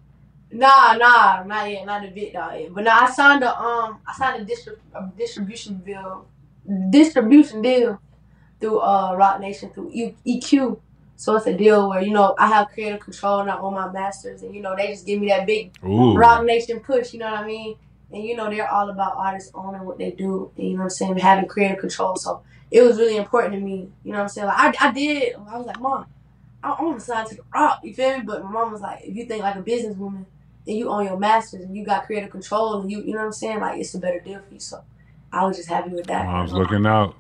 Nah, 0.52 0.92
nah, 0.96 1.42
not 1.42 1.68
yet, 1.68 1.84
not 1.86 2.04
a 2.04 2.08
bit 2.12 2.32
dog 2.34 2.52
yet. 2.56 2.72
But 2.72 2.84
nah, 2.84 3.00
I 3.00 3.10
signed 3.10 3.42
a 3.42 3.60
um, 3.60 3.98
I 4.06 4.12
signed 4.16 4.48
a, 4.48 4.52
distri- 4.52 4.78
a 4.94 5.10
distribution 5.18 5.78
deal, 5.78 6.28
distribution 6.90 7.62
deal 7.62 8.00
through 8.60 8.78
uh 8.78 9.16
Roc 9.16 9.40
Nation 9.40 9.70
through 9.70 9.90
EQ. 10.24 10.78
So 11.20 11.36
it's 11.36 11.46
a 11.46 11.52
deal 11.52 11.86
where 11.86 12.00
you 12.00 12.14
know 12.14 12.34
I 12.38 12.46
have 12.46 12.70
creative 12.70 13.00
control 13.00 13.40
and 13.40 13.50
I 13.50 13.58
own 13.58 13.74
my 13.74 13.92
masters, 13.92 14.40
and 14.40 14.54
you 14.54 14.62
know 14.62 14.74
they 14.74 14.86
just 14.86 15.04
give 15.04 15.20
me 15.20 15.28
that 15.28 15.46
big 15.46 15.70
Ooh. 15.84 16.16
Roc 16.16 16.46
Nation 16.46 16.80
push. 16.80 17.12
You 17.12 17.18
know 17.18 17.30
what 17.30 17.40
I 17.40 17.46
mean? 17.46 17.76
And 18.10 18.24
you 18.24 18.34
know 18.34 18.48
they're 18.48 18.66
all 18.66 18.88
about 18.88 19.18
artists 19.18 19.52
owning 19.54 19.84
what 19.84 19.98
they 19.98 20.12
do, 20.12 20.50
and 20.56 20.66
you 20.66 20.72
know 20.72 20.78
what 20.78 20.84
I'm 20.84 20.90
saying, 20.90 21.18
having 21.18 21.46
creative 21.46 21.76
control. 21.76 22.16
So 22.16 22.42
it 22.70 22.80
was 22.80 22.96
really 22.96 23.18
important 23.18 23.52
to 23.52 23.60
me. 23.60 23.90
You 24.02 24.12
know 24.12 24.16
what 24.16 24.22
I'm 24.22 24.28
saying? 24.30 24.46
Like 24.46 24.80
I, 24.80 24.88
I 24.88 24.92
did. 24.92 25.34
I 25.34 25.58
was 25.58 25.66
like, 25.66 25.78
mom, 25.78 26.06
I, 26.64 26.70
I 26.70 26.82
want 26.82 26.98
to 26.98 27.04
sign 27.04 27.28
to 27.28 27.34
the 27.34 27.42
Rock. 27.52 27.80
You 27.82 27.92
feel 27.92 28.16
me? 28.16 28.24
But 28.24 28.42
my 28.42 28.50
mom 28.50 28.72
was 28.72 28.80
like, 28.80 29.00
if 29.04 29.14
you 29.14 29.26
think 29.26 29.42
like 29.42 29.56
a 29.56 29.62
businesswoman 29.62 30.24
and 30.66 30.76
you 30.78 30.88
own 30.88 31.04
your 31.04 31.18
masters 31.18 31.60
and 31.60 31.76
you 31.76 31.84
got 31.84 32.06
creative 32.06 32.30
control 32.30 32.80
and 32.80 32.90
you, 32.90 33.02
you 33.02 33.12
know 33.12 33.18
what 33.18 33.26
I'm 33.26 33.32
saying? 33.32 33.60
Like 33.60 33.78
it's 33.78 33.94
a 33.94 33.98
better 33.98 34.20
deal 34.20 34.40
for 34.40 34.54
you. 34.54 34.60
So 34.60 34.82
I 35.30 35.44
was 35.44 35.58
just 35.58 35.68
happy 35.68 35.90
with 35.90 36.06
that. 36.06 36.26
I 36.26 36.40
was 36.40 36.54
looking 36.54 36.86
out. 36.86 37.14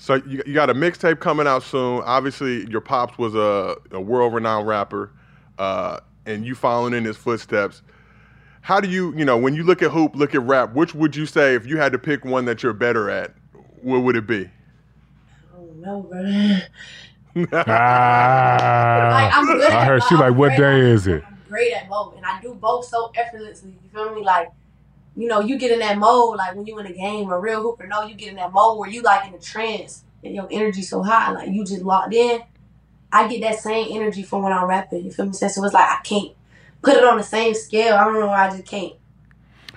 So 0.00 0.14
you, 0.14 0.42
you 0.46 0.54
got 0.54 0.70
a 0.70 0.74
mixtape 0.74 1.18
coming 1.18 1.48
out 1.48 1.64
soon. 1.64 2.02
Obviously, 2.04 2.70
your 2.70 2.80
pops 2.80 3.18
was 3.18 3.34
a, 3.34 3.76
a 3.90 4.00
world-renowned 4.00 4.66
rapper, 4.66 5.10
uh, 5.58 5.98
and 6.24 6.46
you 6.46 6.54
following 6.54 6.94
in 6.94 7.04
his 7.04 7.16
footsteps. 7.16 7.82
How 8.60 8.80
do 8.80 8.88
you, 8.88 9.12
you 9.16 9.24
know, 9.24 9.36
when 9.36 9.54
you 9.54 9.64
look 9.64 9.82
at 9.82 9.90
hoop, 9.90 10.14
look 10.14 10.36
at 10.36 10.42
rap, 10.42 10.72
which 10.72 10.94
would 10.94 11.16
you 11.16 11.26
say 11.26 11.54
if 11.56 11.66
you 11.66 11.78
had 11.78 11.90
to 11.92 11.98
pick 11.98 12.24
one 12.24 12.44
that 12.44 12.62
you're 12.62 12.72
better 12.72 13.10
at? 13.10 13.34
what 13.82 14.02
would 14.02 14.16
it 14.16 14.26
be? 14.26 14.44
I 14.44 15.56
don't 15.56 15.80
know, 15.80 16.02
bro. 16.02 16.58
Ah, 17.52 19.10
Like, 19.12 19.36
I'm 19.36 19.46
good 19.46 19.70
I 19.70 19.84
heard 19.84 20.02
she 20.08 20.16
like, 20.16 20.34
what 20.34 20.56
day 20.56 20.80
is 20.80 21.06
it? 21.06 21.22
I'm 21.24 21.38
great 21.48 21.72
at 21.72 21.88
both, 21.88 22.16
and 22.16 22.26
I 22.26 22.40
do 22.40 22.54
both 22.54 22.84
so 22.84 23.12
effortlessly. 23.14 23.70
You 23.82 23.90
feel 23.92 24.14
me? 24.14 24.24
Like, 24.24 24.50
you 25.18 25.26
know, 25.26 25.40
you 25.40 25.58
get 25.58 25.72
in 25.72 25.80
that 25.80 25.98
mode, 25.98 26.36
like 26.36 26.54
when 26.54 26.64
you 26.64 26.78
in 26.78 26.86
a 26.86 26.92
game, 26.92 27.28
a 27.30 27.38
real 27.38 27.60
hooper. 27.60 27.86
No, 27.86 28.04
you 28.04 28.14
get 28.14 28.28
in 28.28 28.36
that 28.36 28.52
mode 28.52 28.78
where 28.78 28.88
you 28.88 29.02
like 29.02 29.26
in 29.26 29.34
a 29.34 29.38
trance 29.38 30.04
and 30.22 30.34
your 30.34 30.46
energy 30.50 30.82
so 30.82 31.02
high, 31.02 31.32
like 31.32 31.50
you 31.50 31.64
just 31.64 31.82
locked 31.82 32.14
in. 32.14 32.40
I 33.12 33.26
get 33.26 33.40
that 33.40 33.58
same 33.58 33.88
energy 33.90 34.22
from 34.22 34.42
when 34.44 34.52
I'm 34.52 34.66
rapping. 34.66 35.04
You 35.04 35.10
feel 35.10 35.26
me? 35.26 35.32
So 35.32 35.46
it's 35.46 35.56
like 35.56 35.74
I 35.74 36.00
can't 36.04 36.32
put 36.82 36.96
it 36.96 37.04
on 37.04 37.16
the 37.16 37.24
same 37.24 37.54
scale. 37.54 37.96
I 37.96 38.04
don't 38.04 38.20
know 38.20 38.28
why 38.28 38.48
I 38.48 38.50
just 38.50 38.66
can't. 38.66 38.92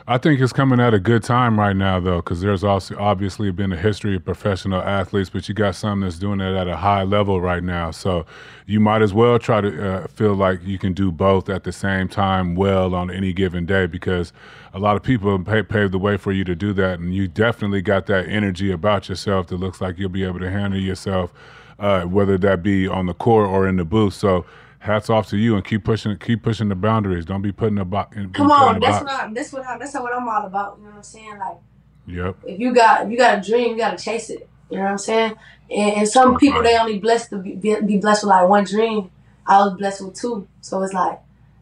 I 0.08 0.18
think 0.18 0.42
it's 0.42 0.52
coming 0.52 0.80
at 0.80 0.94
a 0.94 1.00
good 1.00 1.24
time 1.24 1.60
right 1.60 1.76
now, 1.76 2.00
though, 2.00 2.18
because 2.18 2.42
there's 2.42 2.64
also 2.64 2.98
obviously 2.98 3.52
been 3.52 3.72
a 3.72 3.78
history 3.78 4.16
of 4.16 4.26
professional 4.26 4.82
athletes, 4.82 5.30
but 5.30 5.48
you 5.48 5.54
got 5.54 5.76
some 5.76 6.02
that's 6.02 6.18
doing 6.18 6.42
it 6.42 6.56
at 6.56 6.68
a 6.68 6.76
high 6.76 7.04
level 7.04 7.40
right 7.40 7.64
now. 7.64 7.92
So 7.92 8.26
you 8.66 8.80
might 8.80 9.04
as 9.04 9.14
well 9.14 9.38
try 9.40 9.62
to 9.62 9.90
uh, 9.90 10.08
feel 10.08 10.34
like 10.34 10.60
you 10.64 10.80
can 10.80 10.94
do 10.94 11.12
both 11.12 11.50
at 11.50 11.64
the 11.64 11.72
same 11.72 12.08
time 12.08 12.56
well 12.56 12.96
on 12.96 13.12
any 13.12 13.32
given 13.32 13.66
day, 13.66 13.86
because 13.86 14.34
a 14.74 14.80
lot 14.80 14.96
of 14.96 15.04
people 15.04 15.38
pa- 15.44 15.64
paved 15.64 15.92
the 15.92 16.00
way 16.00 16.18
for 16.18 16.32
you 16.32 16.44
to 16.44 16.56
do 16.56 16.74
that, 16.74 17.00
and 17.00 17.14
you 17.14 17.28
definitely 17.28 17.82
got 17.82 18.06
that 18.08 18.28
energy 18.28 18.72
about 18.72 19.10
yourself 19.10 19.48
that 19.48 19.58
looks 19.58 19.82
like 19.82 19.98
you'll 19.98 20.10
be 20.10 20.24
able 20.24 20.40
to 20.40 20.50
handle 20.50 20.80
yourself, 20.80 21.34
uh, 21.80 22.04
whether 22.04 22.38
that 22.38 22.64
be 22.64 22.88
on 22.88 23.06
the 23.06 23.14
court 23.14 23.48
or 23.48 23.68
in 23.68 23.78
the 23.78 23.86
booth. 23.86 24.14
So. 24.14 24.46
Hats 24.80 25.12
off 25.12 25.30
to 25.30 25.38
you 25.38 25.56
and 25.56 25.64
keep 25.64 25.84
pushing, 25.84 26.18
keep 26.18 26.42
pushing 26.42 26.68
the 26.68 26.74
boundaries. 26.74 27.24
Don't 27.24 27.44
be 27.44 27.52
putting 27.52 27.78
a 27.78 27.86
box. 27.86 28.18
Come 28.34 28.50
on, 28.50 28.80
that's 28.80 29.04
what 29.04 29.14
I, 29.14 29.32
that's 29.32 29.54
what 29.54 29.64
I, 29.64 29.78
that's 29.78 29.94
what 29.94 30.12
I'm 30.12 30.28
all 30.28 30.44
about. 30.44 30.78
You 30.80 30.86
know 30.86 30.90
what 30.90 30.98
I'm 30.98 31.04
saying? 31.04 31.38
Like. 31.38 31.58
Yep. 32.08 32.38
if 32.46 32.60
you 32.60 32.74
got 32.74 33.06
if 33.06 33.12
you 33.12 33.18
got 33.18 33.38
a 33.38 33.42
dream, 33.42 33.72
you 33.72 33.78
gotta 33.78 33.98
chase 33.98 34.30
it. 34.30 34.50
You 34.70 34.78
know 34.78 34.84
what 34.84 34.92
I'm 34.92 34.98
saying? 34.98 35.34
And, 35.70 35.98
and 35.98 36.08
some 36.08 36.38
people 36.38 36.64
they 36.64 36.78
only 36.78 37.00
blessed 37.00 37.30
to 37.30 37.38
be, 37.38 37.56
be 37.56 37.80
be 37.82 37.98
blessed 37.98 38.24
with 38.24 38.30
like 38.30 38.48
one 38.48 38.64
dream. 38.64 39.12
I 39.46 39.60
was 39.60 39.78
blessed 39.78 40.06
with 40.06 40.16
two, 40.16 40.48
so 40.62 40.82
it's 40.82 40.94
like 40.94 41.20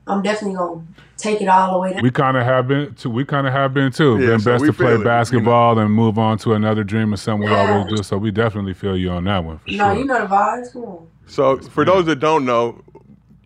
I'm 0.10 0.24
definitely 0.24 0.58
gonna 0.58 0.82
take 1.18 1.42
it 1.42 1.48
all 1.48 1.74
the 1.74 1.80
way. 1.80 1.94
Down. 1.94 2.02
We 2.02 2.12
kind 2.12 2.36
of 2.36 2.44
have 2.44 2.68
been 2.68 2.96
too. 2.96 3.10
We 3.10 3.26
kind 3.26 3.46
of 3.46 3.54
have 3.54 3.74
been 3.74 3.92
too. 3.92 4.20
Yeah, 4.20 4.28
been 4.28 4.40
so 4.40 4.52
best 4.52 4.62
we 4.62 4.68
to 4.68 4.74
play 4.74 4.86
feel 4.86 4.96
it, 4.96 4.98
you 5.00 5.04
know. 5.04 5.10
basketball 5.10 5.80
and 5.80 5.92
move 5.92 6.18
on 6.18 6.38
to 6.40 6.54
another 6.54 6.84
dream 6.84 7.14
or 7.14 7.18
something 7.18 7.48
we 7.48 7.56
always 7.56 7.96
do. 7.96 8.04
So 8.04 8.18
we 8.18 8.32
definitely 8.32 8.74
feel 8.74 8.98
you 8.98 9.12
on 9.12 9.26
that 9.26 9.44
one 9.44 9.60
for 9.60 9.70
no, 9.72 9.94
sure. 9.94 9.94
you 9.94 10.06
know 10.06 10.22
the 10.22 10.28
vibes. 10.28 10.74
Come. 10.74 11.08
So 11.28 11.58
for 11.60 11.86
those 11.86 12.06
that 12.06 12.20
don't 12.20 12.46
know, 12.46 12.82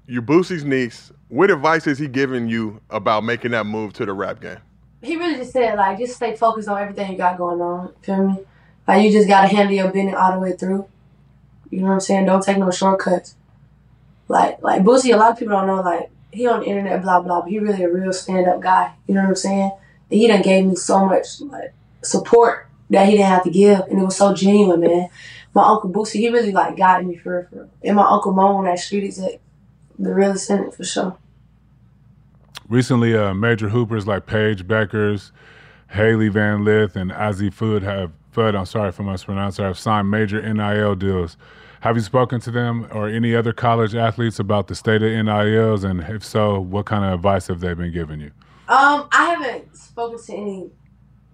you're 0.07 0.21
Boosie's 0.21 0.63
niece. 0.63 1.11
What 1.27 1.51
advice 1.51 1.85
is 1.87 1.99
he 1.99 2.07
giving 2.07 2.47
you 2.47 2.79
about 2.89 3.23
making 3.23 3.51
that 3.51 3.65
move 3.65 3.93
to 3.93 4.05
the 4.05 4.13
rap 4.13 4.39
game? 4.39 4.59
He 5.01 5.17
really 5.17 5.35
just 5.35 5.51
said 5.51 5.75
like 5.77 5.97
just 5.97 6.15
stay 6.15 6.35
focused 6.35 6.69
on 6.69 6.81
everything 6.81 7.11
you 7.11 7.17
got 7.17 7.37
going 7.37 7.59
on. 7.59 7.93
Feel 8.01 8.27
me? 8.27 8.39
Like 8.87 9.03
you 9.03 9.11
just 9.11 9.27
gotta 9.27 9.47
handle 9.47 9.75
your 9.75 9.91
business 9.91 10.15
all 10.17 10.31
the 10.31 10.39
way 10.39 10.53
through. 10.53 10.87
You 11.69 11.81
know 11.81 11.87
what 11.87 11.93
I'm 11.93 11.99
saying? 11.99 12.25
Don't 12.25 12.43
take 12.43 12.57
no 12.57 12.71
shortcuts. 12.71 13.35
Like 14.29 14.61
like 14.61 14.83
Boosie, 14.83 15.13
a 15.13 15.17
lot 15.17 15.31
of 15.31 15.39
people 15.39 15.55
don't 15.55 15.67
know 15.67 15.81
like 15.81 16.09
he 16.33 16.47
on 16.47 16.61
the 16.61 16.65
internet 16.65 17.01
blah 17.01 17.21
blah, 17.21 17.41
but 17.41 17.49
he 17.49 17.59
really 17.59 17.83
a 17.83 17.91
real 17.91 18.13
stand 18.13 18.47
up 18.47 18.61
guy. 18.61 18.93
You 19.07 19.15
know 19.15 19.21
what 19.21 19.29
I'm 19.29 19.35
saying? 19.35 19.71
And 20.09 20.19
he 20.19 20.27
done 20.27 20.41
gave 20.41 20.65
me 20.65 20.75
so 20.75 21.05
much 21.05 21.41
like 21.41 21.73
support 22.01 22.67
that 22.89 23.05
he 23.07 23.13
didn't 23.13 23.27
have 23.27 23.43
to 23.43 23.49
give, 23.49 23.79
and 23.81 23.99
it 23.99 24.03
was 24.03 24.17
so 24.17 24.33
genuine, 24.33 24.79
man. 24.79 25.09
My 25.53 25.63
uncle 25.67 25.89
Boosie, 25.89 26.19
he 26.19 26.29
really 26.29 26.51
like 26.51 26.77
guided 26.77 27.07
me 27.07 27.15
for 27.15 27.47
real. 27.51 27.69
And 27.83 27.95
my 27.95 28.07
uncle 28.07 28.33
Mo 28.33 28.57
on 28.57 28.65
that 28.65 28.79
street 28.79 29.05
exec, 29.05 29.39
the 29.99 30.13
realest 30.13 30.49
in 30.49 30.71
for 30.71 30.83
sure. 30.83 31.17
Recently, 32.67 33.15
uh, 33.15 33.33
major 33.33 33.69
hoopers 33.69 34.07
like 34.07 34.25
Paige 34.25 34.67
Bueckers, 34.67 35.31
Hailey 35.89 36.29
Van 36.29 36.63
Lith, 36.65 36.95
and 36.95 37.11
Azzi 37.11 37.53
Food 37.53 37.83
have 37.83 38.11
Fudd. 38.33 38.57
I'm 38.57 38.65
sorry 38.65 38.89
if 38.89 38.99
I 38.99 39.03
mispronounced. 39.03 39.59
Have 39.59 39.77
signed 39.77 40.09
major 40.09 40.41
NIL 40.41 40.95
deals. 40.95 41.37
Have 41.83 41.97
you 41.97 42.01
spoken 42.01 42.39
to 42.39 42.49
them 42.51 42.87
or 42.93 43.09
any 43.09 43.35
other 43.35 43.51
college 43.51 43.93
athletes 43.93 44.39
about 44.39 44.67
the 44.67 44.73
state 44.75 45.03
of 45.03 45.11
NILs? 45.25 45.83
And 45.83 45.99
if 45.99 46.23
so, 46.23 46.57
what 46.57 46.85
kind 46.85 47.03
of 47.03 47.11
advice 47.13 47.47
have 47.47 47.59
they 47.59 47.73
been 47.73 47.91
giving 47.91 48.21
you? 48.21 48.31
Um, 48.69 49.09
I 49.11 49.35
haven't 49.37 49.75
spoken 49.75 50.17
to 50.23 50.33
any, 50.33 50.69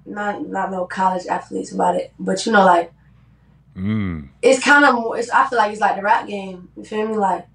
not 0.08 0.48
not 0.48 0.72
no 0.72 0.86
college 0.88 1.28
athletes 1.28 1.72
about 1.72 1.98
it, 1.98 2.14
but 2.20 2.44
you 2.48 2.52
know, 2.52 2.66
like 2.66 2.92
Mm. 3.78 4.30
it's 4.42 4.62
kind 4.66 4.84
of 4.86 4.96
more. 4.96 5.16
It's 5.20 5.30
I 5.30 5.46
feel 5.48 5.60
like 5.60 5.72
it's 5.72 5.80
like 5.80 5.96
the 5.98 6.02
rap 6.02 6.28
game. 6.28 6.70
You 6.76 6.84
feel 6.84 7.08
me? 7.08 7.16
Like 7.16 7.46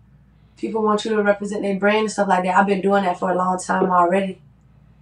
people 0.57 0.81
want 0.81 1.05
you 1.05 1.11
to 1.17 1.23
represent 1.23 1.63
their 1.63 1.77
brand 1.77 1.99
and 1.99 2.11
stuff 2.13 2.29
like 2.29 2.45
that. 2.45 2.57
I've 2.57 2.67
been 2.69 2.81
doing 2.81 3.03
that 3.03 3.19
for 3.19 3.33
a 3.33 3.35
long 3.35 3.59
time 3.59 3.91
already. 3.91 4.41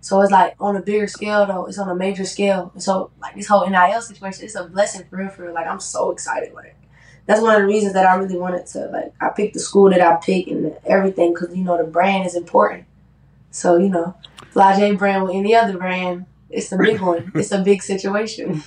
So 0.01 0.23
it's 0.23 0.33
like 0.33 0.55
on 0.59 0.77
a 0.77 0.81
bigger 0.81 1.07
scale 1.07 1.45
though. 1.45 1.67
It's 1.67 1.79
on 1.79 1.91
a 1.91 1.95
major 1.95 2.25
scale. 2.25 2.73
So 2.79 3.11
like 3.21 3.37
this 3.37 3.47
whole 3.49 3.69
NIL 3.69 4.01
situation, 4.01 4.47
it's 4.47 4.55
a 4.55 4.65
blessing 4.65 5.05
for 5.11 5.17
real. 5.19 5.29
For 5.29 5.43
real. 5.43 5.53
Like 5.53 5.67
I'm 5.67 5.79
so 5.79 6.11
excited. 6.11 6.55
Like 6.55 6.75
that's 7.27 7.41
one 7.41 7.55
of 7.55 7.61
the 7.61 7.67
reasons 7.67 7.95
that 7.95 8.07
I 8.07 8.17
really 8.17 8.37
wanted 8.37 8.67
to 8.69 8.87
like 8.87 9.15
I 9.21 9.29
picked 9.31 9.55
the 9.55 9.61
school 9.61 9.91
that 9.91 10.01
I 10.01 10.17
picked 10.17 10.49
and 10.49 10.77
everything 10.85 11.33
because 11.33 11.55
you 11.57 11.65
know 11.65 11.77
the 11.77 11.85
brand 11.85 12.27
is 12.27 12.35
important. 12.35 12.85
So 13.51 13.77
you 13.77 13.89
know, 13.89 14.15
Flau'jae 14.55 14.99
brand 14.99 15.25
with 15.25 15.35
any 15.35 15.55
other 15.55 15.79
brand, 15.79 16.27
it's 16.51 16.73
a 16.73 16.77
big 16.77 17.01
one. 17.01 17.31
It's 17.35 17.53
a 17.53 17.63
big 17.63 17.83
situation. 17.83 18.63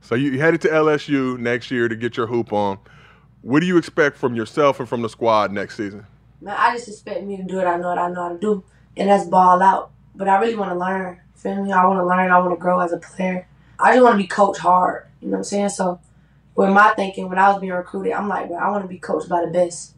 So 0.00 0.14
you 0.14 0.32
you 0.32 0.40
headed 0.40 0.60
to 0.62 0.68
LSU 0.68 1.38
next 1.38 1.70
year 1.70 1.88
to 1.88 1.96
get 1.96 2.16
your 2.16 2.26
hoop 2.26 2.52
on. 2.52 2.78
What 3.42 3.60
do 3.60 3.66
you 3.66 3.76
expect 3.76 4.16
from 4.16 4.34
yourself 4.34 4.80
and 4.80 4.88
from 4.88 5.02
the 5.02 5.08
squad 5.08 5.52
next 5.52 5.76
season? 5.76 6.06
Man, 6.40 6.56
I 6.58 6.74
just 6.74 6.88
expect 6.88 7.24
me 7.24 7.36
to 7.36 7.42
do 7.42 7.56
what 7.56 7.66
I 7.66 7.76
know 7.76 7.88
what 7.88 7.98
I 7.98 8.10
know 8.10 8.22
how 8.22 8.28
to 8.30 8.38
do, 8.38 8.64
and 8.96 9.08
that's 9.08 9.24
ball 9.24 9.62
out. 9.62 9.90
But 10.14 10.28
I 10.28 10.38
really 10.38 10.56
want 10.56 10.72
to 10.72 10.78
learn. 10.78 11.20
Feel 11.34 11.62
me? 11.62 11.70
I 11.70 11.84
want 11.84 12.00
to 12.00 12.06
learn. 12.06 12.30
I 12.30 12.38
want 12.38 12.52
to 12.52 12.60
grow 12.60 12.80
as 12.80 12.92
a 12.92 12.98
player. 12.98 13.46
I 13.78 13.92
just 13.92 14.02
want 14.02 14.14
to 14.14 14.18
be 14.18 14.26
coached 14.26 14.60
hard. 14.60 15.06
You 15.20 15.28
know 15.28 15.32
what 15.32 15.38
I'm 15.38 15.44
saying? 15.44 15.68
So, 15.68 16.00
with 16.56 16.70
my 16.70 16.92
thinking, 16.96 17.28
when 17.28 17.38
I 17.38 17.50
was 17.50 17.60
being 17.60 17.72
recruited, 17.72 18.12
I'm 18.12 18.28
like, 18.28 18.48
bro, 18.48 18.56
I 18.56 18.70
want 18.70 18.84
to 18.84 18.88
be 18.88 18.98
coached 18.98 19.28
by 19.28 19.44
the 19.44 19.50
best. 19.50 19.94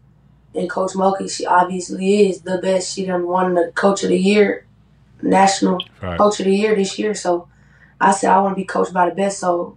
And 0.54 0.68
Coach 0.68 0.92
Mulkey, 0.92 1.30
she 1.30 1.46
obviously 1.46 2.28
is 2.28 2.40
the 2.40 2.58
best. 2.58 2.94
She 2.94 3.06
done 3.06 3.26
won 3.26 3.54
the 3.54 3.70
Coach 3.74 4.02
of 4.02 4.08
the 4.10 4.18
Year, 4.18 4.66
National 5.22 5.80
Right. 6.02 6.18
Coach 6.18 6.40
of 6.40 6.46
the 6.46 6.54
Year 6.54 6.74
this 6.74 6.98
year. 6.98 7.14
So, 7.14 7.48
I 8.00 8.12
said 8.12 8.30
I 8.30 8.40
want 8.40 8.56
to 8.56 8.60
be 8.60 8.64
coached 8.64 8.92
by 8.92 9.08
the 9.08 9.14
best. 9.14 9.38
So, 9.38 9.76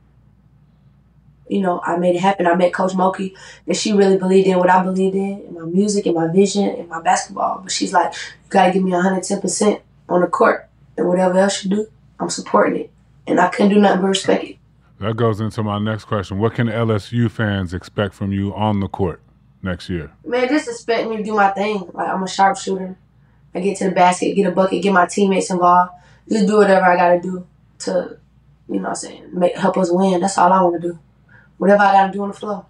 you 1.48 1.62
know, 1.62 1.82
I 1.84 1.98
made 1.98 2.16
it 2.16 2.22
happen. 2.22 2.48
I 2.48 2.56
met 2.56 2.74
Coach 2.74 2.94
Mulkey, 2.94 3.36
and 3.68 3.76
she 3.76 3.94
really 3.94 4.18
believed 4.18 4.48
in 4.48 4.58
what 4.58 4.70
I 4.70 4.84
believed 4.84 5.16
in, 5.16 5.42
in 5.42 5.54
my 5.54 5.66
music, 5.66 6.06
and 6.06 6.16
my 6.16 6.32
vision, 6.32 6.70
and 6.70 6.88
my 6.88 7.02
basketball. 7.02 7.60
But 7.64 7.72
she's 7.72 7.94
like, 7.94 8.14
you 8.14 8.50
gotta 8.50 8.72
give 8.72 8.84
me 8.84 8.92
110% 8.92 9.82
on 10.10 10.22
the 10.22 10.28
court, 10.28 10.70
and 10.98 11.08
whatever 11.08 11.38
else 11.38 11.64
you 11.64 11.70
do, 11.70 11.88
I'm 12.20 12.30
supporting 12.30 12.82
it. 12.82 12.92
And 13.28 13.40
I 13.40 13.50
couldn't 13.50 13.74
do 13.74 13.80
nothing 13.80 14.02
but 14.02 14.08
respect 14.08 14.44
it. 14.46 14.58
That 15.02 15.18
goes 15.18 15.42
into 15.42 15.64
my 15.64 15.80
next 15.80 16.06
question. 16.06 16.38
What 16.38 16.54
can 16.54 16.68
LSU 16.68 17.30
fans 17.32 17.74
expect 17.74 18.14
from 18.14 18.32
you 18.32 18.54
on 18.54 18.82
the 18.82 18.88
court 18.88 19.20
next 19.64 19.90
year? 19.90 20.12
Man, 20.24 20.48
just 20.48 20.70
expect 20.70 21.10
me 21.10 21.18
to 21.18 21.24
do 21.24 21.34
my 21.34 21.50
thing. 21.50 21.90
Like, 21.92 22.08
I'm 22.08 22.22
a 22.22 22.28
sharpshooter. 22.28 22.96
I 23.56 23.60
get 23.62 23.80
to 23.80 23.86
the 23.86 23.92
basket, 23.96 24.36
get 24.36 24.46
a 24.46 24.52
bucket, 24.52 24.84
get 24.84 24.94
my 24.94 25.08
teammates 25.08 25.50
involved. 25.50 25.94
Just 26.30 26.46
do 26.46 26.58
whatever 26.58 26.86
I 26.86 26.96
gotta 26.96 27.20
do 27.20 27.48
to, 27.80 28.20
you 28.70 28.76
know 28.76 28.82
what 28.84 28.90
I'm 28.90 28.96
saying, 28.96 29.30
make, 29.34 29.58
help 29.58 29.76
us 29.78 29.90
win. 29.92 30.22
That's 30.22 30.38
all 30.38 30.54
I 30.54 30.62
wanna 30.62 30.80
do. 30.80 31.00
Whatever 31.58 31.82
I 31.82 31.94
gotta 31.94 32.14
do 32.14 32.22
on 32.22 32.30
the 32.30 32.36
floor. 32.36 32.68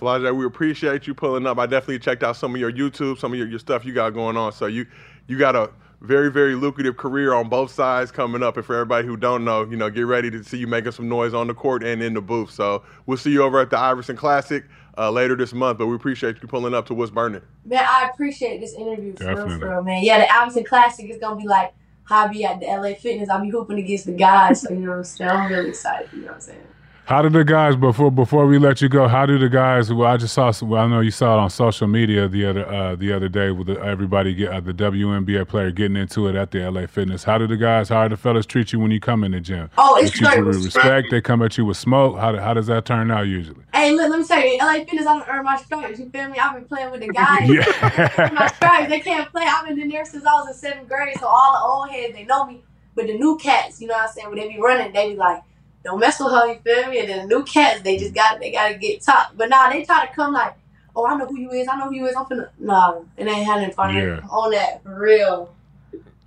Flau'jae, 0.00 0.34
we 0.34 0.46
appreciate 0.46 1.06
you 1.06 1.12
pulling 1.12 1.46
up. 1.46 1.58
I 1.58 1.66
definitely 1.66 1.98
checked 1.98 2.22
out 2.22 2.36
some 2.36 2.54
of 2.54 2.60
your 2.60 2.72
YouTube, 2.72 3.18
some 3.18 3.32
of 3.32 3.38
your, 3.38 3.48
your 3.48 3.58
stuff 3.58 3.84
you 3.84 3.92
got 3.92 4.14
going 4.14 4.38
on. 4.38 4.52
So 4.52 4.64
you 4.64 4.86
you 5.26 5.36
got 5.38 5.54
a 5.54 5.70
very, 6.00 6.30
very 6.30 6.54
lucrative 6.54 6.96
career 6.96 7.34
on 7.34 7.48
both 7.48 7.72
sides 7.72 8.10
coming 8.10 8.42
up. 8.42 8.56
And 8.56 8.64
for 8.64 8.74
everybody 8.74 9.06
who 9.06 9.16
don't 9.16 9.44
know, 9.44 9.64
you 9.64 9.76
know, 9.76 9.90
get 9.90 10.02
ready 10.02 10.30
to 10.30 10.44
see 10.44 10.58
you 10.58 10.66
making 10.66 10.92
some 10.92 11.08
noise 11.08 11.34
on 11.34 11.46
the 11.46 11.54
court 11.54 11.82
and 11.82 12.02
in 12.02 12.14
the 12.14 12.20
booth. 12.20 12.50
So 12.50 12.84
we'll 13.06 13.16
see 13.16 13.30
you 13.30 13.42
over 13.42 13.60
at 13.60 13.70
the 13.70 13.78
Iverson 13.78 14.16
Classic 14.16 14.64
uh, 14.96 15.10
later 15.10 15.36
this 15.36 15.52
month. 15.52 15.78
But 15.78 15.86
we 15.86 15.96
appreciate 15.96 16.40
you 16.40 16.48
pulling 16.48 16.74
up 16.74 16.86
to 16.86 16.94
what's 16.94 17.10
burning. 17.10 17.42
Man, 17.64 17.84
I 17.86 18.08
appreciate 18.12 18.60
this 18.60 18.74
interview 18.74 19.16
for 19.16 19.34
real, 19.34 19.58
for 19.58 19.70
real, 19.70 19.82
man. 19.82 20.04
Yeah, 20.04 20.18
the 20.18 20.32
Iverson 20.32 20.64
Classic 20.64 21.08
is 21.10 21.18
gonna 21.18 21.40
be 21.40 21.46
like 21.46 21.74
how 22.04 22.26
I 22.26 22.28
be 22.28 22.44
at 22.44 22.60
the 22.60 22.66
LA 22.66 22.94
Fitness. 22.94 23.28
I'll 23.28 23.42
be 23.42 23.50
hooping 23.50 23.78
against 23.78 24.06
the 24.06 24.12
guys, 24.12 24.62
so 24.62 24.70
you 24.70 24.80
know 24.80 24.90
what 24.90 24.98
I'm 24.98 25.04
saying. 25.04 25.30
I'm 25.30 25.50
really 25.50 25.68
excited. 25.70 26.08
You 26.12 26.20
know 26.20 26.26
what 26.28 26.34
I'm 26.36 26.40
saying. 26.40 26.66
How 27.08 27.22
did 27.22 27.32
the 27.32 27.42
guys 27.42 27.74
before 27.74 28.10
before 28.10 28.46
we 28.46 28.58
let 28.58 28.82
you 28.82 28.90
go? 28.90 29.08
How 29.08 29.24
do 29.24 29.38
the 29.38 29.48
guys? 29.48 29.90
Well, 29.90 30.06
I 30.06 30.18
just 30.18 30.34
saw. 30.34 30.52
Well, 30.60 30.82
I 30.82 30.86
know 30.88 31.00
you 31.00 31.10
saw 31.10 31.38
it 31.38 31.40
on 31.40 31.48
social 31.48 31.86
media 31.88 32.28
the 32.28 32.44
other 32.44 32.66
uh, 32.68 32.96
the 32.96 33.14
other 33.14 33.30
day 33.30 33.50
with 33.50 33.68
the, 33.68 33.80
everybody 33.80 34.34
get 34.34 34.50
uh, 34.52 34.60
the 34.60 34.74
WNBA 34.74 35.48
player 35.48 35.70
getting 35.70 35.96
into 35.96 36.28
it 36.28 36.34
at 36.34 36.50
the 36.50 36.70
LA 36.70 36.84
Fitness. 36.86 37.24
How 37.24 37.38
do 37.38 37.46
the 37.46 37.56
guys? 37.56 37.88
How 37.88 38.02
do 38.06 38.14
the 38.14 38.20
fellas 38.20 38.44
treat 38.44 38.74
you 38.74 38.78
when 38.80 38.90
you 38.90 39.00
come 39.00 39.24
in 39.24 39.32
the 39.32 39.40
gym? 39.40 39.70
Oh, 39.78 39.94
They 39.98 40.02
it's 40.08 40.18
treat 40.18 40.36
you 40.36 40.44
with 40.44 40.62
respect. 40.62 41.06
They 41.10 41.22
come 41.22 41.40
at 41.40 41.56
you 41.56 41.64
with 41.64 41.78
smoke. 41.78 42.18
How 42.18 42.30
do- 42.32 42.40
how 42.40 42.52
does 42.52 42.66
that 42.66 42.84
turn 42.84 43.10
out 43.10 43.22
usually? 43.22 43.62
Hey, 43.72 43.92
look, 43.92 44.10
let 44.10 44.18
me 44.20 44.26
tell 44.26 44.44
you, 44.46 44.58
LA 44.58 44.72
Fitness, 44.84 45.06
I 45.06 45.18
don't 45.18 45.28
earn 45.30 45.44
my 45.46 45.56
stripes. 45.56 45.98
You 45.98 46.10
feel 46.10 46.28
me? 46.28 46.38
I've 46.38 46.56
been 46.56 46.66
playing 46.66 46.90
with 46.90 47.00
the 47.00 47.08
guys. 47.08 47.48
Yeah. 47.48 48.30
my 48.34 48.48
stripes, 48.48 48.90
they 48.90 49.00
can't 49.00 49.30
play. 49.30 49.44
I've 49.48 49.66
been 49.66 49.80
in 49.80 49.88
there 49.88 50.04
since 50.04 50.26
I 50.26 50.32
was 50.34 50.48
in 50.48 50.54
seventh 50.56 50.90
grade, 50.90 51.16
so 51.18 51.26
all 51.26 51.52
the 51.54 51.72
old 51.72 51.88
heads 51.90 52.12
they 52.12 52.24
know 52.24 52.44
me. 52.44 52.62
But 52.94 53.06
the 53.06 53.14
new 53.16 53.38
cats, 53.38 53.80
you 53.80 53.86
know 53.86 53.94
what 53.94 54.08
I'm 54.08 54.12
saying? 54.12 54.28
When 54.28 54.36
they 54.36 54.48
be 54.48 54.60
running, 54.60 54.92
they 54.92 55.12
be 55.12 55.16
like, 55.16 55.42
"Don't 55.84 56.00
mess 56.00 56.18
with 56.20 56.32
her," 56.32 56.46
you 56.48 56.58
feel 56.64 56.88
me? 56.90 57.00
And 57.00 57.08
then 57.08 57.28
the 57.28 57.34
new 57.36 57.44
cats, 57.44 57.80
they 57.82 57.96
just 57.96 58.14
got 58.14 58.40
they 58.40 58.50
gotta 58.52 58.74
get 58.74 59.02
top. 59.02 59.32
But 59.36 59.48
nah, 59.48 59.70
they 59.70 59.84
try 59.84 60.06
to 60.06 60.12
come 60.14 60.32
like, 60.32 60.54
"Oh, 60.96 61.06
I 61.06 61.16
know 61.16 61.26
who 61.26 61.38
you 61.38 61.50
is. 61.52 61.68
I 61.68 61.76
know 61.76 61.86
who 61.88 61.94
you 61.94 62.06
is. 62.06 62.14
I'm 62.16 62.24
finna." 62.26 62.48
Nah, 62.58 62.98
it 63.16 63.26
ain't 63.26 63.46
happening 63.46 63.72
for 63.72 63.88
Yeah. 63.90 64.20
on 64.30 64.50
that 64.52 64.82
for 64.82 64.98
real. 64.98 65.50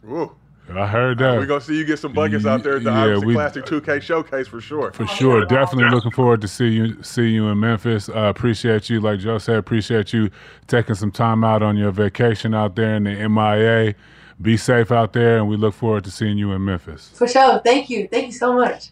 Ooh. 0.10 0.32
I 0.74 0.88
heard 0.88 1.18
that. 1.18 1.38
We're 1.38 1.46
gonna 1.48 1.60
see 1.60 1.76
you 1.78 1.84
get 1.84 2.00
some 2.00 2.14
buckets 2.14 2.46
out 2.46 2.64
there 2.64 2.78
at 2.78 2.84
the 2.86 2.92
Yeah, 2.92 3.18
we- 3.18 3.34
Classic 3.34 3.66
2K 3.66 4.00
showcase 4.00 4.48
for 4.48 4.62
sure. 4.62 4.94
For 4.94 5.06
sure, 5.06 5.44
definitely 5.46 5.90
looking 5.94 6.12
forward 6.12 6.40
to 6.42 6.48
see 6.48 6.70
you 6.70 6.96
see 7.04 7.28
you 7.28 7.48
in 7.50 7.60
Memphis. 7.60 8.08
Uh, 8.08 8.14
appreciate 8.34 8.90
you, 8.90 9.02
like 9.02 9.20
Joe 9.20 9.38
said. 9.38 9.58
Appreciate 9.58 10.14
you 10.14 10.30
taking 10.68 10.96
some 10.96 11.12
time 11.12 11.44
out 11.44 11.62
on 11.62 11.76
your 11.76 11.92
vacation 11.92 12.54
out 12.54 12.78
there 12.78 12.96
in 12.96 13.04
the 13.04 13.12
MIA. 13.28 13.96
Be 14.42 14.56
safe 14.56 14.94
out 14.94 15.12
there, 15.12 15.40
and 15.40 15.50
we 15.50 15.58
look 15.58 15.74
forward 15.74 16.06
to 16.06 16.12
seeing 16.12 16.38
you 16.38 16.54
in 16.54 16.64
Memphis. 16.64 17.12
For 17.16 17.28
sure. 17.28 17.60
Thank 17.60 17.90
you. 17.90 18.08
Thank 18.08 18.28
you 18.28 18.32
so 18.32 18.54
much. 18.54 18.92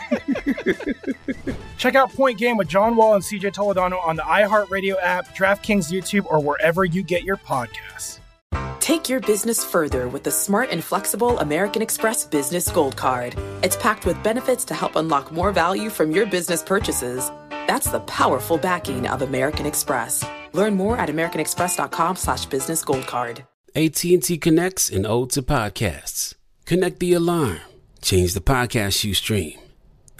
Check 1.77 1.95
out 1.95 2.11
Point 2.13 2.37
Game 2.37 2.57
with 2.57 2.67
John 2.67 2.95
Wall 2.95 3.15
and 3.15 3.23
CJ 3.23 3.53
Toledano 3.53 4.03
on 4.05 4.15
the 4.15 4.23
iHeartRadio 4.23 4.95
app, 5.01 5.35
DraftKings 5.35 5.91
YouTube, 5.91 6.25
or 6.25 6.39
wherever 6.41 6.85
you 6.85 7.03
get 7.03 7.23
your 7.23 7.37
podcasts. 7.37 8.19
Take 8.79 9.07
your 9.07 9.19
business 9.19 9.63
further 9.63 10.07
with 10.07 10.23
the 10.23 10.31
smart 10.31 10.69
and 10.71 10.83
flexible 10.83 11.39
American 11.39 11.81
Express 11.81 12.25
Business 12.25 12.69
Gold 12.69 12.97
Card. 12.97 13.35
It's 13.63 13.77
packed 13.77 14.05
with 14.05 14.21
benefits 14.23 14.65
to 14.65 14.73
help 14.73 14.95
unlock 14.95 15.31
more 15.31 15.51
value 15.51 15.89
from 15.89 16.11
your 16.11 16.25
business 16.25 16.63
purchases. 16.63 17.31
That's 17.67 17.89
the 17.89 17.99
powerful 18.01 18.57
backing 18.57 19.07
of 19.07 19.21
American 19.21 19.65
Express. 19.65 20.25
Learn 20.53 20.75
more 20.75 20.97
at 20.97 21.09
americanexpress.com 21.09 22.15
slash 22.15 22.45
business 22.47 22.83
gold 22.83 23.07
card. 23.07 23.45
AT&T 23.75 24.37
connects 24.39 24.89
and 24.89 25.05
ode 25.05 25.29
to 25.31 25.41
podcasts. 25.41 26.33
Connect 26.65 26.99
the 26.99 27.13
alarm. 27.13 27.59
Change 28.01 28.33
the 28.33 28.41
podcast 28.41 29.03
you 29.03 29.13
stream. 29.13 29.57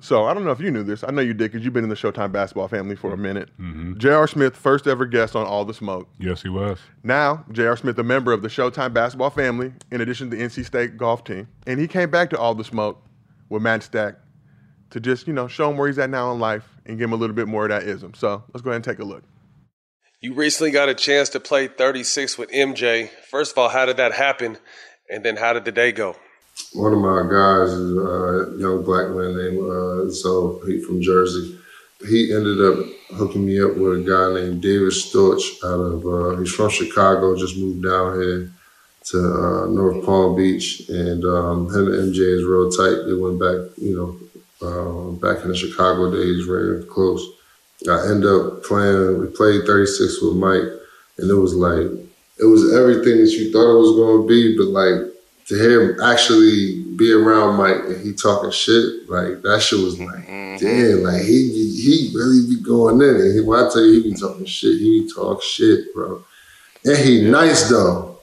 So 0.00 0.24
I 0.24 0.34
don't 0.34 0.44
know 0.44 0.50
if 0.50 0.60
you 0.60 0.70
knew 0.70 0.82
this. 0.82 1.04
I 1.04 1.10
know 1.10 1.20
you 1.20 1.34
did 1.34 1.52
because 1.52 1.64
you've 1.64 1.74
been 1.74 1.84
in 1.84 1.90
the 1.90 1.96
Showtime 1.96 2.32
basketball 2.32 2.68
family 2.68 2.96
for 2.96 3.08
a 3.08 3.12
mm-hmm. 3.12 3.22
minute. 3.22 3.50
Mm-hmm. 3.60 3.98
J.R. 3.98 4.26
Smith, 4.26 4.56
first 4.56 4.86
ever 4.86 5.04
guest 5.04 5.36
on 5.36 5.46
All 5.46 5.64
the 5.64 5.74
Smoke. 5.74 6.08
Yes, 6.18 6.42
he 6.42 6.48
was. 6.48 6.80
Now, 7.04 7.44
J.R. 7.52 7.76
Smith, 7.76 7.98
a 7.98 8.02
member 8.02 8.32
of 8.32 8.40
the 8.42 8.48
Showtime 8.48 8.94
basketball 8.94 9.30
family, 9.30 9.72
in 9.90 10.00
addition 10.00 10.30
to 10.30 10.36
the 10.36 10.42
NC 10.42 10.64
State 10.64 10.96
golf 10.96 11.24
team. 11.24 11.48
And 11.66 11.78
he 11.78 11.86
came 11.86 12.10
back 12.10 12.30
to 12.30 12.38
All 12.38 12.54
the 12.54 12.64
Smoke 12.64 13.02
with 13.50 13.62
Matt 13.62 13.82
Stack 13.82 14.16
to 14.90 15.00
just, 15.00 15.26
you 15.26 15.34
know, 15.34 15.46
show 15.48 15.70
him 15.70 15.76
where 15.76 15.88
he's 15.88 15.98
at 15.98 16.08
now 16.08 16.32
in 16.32 16.40
life 16.40 16.64
and 16.86 16.98
give 16.98 17.04
him 17.04 17.12
a 17.12 17.16
little 17.16 17.36
bit 17.36 17.46
more 17.46 17.64
of 17.64 17.68
that 17.68 17.82
ism. 17.82 18.14
So 18.14 18.42
let's 18.54 18.62
go 18.62 18.70
ahead 18.70 18.76
and 18.76 18.84
take 18.84 19.00
a 19.00 19.04
look. 19.04 19.22
You 20.22 20.34
recently 20.34 20.70
got 20.70 20.88
a 20.88 20.94
chance 20.94 21.28
to 21.30 21.40
play 21.40 21.68
36 21.68 22.36
with 22.38 22.50
MJ. 22.50 23.10
First 23.30 23.52
of 23.52 23.58
all, 23.58 23.68
how 23.68 23.86
did 23.86 23.98
that 23.98 24.12
happen? 24.12 24.58
And 25.08 25.24
then 25.24 25.36
how 25.36 25.52
did 25.52 25.64
the 25.64 25.72
day 25.72 25.92
go? 25.92 26.16
One 26.74 26.92
of 26.92 27.00
my 27.00 27.22
guys 27.22 27.70
is 27.70 27.96
a 27.96 28.54
young 28.58 28.84
black 28.84 29.10
man 29.10 29.36
named 29.36 29.58
uh, 29.58 30.10
so 30.10 30.62
he 30.66 30.80
from 30.80 31.02
Jersey. 31.02 31.58
He 32.08 32.32
ended 32.32 32.60
up 32.60 32.86
hooking 33.16 33.44
me 33.44 33.60
up 33.60 33.76
with 33.76 34.00
a 34.00 34.04
guy 34.06 34.40
named 34.40 34.62
David 34.62 34.92
Storch 34.92 35.42
out 35.64 35.80
of 35.80 36.06
uh, 36.06 36.40
he's 36.40 36.54
from 36.54 36.70
Chicago, 36.70 37.36
just 37.36 37.58
moved 37.58 37.82
down 37.82 38.20
here 38.20 38.52
to 39.06 39.18
uh, 39.18 39.66
North 39.66 40.04
Palm 40.04 40.36
Beach, 40.36 40.88
and 40.88 41.24
um, 41.24 41.66
him 41.74 41.88
and 41.88 42.14
MJ 42.14 42.38
is 42.38 42.44
real 42.44 42.70
tight. 42.70 43.04
They 43.06 43.14
went 43.14 43.40
back, 43.40 43.76
you 43.76 43.96
know, 43.96 44.16
uh, 44.62 45.10
back 45.12 45.42
in 45.42 45.50
the 45.50 45.56
Chicago 45.56 46.12
days, 46.12 46.44
very 46.46 46.84
close. 46.84 47.26
I 47.88 48.10
end 48.10 48.24
up 48.24 48.62
playing. 48.62 49.18
We 49.18 49.26
played 49.26 49.64
36 49.66 50.22
with 50.22 50.36
Mike, 50.36 50.70
and 51.18 51.30
it 51.30 51.34
was 51.34 51.54
like 51.54 51.90
it 52.38 52.44
was 52.44 52.72
everything 52.74 53.18
that 53.18 53.32
you 53.32 53.50
thought 53.50 53.74
it 53.74 53.80
was 53.80 53.96
going 53.96 54.22
to 54.22 54.28
be, 54.28 54.56
but 54.56 54.68
like 54.68 55.09
to 55.50 55.56
hear 55.56 55.80
him 55.80 56.00
actually 56.00 56.80
be 56.94 57.12
around 57.12 57.56
Mike 57.56 57.82
and 57.86 58.06
he 58.06 58.12
talking 58.12 58.52
shit, 58.52 59.10
like 59.10 59.42
that 59.42 59.60
shit 59.60 59.80
was 59.80 59.98
like, 59.98 60.24
mm-hmm. 60.24 60.64
damn, 60.64 61.02
like 61.02 61.22
he 61.22 61.50
he 61.74 62.12
really 62.14 62.46
be 62.54 62.62
going 62.62 63.02
in. 63.02 63.16
And 63.16 63.34
he, 63.34 63.40
when 63.40 63.58
I 63.58 63.68
tell 63.68 63.84
you, 63.84 64.00
he 64.00 64.12
be 64.12 64.16
talking 64.16 64.46
shit, 64.46 64.78
he 64.78 65.02
be 65.02 65.12
talk 65.12 65.42
shit, 65.42 65.92
bro. 65.92 66.24
And 66.84 66.96
he 66.96 67.28
nice 67.28 67.68
though. 67.68 68.20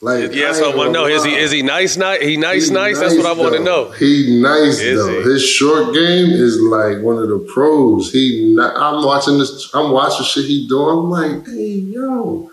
Like 0.00 0.32
Yeah, 0.32 0.52
so 0.52 0.70
I 0.70 0.76
want 0.76 0.88
to 0.88 0.92
know 0.92 1.06
is 1.06 1.24
he 1.24 1.34
is 1.34 1.50
he 1.50 1.62
nice? 1.62 1.96
Nice? 1.96 2.22
He 2.22 2.36
nice? 2.36 2.70
Nice? 2.70 3.00
That's 3.00 3.16
what 3.16 3.26
I 3.26 3.32
want 3.32 3.56
to 3.56 3.60
know. 3.60 3.90
He 3.90 4.40
nice 4.40 4.78
Is 4.78 4.96
though. 4.96 5.24
he? 5.24 5.32
His 5.32 5.44
short 5.44 5.92
game 5.92 6.30
is 6.30 6.60
like 6.60 7.02
one 7.02 7.18
of 7.18 7.28
the 7.28 7.40
pros. 7.52 8.12
He, 8.12 8.54
ni- 8.54 8.62
I'm 8.62 9.04
watching 9.04 9.38
this. 9.38 9.74
I'm 9.74 9.90
watching 9.90 10.24
shit 10.24 10.44
he 10.44 10.68
doing. 10.68 10.98
I'm 10.98 11.10
like, 11.10 11.46
hey, 11.48 11.78
yo. 11.78 12.52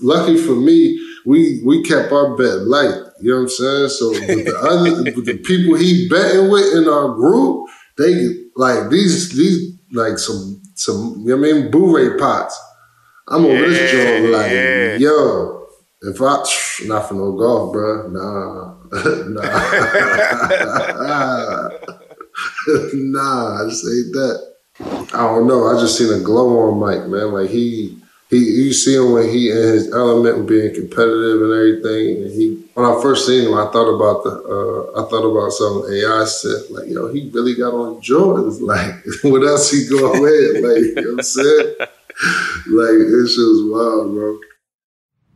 Lucky 0.00 0.36
for 0.38 0.56
me, 0.56 0.98
we 1.24 1.60
we 1.64 1.84
kept 1.84 2.10
our 2.10 2.36
bet 2.36 2.62
light. 2.62 3.07
You 3.20 3.30
know 3.30 3.36
what 3.36 3.42
I'm 3.42 3.48
saying? 3.48 3.88
So 3.90 4.10
with 4.10 4.46
the 4.46 4.56
other 4.58 5.02
with 5.14 5.26
the 5.26 5.38
people 5.38 5.76
he 5.76 6.08
betting 6.08 6.50
with 6.50 6.74
in 6.76 6.88
our 6.88 7.14
group, 7.14 7.68
they 7.98 8.14
like 8.56 8.90
these 8.90 9.30
these 9.36 9.74
like 9.92 10.18
some 10.18 10.60
some 10.74 11.22
you 11.24 11.34
know 11.34 11.40
what 11.40 11.48
I 11.48 11.52
mean 11.52 11.70
boo 11.70 12.18
pots. 12.18 12.58
I'm 13.28 13.44
on 13.44 13.50
this 13.56 13.92
Yeah, 13.92 14.18
joint 14.20 14.32
like 14.32 14.50
yeah. 14.52 14.96
yo. 14.96 15.54
If 16.00 16.22
I 16.22 16.44
not 16.86 17.08
for 17.08 17.14
no 17.14 17.32
golf, 17.36 17.72
bro. 17.72 18.06
Nah, 18.08 18.74
nah, 19.28 19.42
nah. 22.94 23.64
I 23.64 23.68
just 23.68 23.84
ain't 23.84 24.12
that. 24.14 24.38
I 25.12 25.22
don't 25.26 25.48
know. 25.48 25.66
I 25.66 25.80
just 25.80 25.98
seen 25.98 26.12
a 26.12 26.20
glow 26.22 26.56
on 26.70 26.78
Mike, 26.78 27.08
man. 27.08 27.32
Like 27.32 27.50
he, 27.50 27.98
he, 28.30 28.36
you 28.38 28.72
see 28.72 28.94
him 28.94 29.12
when 29.12 29.28
he 29.28 29.50
in 29.50 29.56
his 29.56 29.92
element, 29.94 30.46
being 30.46 30.74
competitive 30.74 31.40
and 31.42 31.52
everything. 31.52 32.22
And 32.24 32.32
he, 32.32 32.62
when 32.74 32.84
I 32.86 33.00
first 33.00 33.26
seen 33.26 33.46
him, 33.48 33.54
I 33.54 33.64
thought 33.72 33.88
about 33.88 34.22
the, 34.24 34.30
uh, 34.30 35.00
I 35.02 35.08
thought 35.08 35.24
about 35.24 35.50
some 35.52 35.84
AI 35.90 36.24
set. 36.26 36.70
Like, 36.70 36.88
yo, 36.90 37.10
he 37.12 37.30
really 37.32 37.54
got 37.54 37.72
on 37.74 38.00
Jordans. 38.02 38.60
Like, 38.68 38.94
what 39.24 39.46
else 39.46 39.70
he 39.70 39.86
going 39.88 40.20
with? 40.20 40.64
Like, 40.64 40.82
you 40.82 40.94
know 40.96 41.02
what 41.02 41.18
I'm 41.18 41.22
saying? 41.22 41.74
Like, 41.78 42.98
this 43.08 43.34
shit 43.34 43.40
was 43.40 43.70
wild, 43.72 44.12
bro. 44.12 44.38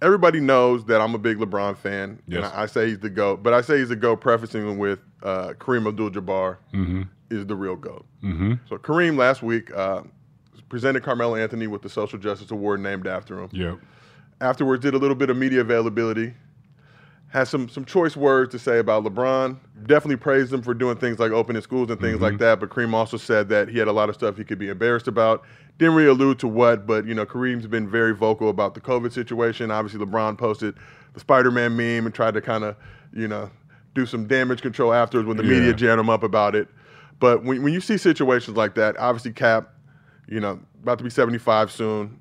Everybody 0.03 0.41
knows 0.41 0.85
that 0.87 1.01
I'm 1.01 1.15
a 1.15 1.19
big 1.19 1.39
LeBron 1.39 1.79
fan. 1.79 2.21
Yes. 2.27 2.39
And 2.39 2.47
I, 2.47 2.63
I 2.63 2.67
say 2.67 2.89
he's 2.89 2.99
the 2.99 3.09
GOAT, 3.09 3.43
but 3.43 3.55
I 3.55 3.61
say 3.61 3.79
he's 3.79 3.89
the 3.89 3.97
GOAT, 3.97 4.21
prefacing 4.21 4.69
it 4.69 4.75
with 4.77 4.99
uh, 5.23 5.53
Kareem 5.59 5.87
Abdul 5.87 6.11
Jabbar 6.11 6.57
Mm-hmm. 6.75 7.03
is 7.31 7.47
the 7.47 7.55
real 7.55 7.77
GOAT. 7.77 8.05
Mm-hmm. 8.25 8.55
So 8.69 8.77
Kareem 8.79 9.17
last 9.17 9.43
week 9.45 9.71
uh, 9.75 10.03
presented 10.73 11.03
Carmelo 11.03 11.37
Anthony 11.37 11.67
with 11.67 11.83
the 11.83 11.91
Social 11.91 12.19
Justice 12.19 12.51
Award 12.51 12.81
named 12.81 13.07
after 13.07 13.39
him. 13.39 13.51
Yep. 13.53 13.79
Afterwards, 14.41 14.81
did 14.81 14.95
a 14.95 14.97
little 14.97 15.15
bit 15.15 15.29
of 15.29 15.37
media 15.37 15.61
availability. 15.61 16.33
Has 17.29 17.51
some 17.51 17.69
some 17.69 17.85
choice 17.85 18.17
words 18.17 18.53
to 18.53 18.59
say 18.59 18.79
about 18.79 19.05
LeBron. 19.05 19.59
Definitely 19.87 20.17
praised 20.17 20.51
him 20.51 20.63
for 20.63 20.73
doing 20.73 20.97
things 20.97 21.19
like 21.19 21.31
opening 21.31 21.61
schools 21.61 21.91
and 21.91 22.01
things 22.01 22.23
like 22.23 22.33
mm-hmm. 22.33 22.43
that. 22.45 22.59
But 22.59 22.71
Kareem 22.71 22.95
also 22.95 23.19
said 23.19 23.51
that 23.51 23.69
he 23.69 23.79
had 23.79 23.87
a 23.87 23.93
lot 23.93 24.09
of 24.09 24.15
stuff 24.15 24.39
he 24.39 24.45
could 24.45 24.59
be 24.59 24.71
embarrassed 24.71 25.09
about. 25.09 25.43
Didn't 25.77 25.95
really 25.95 26.09
allude 26.09 26.39
to 26.39 26.49
what, 26.49 26.87
but 26.87 27.05
you 27.05 27.13
know, 27.13 27.27
Kareem's 27.27 27.67
been 27.67 27.87
very 27.87 28.15
vocal 28.15 28.49
about 28.49 28.73
the 28.73 28.81
COVID 28.81 29.13
situation. 29.13 29.71
Obviously, 29.71 30.03
LeBron 30.03 30.39
posted 30.39 30.75
the 31.13 31.21
Spider-Man 31.21 31.77
meme 31.77 32.07
and 32.07 32.15
tried 32.15 32.33
to 32.33 32.41
kind 32.41 32.65
of, 32.65 32.77
you 33.13 33.29
know, 33.29 33.51
do 33.95 34.07
some 34.07 34.27
damage 34.27 34.63
control 34.63 34.95
afterwards 34.95 35.29
when 35.29 35.37
the 35.37 35.45
Yeah. 35.45 35.51
media 35.51 35.75
jammed 35.75 36.01
him 36.01 36.09
up 36.09 36.23
about 36.23 36.55
it. 36.55 36.67
But 37.21 37.45
when, 37.45 37.63
when 37.63 37.75
you 37.75 37.83
see 37.83 37.99
situations 37.99 38.57
like 38.57 38.75
that, 38.77 38.97
obviously 38.99 39.33
Cap, 39.33 39.69
you 40.33 40.41
know, 40.41 40.59
about 40.83 40.99
to 40.99 41.05
be 41.05 41.11
75 41.11 41.71
soon. 41.71 42.19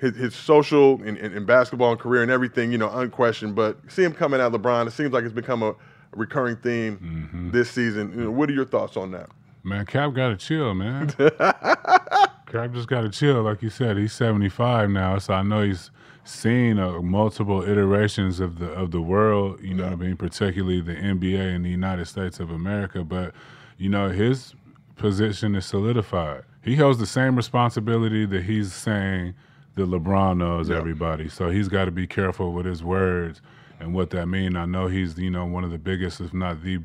His, 0.00 0.16
his 0.16 0.34
social 0.34 1.00
and, 1.02 1.16
and, 1.18 1.34
and 1.34 1.46
basketball 1.46 1.92
and 1.92 2.00
career 2.00 2.22
and 2.22 2.30
everything, 2.30 2.72
you 2.72 2.78
know, 2.78 2.90
unquestioned. 2.90 3.54
But 3.54 3.78
see 3.88 4.02
him 4.02 4.12
coming 4.12 4.40
at 4.40 4.50
LeBron, 4.52 4.86
it 4.88 4.90
seems 4.90 5.12
like 5.12 5.24
it's 5.24 5.32
become 5.32 5.62
a, 5.62 5.74
recurring 6.12 6.56
theme 6.56 6.96
Mm-hmm. 6.98 7.50
this 7.50 7.70
season. 7.70 8.12
You 8.16 8.24
know, 8.24 8.30
what 8.30 8.48
are 8.48 8.52
your 8.52 8.64
thoughts 8.64 8.96
on 8.96 9.10
that? 9.12 9.30
Man, 9.64 9.84
Cap 9.86 10.12
got 10.14 10.28
to 10.28 10.36
chill, 10.36 10.74
man. 10.74 11.08
Cap 11.18 12.72
just 12.72 12.88
got 12.88 13.00
to 13.02 13.08
chill. 13.10 13.42
Like 13.42 13.62
you 13.62 13.70
said, 13.70 13.96
he's 13.96 14.12
75 14.12 14.90
now, 14.90 15.18
so 15.18 15.34
I 15.34 15.42
know 15.42 15.62
he's 15.62 15.90
seen 16.24 16.78
uh, 16.78 17.00
multiple 17.02 17.62
iterations 17.68 18.40
of 18.40 18.58
the 18.58 18.70
of 18.70 18.90
the 18.90 19.00
world. 19.00 19.60
You 19.62 19.74
know 19.74 19.84
what 19.84 19.92
I 19.92 19.96
mean? 19.96 20.16
Particularly 20.16 20.80
the 20.80 20.94
NBA 20.94 21.54
and 21.54 21.64
the 21.64 21.70
United 21.70 22.06
States 22.06 22.38
of 22.40 22.50
America. 22.50 23.02
But 23.04 23.34
you 23.76 23.88
know 23.88 24.10
his 24.10 24.54
position 24.96 25.54
is 25.56 25.66
solidified. 25.66 26.44
He 26.64 26.76
holds 26.76 26.98
the 26.98 27.06
same 27.06 27.36
responsibility 27.36 28.24
that 28.26 28.44
he's 28.44 28.72
saying 28.72 29.34
that 29.74 29.88
LeBron 29.88 30.38
knows 30.38 30.70
everybody. 30.70 31.28
So 31.28 31.50
he's 31.50 31.68
got 31.68 31.84
to 31.84 31.90
be 31.90 32.06
careful 32.06 32.52
with 32.52 32.64
his 32.64 32.82
words 32.82 33.42
and 33.78 33.92
what 33.92 34.10
that 34.10 34.26
means. 34.26 34.56
I 34.56 34.64
know 34.64 34.86
he's 34.86 35.18
you 35.18 35.30
know 35.30 35.44
one 35.44 35.64
of 35.64 35.70
the 35.70 35.78
biggest, 35.78 36.20
if 36.20 36.32
not 36.32 36.62
the 36.62 36.80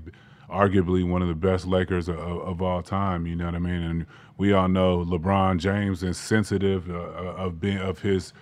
arguably 0.49 1.07
one 1.07 1.21
of 1.21 1.27
the 1.27 1.35
best 1.35 1.65
Lakers 1.65 2.09
of, 2.09 2.17
of 2.19 2.61
all 2.61 2.81
time. 2.81 3.25
You 3.25 3.35
know 3.35 3.45
what 3.45 3.55
I 3.55 3.59
mean? 3.59 3.81
And 3.81 4.05
we 4.37 4.51
all 4.51 4.67
know 4.67 5.05
LeBron 5.05 5.59
James 5.59 6.03
is 6.03 6.17
sensitive 6.17 6.89
uh, 6.89 6.93
of 6.93 7.61
being 7.61 7.77
of 7.77 7.99
his 7.99 8.33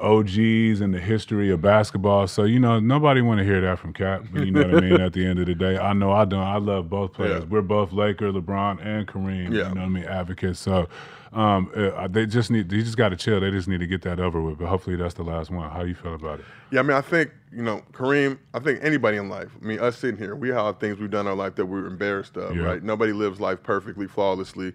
OGs 0.00 0.80
and 0.80 0.92
the 0.92 1.00
history 1.00 1.50
of 1.50 1.60
basketball. 1.62 2.26
So 2.26 2.44
you 2.44 2.58
know 2.58 2.80
nobody 2.80 3.20
want 3.22 3.38
to 3.38 3.44
hear 3.44 3.60
that 3.60 3.78
from 3.78 3.92
Cap. 3.92 4.24
You 4.34 4.50
know 4.50 4.62
what 4.66 4.76
I 4.76 4.80
mean? 4.80 5.00
At 5.00 5.12
the 5.12 5.24
end 5.24 5.38
of 5.38 5.46
the 5.46 5.54
day, 5.54 5.78
I 5.78 5.92
know 5.92 6.12
I 6.12 6.24
don't. 6.24 6.40
I 6.42 6.56
love 6.56 6.90
both 6.90 7.12
players. 7.12 7.42
Yeah. 7.42 7.48
We're 7.48 7.62
both 7.62 7.92
Laker, 7.92 8.32
LeBron, 8.32 8.84
and 8.84 9.06
Kareem. 9.06 9.52
Yeah. 9.52 9.68
You 9.68 9.74
know 9.74 9.80
what 9.82 9.86
I 9.86 9.88
mean? 9.88 10.04
Advocates. 10.04 10.58
So. 10.58 10.88
Um, 11.32 11.72
uh, 11.74 12.06
they 12.06 12.26
just 12.26 12.48
need. 12.52 12.68
They 12.68 12.78
just 12.80 12.96
got 12.96 13.08
to 13.08 13.16
chill. 13.16 13.40
They 13.40 13.50
just 13.50 13.66
need 13.66 13.80
to 13.80 13.88
get 13.88 14.02
that 14.02 14.20
over 14.20 14.40
with. 14.40 14.56
But 14.56 14.68
hopefully, 14.68 14.94
that's 14.94 15.14
the 15.14 15.24
last 15.24 15.50
one. 15.50 15.68
How 15.68 15.82
do 15.82 15.88
you 15.88 15.94
feel 15.96 16.14
about 16.14 16.38
it? 16.38 16.44
Yeah, 16.70 16.78
I 16.78 16.82
mean, 16.84 16.96
I 16.96 17.00
think 17.00 17.32
you 17.52 17.62
know, 17.62 17.82
Kareem. 17.92 18.38
I 18.54 18.60
think 18.60 18.78
anybody 18.84 19.16
in 19.16 19.28
life. 19.28 19.50
I 19.60 19.64
mean, 19.66 19.80
us 19.80 19.98
sitting 19.98 20.16
here, 20.16 20.36
we 20.36 20.50
have 20.50 20.78
things 20.78 21.00
we've 21.00 21.10
done 21.10 21.26
in 21.26 21.30
our 21.30 21.36
life 21.36 21.56
that 21.56 21.66
we're 21.66 21.86
embarrassed 21.86 22.36
of, 22.36 22.54
Yeah. 22.54 22.62
right? 22.62 22.82
Nobody 22.84 23.12
lives 23.12 23.40
life 23.40 23.64
perfectly, 23.64 24.06
flawlessly. 24.06 24.74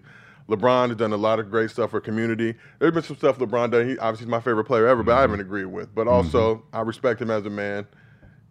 LeBron 0.50 0.88
has 0.88 0.96
done 0.96 1.12
a 1.12 1.16
lot 1.16 1.38
of 1.38 1.50
great 1.50 1.70
stuff 1.70 1.92
for 1.92 2.00
community. 2.00 2.54
There's 2.78 2.92
been 2.92 3.04
some 3.04 3.16
stuff 3.16 3.38
LeBron 3.38 3.70
done. 3.70 3.88
He 3.88 3.98
obviously 3.98 4.26
he's 4.26 4.30
my 4.30 4.40
favorite 4.40 4.64
player 4.64 4.86
ever, 4.88 5.02
but 5.02 5.16
I 5.16 5.20
haven't 5.20 5.40
agreed 5.40 5.66
with. 5.66 5.94
But 5.94 6.06
mm-hmm. 6.06 6.14
also, 6.14 6.64
I 6.72 6.80
respect 6.80 7.22
him 7.22 7.30
as 7.30 7.46
a 7.46 7.50
man, 7.50 7.86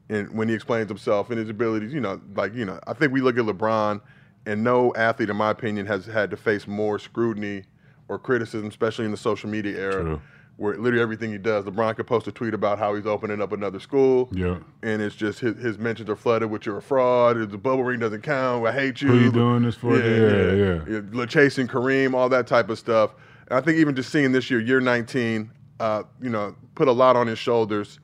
and 0.08 0.34
when 0.36 0.48
he 0.48 0.56
explains 0.56 0.88
himself 0.88 1.30
and 1.30 1.38
his 1.38 1.50
abilities, 1.50 1.94
you 1.94 2.00
know, 2.00 2.22
like 2.36 2.56
you 2.56 2.66
know, 2.66 2.80
I 2.88 2.94
think 2.94 3.12
we 3.12 3.22
look 3.22 3.38
at 3.38 3.44
LeBron, 3.44 4.02
and 4.46 4.64
no 4.64 4.94
athlete, 4.96 5.30
in 5.30 5.36
my 5.36 5.52
opinion, 5.52 5.86
has 5.88 6.06
had 6.06 6.32
to 6.32 6.38
face 6.38 6.68
more 6.68 6.98
scrutiny 7.00 7.64
or 8.08 8.18
criticism, 8.18 8.68
especially 8.68 9.06
in 9.06 9.12
the 9.12 9.18
social 9.18 9.50
media 9.50 9.78
era 9.78 10.02
True. 10.02 10.22
Where 10.60 10.76
literally 10.76 11.02
everything 11.02 11.32
he 11.32 11.38
does, 11.38 11.64
LeBron 11.64 11.96
could 11.96 12.06
post 12.06 12.28
a 12.28 12.34
tweet 12.34 12.54
about 12.54 12.78
how 12.78 12.94
he's 12.94 13.06
opening 13.06 13.42
up 13.42 13.54
another 13.54 13.80
school. 13.80 14.28
Yeah. 14.34 14.58
And 14.84 15.02
it's 15.02 15.16
just 15.16 15.40
his, 15.40 15.56
his 15.58 15.78
mentions 15.78 16.10
are 16.10 16.18
flooded 16.18 16.52
with 16.52 16.66
you're 16.66 16.78
a 16.78 16.82
fraud, 16.82 17.38
the 17.50 17.58
bubble 17.58 17.86
ring 17.86 18.02
doesn't 18.02 18.24
count, 18.24 18.68
I 18.68 18.74
hate 18.74 19.02
you. 19.02 19.08
Who 19.08 19.20
you 19.20 19.32
doing 19.32 19.64
this 19.64 19.76
for? 19.76 19.98
Yeah, 19.98 20.54
yeah. 20.54 20.84
yeah. 20.86 21.02
Le- 21.14 21.28
Chasing 21.28 21.66
Kareem, 21.66 22.14
all 22.14 22.28
that 22.28 22.46
type 22.46 22.70
of 22.70 22.78
stuff. 22.78 23.12
And 23.48 23.58
I 23.58 23.62
think 23.62 23.78
even 23.78 23.96
just 23.96 24.12
seeing 24.12 24.34
this 24.34 24.52
year, 24.52 24.60
year 24.60 24.82
19, 24.82 25.50
uh, 25.80 26.04
you 26.22 26.30
know, 26.30 26.54
put 26.76 26.90
a 26.90 26.92
lot 26.92 27.16
on 27.16 27.28
his 27.28 27.40
shoulders. 27.40 28.00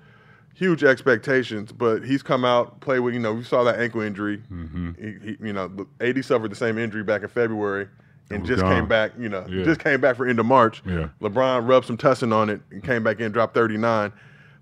Huge 0.53 0.85
expectations, 0.85 1.73
but 1.73 2.05
he's 2.05 2.23
come 2.23 2.45
out, 2.45 2.79
played 2.79 2.99
with, 2.99 3.13
you 3.13 3.19
know, 3.19 3.33
we 3.33 3.43
saw 3.43 3.65
that 3.65 3.81
ankle 3.81 3.99
injury. 3.99 4.41
Mm-hmm. 4.49 4.91
He, 4.97 5.31
he, 5.31 5.37
you 5.47 5.51
know, 5.51 5.85
AD 5.99 6.23
suffered 6.23 6.51
the 6.51 6.55
same 6.55 6.77
injury 6.77 7.03
back 7.03 7.23
in 7.23 7.27
February 7.27 7.89
and 8.31 8.45
just 8.45 8.61
gone. 8.61 8.73
came 8.73 8.87
back, 8.87 9.11
you 9.19 9.29
know, 9.29 9.45
Yeah. 9.47 9.63
just 9.63 9.79
came 9.79 10.01
back 10.01 10.15
for 10.15 10.27
end 10.27 10.39
of 10.39 10.45
March. 10.45 10.81
Yeah. 10.85 11.09
LeBron 11.21 11.67
rubbed 11.67 11.85
some 11.85 11.97
tussin 11.97 12.33
on 12.33 12.49
it 12.49 12.61
and 12.71 12.83
came 12.83 13.03
back 13.03 13.19
in, 13.19 13.31
dropped 13.31 13.53
39. 13.53 14.11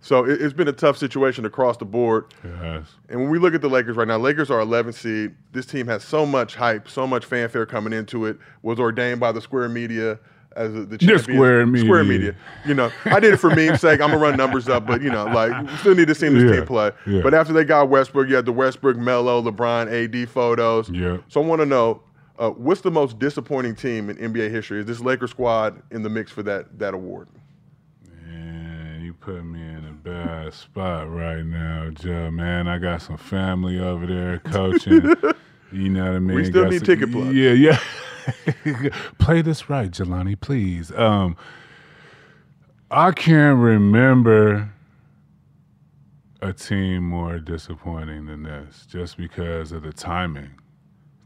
So 0.02 0.26
it, 0.26 0.42
it's 0.42 0.54
been 0.54 0.68
a 0.68 0.74
tough 0.74 0.98
situation 0.98 1.46
across 1.46 1.78
the 1.78 1.86
board. 1.86 2.26
Has. 2.44 2.84
And 3.08 3.22
when 3.22 3.30
we 3.30 3.40
look 3.40 3.54
at 3.54 3.62
the 3.62 3.70
Lakers 3.70 3.96
right 3.96 4.08
now, 4.08 4.18
Lakers 4.18 4.52
are 4.52 4.60
11 4.60 4.92
seed. 4.94 5.34
This 5.54 5.66
team 5.66 5.88
has 5.88 6.04
so 6.04 6.26
much 6.26 6.56
hype, 6.56 6.90
so 6.90 7.08
much 7.08 7.24
fanfare 7.24 7.66
coming 7.66 7.94
into 7.94 8.26
it. 8.26 8.38
Was 8.64 8.80
ordained 8.80 9.22
by 9.22 9.32
the 9.32 9.40
Square 9.40 9.70
Media 9.70 10.20
as 10.58 10.74
the, 10.74 10.82
the 10.82 10.98
champion. 10.98 11.20
Square 11.20 11.66
Media. 11.68 11.86
Square 11.88 12.04
Media. 12.04 12.36
You 12.66 12.74
know, 12.74 12.92
I 13.06 13.22
did 13.22 13.34
it 13.34 13.38
for 13.38 13.50
meme's 13.56 13.80
sake. 13.80 14.02
I'm 14.02 14.10
gonna 14.10 14.18
run 14.22 14.36
numbers 14.36 14.68
up, 14.68 14.86
but 14.86 15.02
you 15.02 15.10
know, 15.10 15.24
like 15.26 15.70
still 15.80 15.96
need 15.96 16.10
to 16.10 16.16
see 16.16 16.28
this 16.28 16.44
Yeah, 16.44 16.58
team 16.58 16.66
play. 16.66 16.92
yeah. 17.08 17.22
But 17.24 17.34
after 17.34 17.54
they 17.54 17.64
got 17.64 17.88
Westbrook, 17.90 18.28
you 18.28 18.36
had 18.36 18.46
the 18.46 18.52
Westbrook, 18.52 18.98
Melo, 18.98 19.42
LeBron, 19.42 19.88
AD 19.90 20.28
photos. 20.30 20.90
Yeah. 20.90 21.18
So 21.30 21.42
I 21.42 21.46
want 21.46 21.62
to 21.62 21.66
know. 21.66 22.02
Uh, 22.40 22.50
what's 22.50 22.82
the 22.82 22.92
most 22.92 23.20
disappointing 23.20 23.76
team 23.76 24.10
in 24.10 24.18
NBA 24.18 24.50
history? 24.50 24.80
Is 24.80 24.86
this 24.88 25.00
Lakers 25.00 25.30
squad 25.32 25.82
in 25.92 26.02
the 26.04 26.10
mix 26.10 26.32
for 26.32 26.42
that 26.44 26.80
that 26.80 26.94
award? 26.94 27.28
Man, 28.28 29.02
you 29.04 29.14
put 29.14 29.44
me 29.46 29.60
in 29.62 29.86
a 29.86 29.92
bad 29.92 30.54
spot 30.54 31.10
right 31.12 31.44
now, 31.46 31.90
Joe. 31.92 32.32
Man, 32.32 32.68
I 32.68 32.80
got 32.80 33.02
some 33.04 33.18
family 33.18 33.80
over 33.80 34.08
there 34.08 34.40
coaching. 34.40 35.14
you 35.72 35.90
know 35.90 36.06
what 36.06 36.16
I 36.16 36.20
mean? 36.20 36.36
We 36.36 36.46
still 36.46 36.64
Got 36.64 36.72
need 36.72 36.80
some- 36.80 36.86
ticket 36.88 37.12
plugs. 37.12 37.36
Yeah, 37.36 37.52
yeah. 37.52 37.80
Play 39.20 39.42
this 39.42 39.70
right, 39.70 39.92
Jelani, 39.92 40.40
please. 40.40 40.92
Um, 40.94 41.36
I 42.90 43.12
can't 43.12 43.60
remember 43.60 44.72
a 46.42 46.52
team 46.54 47.04
more 47.04 47.38
disappointing 47.40 48.26
than 48.26 48.44
this, 48.44 48.86
just 48.90 49.18
because 49.18 49.72
of 49.72 49.84
the 49.84 49.94
timing. 49.94 50.52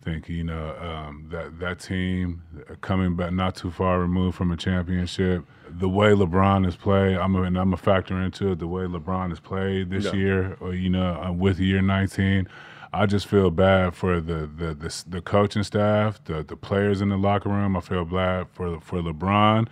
I 0.07 0.09
think 0.11 0.29
you 0.29 0.43
know 0.43 0.75
um, 0.79 1.27
that 1.31 1.59
that 1.59 1.79
team 1.79 2.41
uh, 2.69 2.75
coming 2.79 3.15
back 3.17 3.33
not 3.33 3.55
too 3.55 3.71
far 3.71 3.99
removed 3.99 4.37
from 4.37 4.51
a 4.51 4.57
championship. 4.57 5.43
The 5.69 5.89
way 5.89 6.11
LeBron 6.11 6.63
has 6.63 6.77
played, 6.77 7.17
I'm 7.17 7.35
a, 7.35 7.41
and 7.43 7.57
I'm 7.57 7.73
a 7.73 7.77
factor 7.77 8.21
into 8.21 8.53
it. 8.53 8.59
The 8.59 8.67
way 8.67 8.83
LeBron 8.83 9.29
has 9.29 9.41
played 9.41 9.89
this 9.89 10.05
Yeah. 10.05 10.13
year, 10.13 10.57
or 10.61 10.73
you 10.73 10.89
know, 10.89 11.21
uh, 11.21 11.31
with 11.33 11.59
year 11.59 11.81
19, 11.81 12.47
I 12.93 13.05
just 13.05 13.27
feel 13.27 13.51
bad 13.51 13.95
for 13.95 14.21
the 14.21 14.47
the 14.47 14.73
the, 14.73 15.03
the 15.09 15.21
coaching 15.21 15.63
staff, 15.63 16.23
the 16.23 16.41
the 16.41 16.55
players 16.55 17.01
in 17.01 17.09
the 17.09 17.17
locker 17.17 17.49
room. 17.49 17.75
I 17.75 17.81
feel 17.81 18.05
bad 18.05 18.47
for 18.53 18.79
for 18.79 19.01
LeBron. 19.01 19.67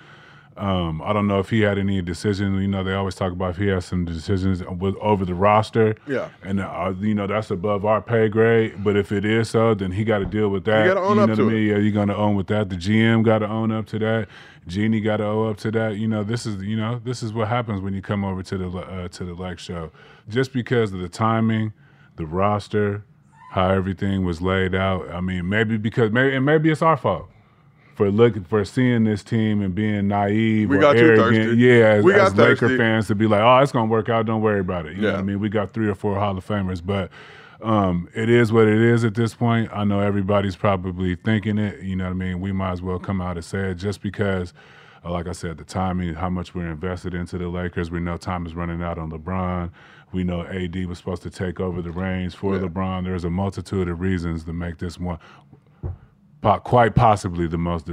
Um, 0.57 1.01
I 1.01 1.11
don't 1.11 1.27
know 1.27 1.39
if 1.39 1.49
he 1.49 1.61
had 1.61 1.77
any 1.77 2.01
decisions. 2.01 2.61
You 2.61 2.67
know, 2.69 2.81
they 2.83 2.93
always 2.93 3.15
talk 3.15 3.33
about 3.33 3.51
if 3.51 3.57
he 3.57 3.67
has 3.67 3.83
some 3.85 4.05
decisions 4.05 4.63
with 4.63 4.95
over 5.01 5.25
the 5.25 5.33
roster. 5.35 5.95
Yeah. 6.07 6.29
And 6.43 6.61
uh, 6.61 6.93
you 6.99 7.13
know 7.13 7.27
that's 7.27 7.51
above 7.51 7.83
our 7.83 8.01
pay 8.01 8.29
grade. 8.29 8.81
But 8.83 8.95
if 8.95 9.11
it 9.11 9.25
is 9.25 9.49
so, 9.49 9.73
then 9.73 9.91
he 9.91 10.03
got 10.05 10.19
to 10.19 10.25
deal 10.25 10.47
with 10.49 10.63
that. 10.65 10.85
You 10.85 10.93
gotta 10.93 11.05
own 11.05 11.17
you 11.17 11.23
up 11.23 11.29
know 11.29 11.35
to 11.35 11.43
what 11.45 11.51
I 11.53 11.55
it. 11.55 11.59
mean? 11.59 11.67
Yeah, 11.69 11.77
you're 11.79 11.91
gonna 11.91 12.15
own 12.15 12.35
with 12.35 12.47
that. 12.47 12.69
The 12.69 12.77
GM 12.77 13.23
got 13.23 13.39
to 13.39 13.47
own 13.47 13.71
up 13.71 13.85
to 13.87 13.99
that. 13.99 14.27
Jeanie 14.67 14.99
got 15.01 15.17
to 15.17 15.25
owe 15.25 15.49
up 15.49 15.57
to 15.57 15.71
that. 15.71 15.97
You 15.97 16.07
know, 16.07 16.23
this 16.23 16.45
is 16.45 16.63
you 16.63 16.77
know 16.77 16.99
this 17.03 17.21
is 17.21 17.33
what 17.33 17.47
happens 17.49 17.81
when 17.81 17.93
you 17.93 18.01
come 18.01 18.23
over 18.23 18.41
to 18.43 18.57
the 18.57 18.69
uh, 18.69 19.07
to 19.09 19.25
the 19.25 19.33
Lex 19.33 19.61
show. 19.61 19.91
Just 20.29 20.53
because 20.53 20.93
of 20.93 20.99
the 21.01 21.09
timing, 21.09 21.73
the 22.15 22.25
roster, 22.25 23.03
how 23.51 23.69
everything 23.69 24.23
was 24.25 24.41
laid 24.41 24.73
out. 24.73 25.09
I 25.11 25.21
mean, 25.21 25.49
maybe 25.49 25.77
because 25.77 26.11
maybe 26.11 26.35
and 26.35 26.45
maybe 26.45 26.71
it's 26.71 26.81
our 26.81 26.97
fault. 26.97 27.29
For 27.95 28.11
looking 28.11 28.43
for 28.43 28.65
seeing 28.65 29.05
this 29.05 29.23
team 29.23 29.61
and 29.61 29.73
being 29.73 30.09
naive 30.09 30.69
We 30.69 30.77
or 30.77 30.81
got 30.81 30.97
arrogant, 30.97 31.45
thirsty. 31.45 31.57
yeah, 31.61 31.73
as, 31.93 32.03
We 32.03 32.11
got 32.11 32.27
as 32.27 32.35
Laker 32.35 32.77
fans 32.77 33.07
to 33.07 33.15
be 33.15 33.25
like, 33.25 33.39
oh, 33.41 33.57
it's 33.59 33.71
gonna 33.71 33.89
work 33.89 34.09
out. 34.09 34.25
Don't 34.25 34.41
worry 34.41 34.59
about 34.59 34.85
it. 34.85 34.97
You 34.97 35.01
know 35.03 35.07
Yeah. 35.07 35.13
what 35.13 35.19
I 35.21 35.23
mean? 35.23 35.39
We 35.39 35.47
got 35.47 35.71
three 35.71 35.87
or 35.87 35.95
four 35.95 36.15
Hall 36.19 36.37
of 36.37 36.45
Famers, 36.45 36.81
but 36.85 37.09
um, 37.61 38.09
it 38.13 38.29
is 38.29 38.51
what 38.51 38.67
it 38.67 38.81
is 38.81 39.05
at 39.05 39.15
this 39.15 39.33
point. 39.33 39.69
I 39.73 39.85
know 39.85 40.01
everybody's 40.01 40.57
probably 40.57 41.15
thinking 41.15 41.57
it. 41.57 41.81
You 41.83 41.95
know 41.95 42.03
what 42.03 42.09
I 42.11 42.13
mean? 42.15 42.41
We 42.41 42.51
might 42.51 42.73
as 42.73 42.81
well 42.81 42.99
come 42.99 43.21
out 43.21 43.37
and 43.37 43.45
say 43.45 43.69
it 43.71 43.75
just 43.75 44.01
because, 44.01 44.53
uh, 45.05 45.11
like 45.11 45.27
I 45.27 45.31
said, 45.31 45.57
the 45.57 45.63
timing, 45.63 46.15
how 46.15 46.29
much 46.29 46.53
we're 46.53 46.69
invested 46.69 47.13
into 47.13 47.37
the 47.37 47.47
Lakers. 47.47 47.91
We 47.91 48.01
know 48.01 48.17
time 48.17 48.45
is 48.45 48.55
running 48.55 48.81
out 48.83 48.97
on 48.97 49.09
LeBron. 49.09 49.71
We 50.11 50.25
know 50.25 50.45
AD 50.45 50.85
was 50.85 50.97
supposed 50.97 51.23
to 51.23 51.29
take 51.29 51.61
over 51.61 51.81
the 51.81 51.91
reins 51.91 52.35
for 52.35 52.55
Yeah. 52.55 52.63
LeBron. 52.63 53.05
There's 53.05 53.23
a 53.23 53.29
multitude 53.29 53.87
of 53.87 54.01
reasons 54.01 54.43
to 54.43 54.51
make 54.53 54.79
this 54.79 54.99
one. 54.99 55.17
Quite 56.63 56.93
possibly 56.95 57.47
the 57.47 57.57
most. 57.57 57.89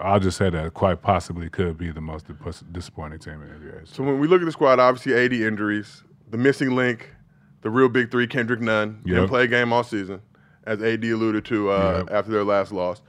I'll 0.00 0.20
just 0.20 0.38
say 0.38 0.48
that 0.50 0.74
quite 0.74 1.02
possibly 1.02 1.48
could 1.50 1.76
be 1.76 1.90
the 1.90 2.00
most 2.00 2.26
disappointing 2.72 3.18
team 3.18 3.42
in 3.42 3.48
the 3.48 3.54
NBA. 3.54 3.88
So 3.88 4.02
when 4.04 4.20
we 4.20 4.28
look 4.28 4.40
at 4.40 4.44
the 4.44 4.52
squad, 4.52 4.78
obviously 4.78 5.14
AD 5.14 5.32
injuries, 5.32 6.04
the 6.30 6.38
missing 6.38 6.76
link, 6.76 7.10
the 7.62 7.70
real 7.70 7.88
big 7.88 8.10
three, 8.10 8.26
Kendrick 8.26 8.60
Nunn, 8.60 9.00
didn't 9.04 9.28
play 9.28 9.44
a 9.44 9.46
game 9.48 9.72
all 9.72 9.82
season, 9.82 10.20
as 10.64 10.80
AD 10.82 11.04
alluded 11.04 11.44
to 11.46 11.70
uh, 11.70 12.04
Yep. 12.06 12.14
after 12.16 12.30
their 12.30 12.44
last 12.44 12.70
loss. 12.72 13.02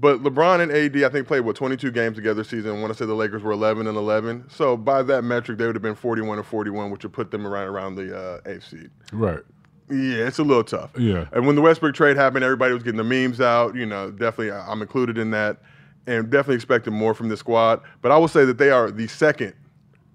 But 0.00 0.22
LeBron 0.22 0.60
and 0.60 0.70
AD, 0.70 1.02
I 1.04 1.08
think, 1.08 1.26
played 1.26 1.40
what 1.40 1.56
22 1.56 1.90
games 1.90 2.14
together 2.14 2.42
this 2.42 2.48
season. 2.50 2.70
I 2.76 2.80
want 2.80 2.92
to 2.92 2.98
say 2.98 3.04
the 3.04 3.14
Lakers 3.14 3.42
were 3.42 3.50
11 3.50 3.88
and 3.88 3.96
11. 3.96 4.44
So 4.48 4.76
by 4.76 5.02
that 5.02 5.22
metric, 5.22 5.58
they 5.58 5.66
would 5.66 5.74
have 5.74 5.82
been 5.82 5.96
41 5.96 6.38
and 6.38 6.46
41, 6.46 6.90
which 6.90 7.02
would 7.02 7.12
put 7.12 7.30
them 7.32 7.44
around 7.46 7.66
around 7.66 7.94
the 7.96 8.16
uh, 8.16 8.40
eighth 8.46 8.68
seed. 8.68 8.90
Right. 9.12 9.40
Yeah, 9.90 10.26
it's 10.26 10.38
a 10.38 10.42
little 10.44 10.64
tough. 10.64 10.90
Yeah. 10.98 11.26
And 11.32 11.46
when 11.46 11.56
the 11.56 11.62
Westbrook 11.62 11.94
trade 11.94 12.16
happened, 12.16 12.44
everybody 12.44 12.74
was 12.74 12.82
getting 12.82 12.98
the 12.98 13.04
memes 13.04 13.40
out. 13.40 13.74
You 13.74 13.86
know, 13.86 14.10
definitely 14.10 14.52
I'm 14.52 14.82
included 14.82 15.16
in 15.18 15.30
that, 15.30 15.58
and 16.06 16.30
definitely 16.30 16.56
expecting 16.56 16.92
more 16.92 17.14
from 17.14 17.28
the 17.28 17.36
squad. 17.36 17.80
But 18.02 18.12
I 18.12 18.18
will 18.18 18.28
say 18.28 18.44
that 18.44 18.58
they 18.58 18.70
are 18.70 18.90
the 18.90 19.06
second 19.06 19.54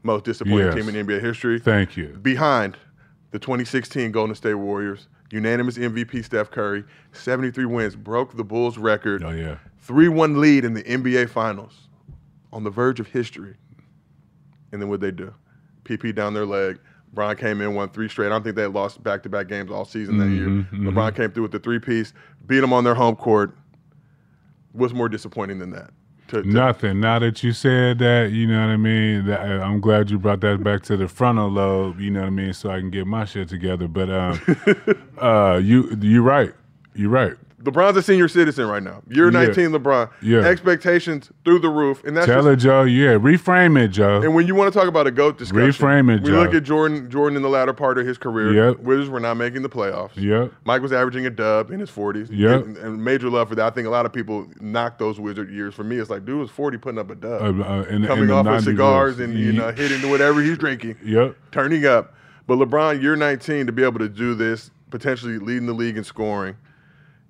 most 0.03 0.25
disappointing 0.25 0.65
Yes. 0.67 0.75
team 0.75 0.89
in 0.89 0.95
NBA 1.07 1.21
history, 1.21 1.59
Thank 1.59 1.95
you. 1.97 2.07
behind 2.21 2.77
the 3.31 3.39
2016 3.39 4.11
Golden 4.11 4.35
State 4.35 4.55
Warriors, 4.55 5.07
unanimous 5.31 5.77
MVP 5.77 6.21
Steph 6.23 6.51
Curry, 6.51 6.83
73 7.13 7.65
wins, 7.65 7.95
broke 7.95 8.35
the 8.35 8.43
Bulls 8.43 8.77
record. 8.77 9.23
Oh 9.23 9.31
yeah. 9.31 9.57
3-1 9.87 10.37
lead 10.37 10.65
in 10.65 10.73
the 10.73 10.83
NBA 10.83 11.29
Finals, 11.29 11.87
on 12.51 12.63
the 12.63 12.69
verge 12.69 12.99
of 12.99 13.07
history. 13.07 13.55
And 14.71 14.81
then 14.81 14.89
what 14.89 14.99
they 15.01 15.11
do? 15.11 15.33
PP 15.85 16.13
down 16.13 16.33
their 16.33 16.45
leg. 16.45 16.79
LeBron 17.13 17.37
came 17.37 17.61
in, 17.61 17.75
won 17.75 17.89
three 17.89 18.09
straight. 18.09 18.27
I 18.27 18.29
don't 18.29 18.43
think 18.43 18.55
they 18.55 18.65
lost 18.65 19.03
back-to-back 19.03 19.47
games 19.47 19.71
all 19.71 19.85
season 19.85 20.17
that 20.17 20.29
year. 20.29 20.47
Mhm, 20.47 20.69
mhm. 20.71 20.89
LeBron 20.91 21.15
came 21.15 21.31
through 21.31 21.43
with 21.43 21.51
the 21.51 21.59
three-piece, 21.59 22.13
beat 22.47 22.59
them 22.61 22.73
on 22.73 22.83
their 22.83 22.95
home 22.95 23.15
court. 23.15 23.55
What's 24.71 24.93
more 24.93 25.09
disappointing 25.09 25.59
than 25.59 25.69
that? 25.71 25.91
To- 26.29 26.41
to- 26.41 26.47
Nothing. 26.47 26.99
Now 26.99 27.19
that 27.19 27.43
you 27.43 27.51
said 27.51 27.99
that, 27.99 28.31
you 28.31 28.47
know 28.47 28.59
what 28.59 28.71
I 28.73 28.77
mean. 28.77 29.25
That, 29.25 29.41
uh, 29.41 29.63
I'm 29.63 29.79
glad 29.79 30.09
you 30.09 30.17
brought 30.17 30.41
that 30.41 30.63
back 30.63 30.81
to 30.83 30.97
the 30.97 31.07
frontal 31.07 31.49
lobe. 31.49 31.99
You 31.99 32.09
know 32.09 32.21
what 32.21 32.27
I 32.27 32.31
mean, 32.31 32.53
so 32.53 32.71
I 32.71 32.79
can 32.79 32.89
get 32.89 33.05
my 33.05 33.25
shit 33.25 33.49
together. 33.49 33.87
But 33.87 34.09
um, 34.09 34.39
uh, 35.19 35.59
you 35.63 35.95
you're 36.01 36.23
right. 36.23 36.53
You're 36.95 37.09
right. 37.11 37.33
LeBron's 37.63 37.95
a 37.97 38.01
senior 38.03 38.27
citizen 38.27 38.67
right 38.67 38.83
now. 38.83 39.01
You're 39.07 39.31
Yeah. 39.31 39.45
19, 39.45 39.69
LeBron. 39.71 40.09
Yeah. 40.21 40.39
Expectations 40.39 41.31
through 41.45 41.59
the 41.59 41.69
roof, 41.69 42.03
and 42.03 42.15
that's 42.15 42.25
Tell 42.27 42.43
just, 42.43 42.47
it, 42.65 42.67
Joe. 42.67 42.83
Yeah, 42.83 43.11
reframe 43.17 43.81
it, 43.81 43.87
Joe. 43.89 44.21
And 44.21 44.33
when 44.35 44.47
you 44.47 44.55
want 44.55 44.73
to 44.73 44.77
talk 44.77 44.87
about 44.89 45.07
a 45.07 45.11
goat 45.11 45.37
discussion, 45.37 45.69
Reframe 45.71 46.13
it, 46.13 46.23
we 46.23 46.29
Joe. 46.31 46.41
look 46.43 46.53
at 46.53 46.63
Jordan. 46.63 47.09
Jordan 47.09 47.37
in 47.37 47.41
the 47.41 47.49
latter 47.49 47.71
part 47.73 47.97
of 47.97 48.05
his 48.05 48.17
career, 48.17 48.53
Yep. 48.69 48.79
Wizards 48.79 49.09
were 49.09 49.19
not 49.19 49.35
making 49.37 49.61
the 49.61 49.69
playoffs. 49.69 50.11
Yep. 50.15 50.51
Mike 50.65 50.81
was 50.81 50.91
averaging 50.91 51.25
a 51.25 51.29
dub 51.29 51.71
in 51.71 51.79
his 51.79 51.89
40s. 51.89 52.27
Yep. 52.31 52.65
And, 52.65 52.77
and 52.77 53.03
major 53.03 53.29
love 53.29 53.49
for 53.49 53.55
that. 53.55 53.65
I 53.65 53.69
think 53.69 53.87
a 53.87 53.91
lot 53.91 54.05
of 54.05 54.11
people 54.13 54.45
knock 54.59 54.97
those 54.97 55.19
Wizard 55.19 55.49
years. 55.49 55.73
For 55.73 55.83
me, 55.83 55.97
it's 55.97 56.09
like 56.09 56.25
dude 56.25 56.39
was 56.39 56.49
40 56.49 56.77
putting 56.77 56.99
up 56.99 57.09
a 57.09 57.15
dub, 57.15 57.41
Uh, 57.61 57.63
uh, 57.63 57.81
in- 57.89 58.03
in 58.03 58.07
coming 58.07 58.29
off 58.31 58.45
of 58.45 58.63
cigars 58.63 59.17
was- 59.17 59.19
and 59.21 59.37
you 59.39 59.53
know 59.53 59.71
hitting 59.71 60.09
whatever 60.09 60.41
he's 60.41 60.57
drinking. 60.57 60.95
Yep. 61.03 61.35
Turning 61.51 61.85
up. 61.85 62.13
But 62.45 62.57
LeBron, 62.57 63.01
you're 63.01 63.15
19 63.15 63.67
to 63.67 63.71
be 63.71 63.83
able 63.83 63.99
to 63.99 64.09
do 64.09 64.35
this, 64.35 64.69
potentially 64.91 65.37
leading 65.39 65.65
the 65.65 65.73
league 65.73 65.95
in 65.97 66.03
scoring. 66.03 66.55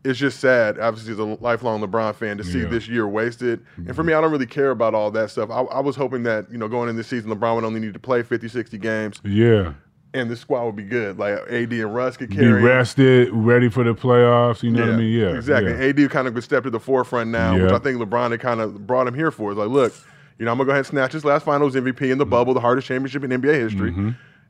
It's 0.05 0.19
just 0.19 0.39
sad, 0.41 0.79
obviously, 0.79 1.13
as 1.13 1.19
a 1.19 1.23
lifelong 1.23 1.81
LeBron 1.81 2.13
fan, 2.15 2.37
to 2.37 2.43
see 2.43 2.57
Yeah. 2.59 2.63
Mm-hmm. 2.65 2.73
this 2.73 2.87
year 2.89 3.07
wasted. 3.07 3.65
And 3.77 3.95
for 3.95 4.03
me, 4.03 4.11
I 4.13 4.19
don't 4.19 4.31
really 4.31 4.45
care 4.45 4.71
about 4.71 4.93
all 4.93 5.09
that 5.11 5.29
stuff. 5.31 5.49
I, 5.49 5.61
I 5.61 5.79
was 5.79 5.95
hoping 5.95 6.23
that, 6.23 6.51
you 6.51 6.57
know, 6.57 6.67
going 6.67 6.89
into 6.89 6.97
this 6.97 7.07
season, 7.07 7.31
LeBron 7.31 7.55
would 7.55 7.63
only 7.63 7.79
need 7.79 7.93
to 7.93 7.99
play 7.99 8.21
50, 8.21 8.49
60 8.49 8.77
games, 8.79 9.21
Yeah. 9.23 9.73
and 10.13 10.29
the 10.29 10.35
squad 10.35 10.65
would 10.65 10.75
be 10.75 10.83
good. 10.83 11.17
Like 11.17 11.39
AD 11.49 11.71
and 11.71 11.95
Russ 11.95 12.17
could 12.17 12.29
Be 12.31 12.35
carry. 12.35 12.61
it. 12.61 12.65
rested, 12.65 13.29
ready 13.31 13.69
for 13.69 13.85
the 13.85 13.95
playoffs. 13.95 14.61
You 14.61 14.71
know 14.71 14.81
what 14.81 14.93
I 14.95 14.97
mean? 14.97 15.17
Yeah. 15.19 15.35
exactly. 15.37 15.71
yeah. 15.71 16.03
AD 16.05 16.09
kind 16.11 16.27
of 16.27 16.33
could 16.33 16.43
step 16.43 16.63
to 16.63 16.69
the 16.69 16.81
forefront 16.81 17.29
now, 17.29 17.53
which 17.57 17.71
I 17.71 17.79
think 17.79 17.97
LeBron 18.01 18.31
had 18.31 18.41
kind 18.41 18.59
of 18.59 18.85
brought 18.85 19.07
him 19.07 19.13
here 19.13 19.31
for. 19.31 19.51
It's 19.51 19.57
like, 19.57 19.69
look, 19.69 19.93
you 20.37 20.43
know, 20.45 20.51
I'm 20.51 20.57
gonna 20.57 20.65
go 20.65 20.71
ahead 20.71 20.79
and 20.79 20.87
snatch 20.87 21.13
his 21.13 21.23
last 21.23 21.45
Finals 21.45 21.75
MVP 21.75 21.93
Mm-hmm. 21.93 22.11
in 22.11 22.17
the 22.17 22.25
bubble, 22.25 22.53
the 22.53 22.59
hardest 22.59 22.87
championship 22.87 23.23
in 23.23 23.29
NBA 23.31 23.53
history, 23.53 23.93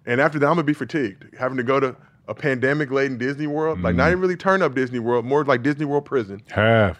and 0.05 0.19
after 0.19 0.39
that, 0.39 0.47
I'm 0.47 0.53
gonna 0.53 0.63
be 0.63 0.73
fatigued, 0.73 1.25
having 1.37 1.57
to 1.57 1.63
go 1.63 1.79
to 1.79 1.95
a 2.27 2.33
pandemic-laden 2.35 3.17
Disney 3.17 3.47
World, 3.47 3.81
like 3.81 3.91
Mm-hmm. 3.91 3.97
not 3.97 4.07
even 4.09 4.19
really 4.21 4.35
turn 4.37 4.61
up 4.61 4.73
Disney 4.75 4.99
World, 4.99 5.25
more 5.25 5.43
like 5.43 5.61
Disney 5.63 5.85
World 5.85 6.05
prison. 6.05 6.41
Half. 6.49 6.99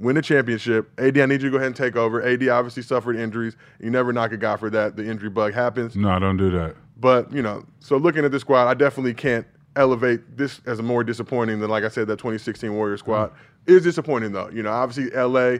Win 0.00 0.14
the 0.14 0.22
championship. 0.22 0.90
AD, 0.98 1.18
I 1.18 1.26
need 1.26 1.42
you 1.42 1.48
to 1.48 1.50
go 1.50 1.56
ahead 1.56 1.66
and 1.68 1.76
take 1.76 1.96
over. 1.96 2.22
AD 2.24 2.46
obviously 2.48 2.82
suffered 2.84 3.16
injuries. 3.16 3.56
You 3.80 3.90
never 3.90 4.12
knock 4.12 4.30
a 4.32 4.36
guy 4.36 4.56
for 4.56 4.70
that. 4.70 4.94
The 4.96 5.04
injury 5.04 5.28
bug 5.30 5.54
happens. 5.54 5.96
No, 5.96 6.08
I 6.10 6.18
don't 6.20 6.36
do 6.36 6.50
that. 6.50 6.76
But, 7.00 7.32
you 7.32 7.42
know, 7.42 7.64
so 7.80 7.96
looking 7.96 8.24
at 8.24 8.30
this 8.30 8.42
squad, 8.42 8.68
I 8.68 8.74
definitely 8.74 9.14
can't 9.14 9.46
elevate 9.76 10.36
this 10.36 10.60
as 10.66 10.78
a 10.78 10.82
more 10.82 11.02
disappointing 11.04 11.58
than, 11.60 11.68
like 11.70 11.82
I 11.84 11.88
said, 11.88 12.06
that 12.08 12.16
2016 12.18 12.72
Warrior 12.74 12.96
squad. 12.96 13.32
is 13.66 13.82
disappointing, 13.82 14.32
though. 14.32 14.50
You 14.50 14.62
know, 14.62 14.70
obviously, 14.72 15.10
LA, 15.16 15.58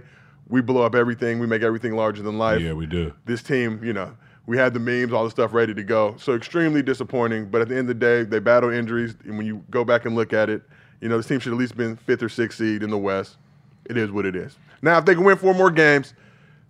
we 0.48 0.60
blow 0.60 0.82
up 0.82 0.94
everything. 0.94 1.38
We 1.40 1.46
make 1.46 1.62
everything 1.62 1.94
larger 1.96 2.22
than 2.22 2.38
life. 2.38 2.60
Yeah, 2.60 2.72
we 2.74 2.86
do. 2.86 3.12
This 3.26 3.42
team, 3.42 3.82
you 3.84 3.92
know, 3.92 4.16
we 4.48 4.56
had 4.56 4.72
the 4.72 4.80
memes, 4.80 5.12
all 5.12 5.24
the 5.24 5.30
stuff 5.30 5.52
ready 5.52 5.74
to 5.74 5.84
go. 5.84 6.16
So 6.18 6.34
extremely 6.34 6.80
disappointing. 6.82 7.50
But 7.50 7.60
at 7.60 7.68
the 7.68 7.76
end 7.76 7.82
of 7.82 7.88
the 7.88 7.94
day, 8.06 8.22
they 8.24 8.38
battle 8.38 8.70
injuries. 8.70 9.14
And 9.24 9.36
when 9.36 9.46
you 9.46 9.62
go 9.70 9.84
back 9.84 10.06
and 10.06 10.16
look 10.16 10.32
at 10.32 10.48
it, 10.48 10.62
you 11.02 11.08
know, 11.10 11.18
this 11.18 11.26
team 11.26 11.38
should 11.38 11.52
at 11.52 11.58
least 11.58 11.76
been 11.76 11.96
fifth 11.96 12.22
or 12.22 12.30
sixth 12.30 12.56
seed 12.56 12.82
in 12.82 12.88
the 12.88 12.96
West. 12.96 13.36
It 13.84 13.98
is 13.98 14.10
what 14.10 14.24
it 14.24 14.34
is. 14.34 14.56
Now, 14.80 14.96
if 14.96 15.04
they 15.04 15.14
can 15.14 15.22
win 15.22 15.36
four 15.36 15.52
more 15.52 15.70
games, 15.70 16.14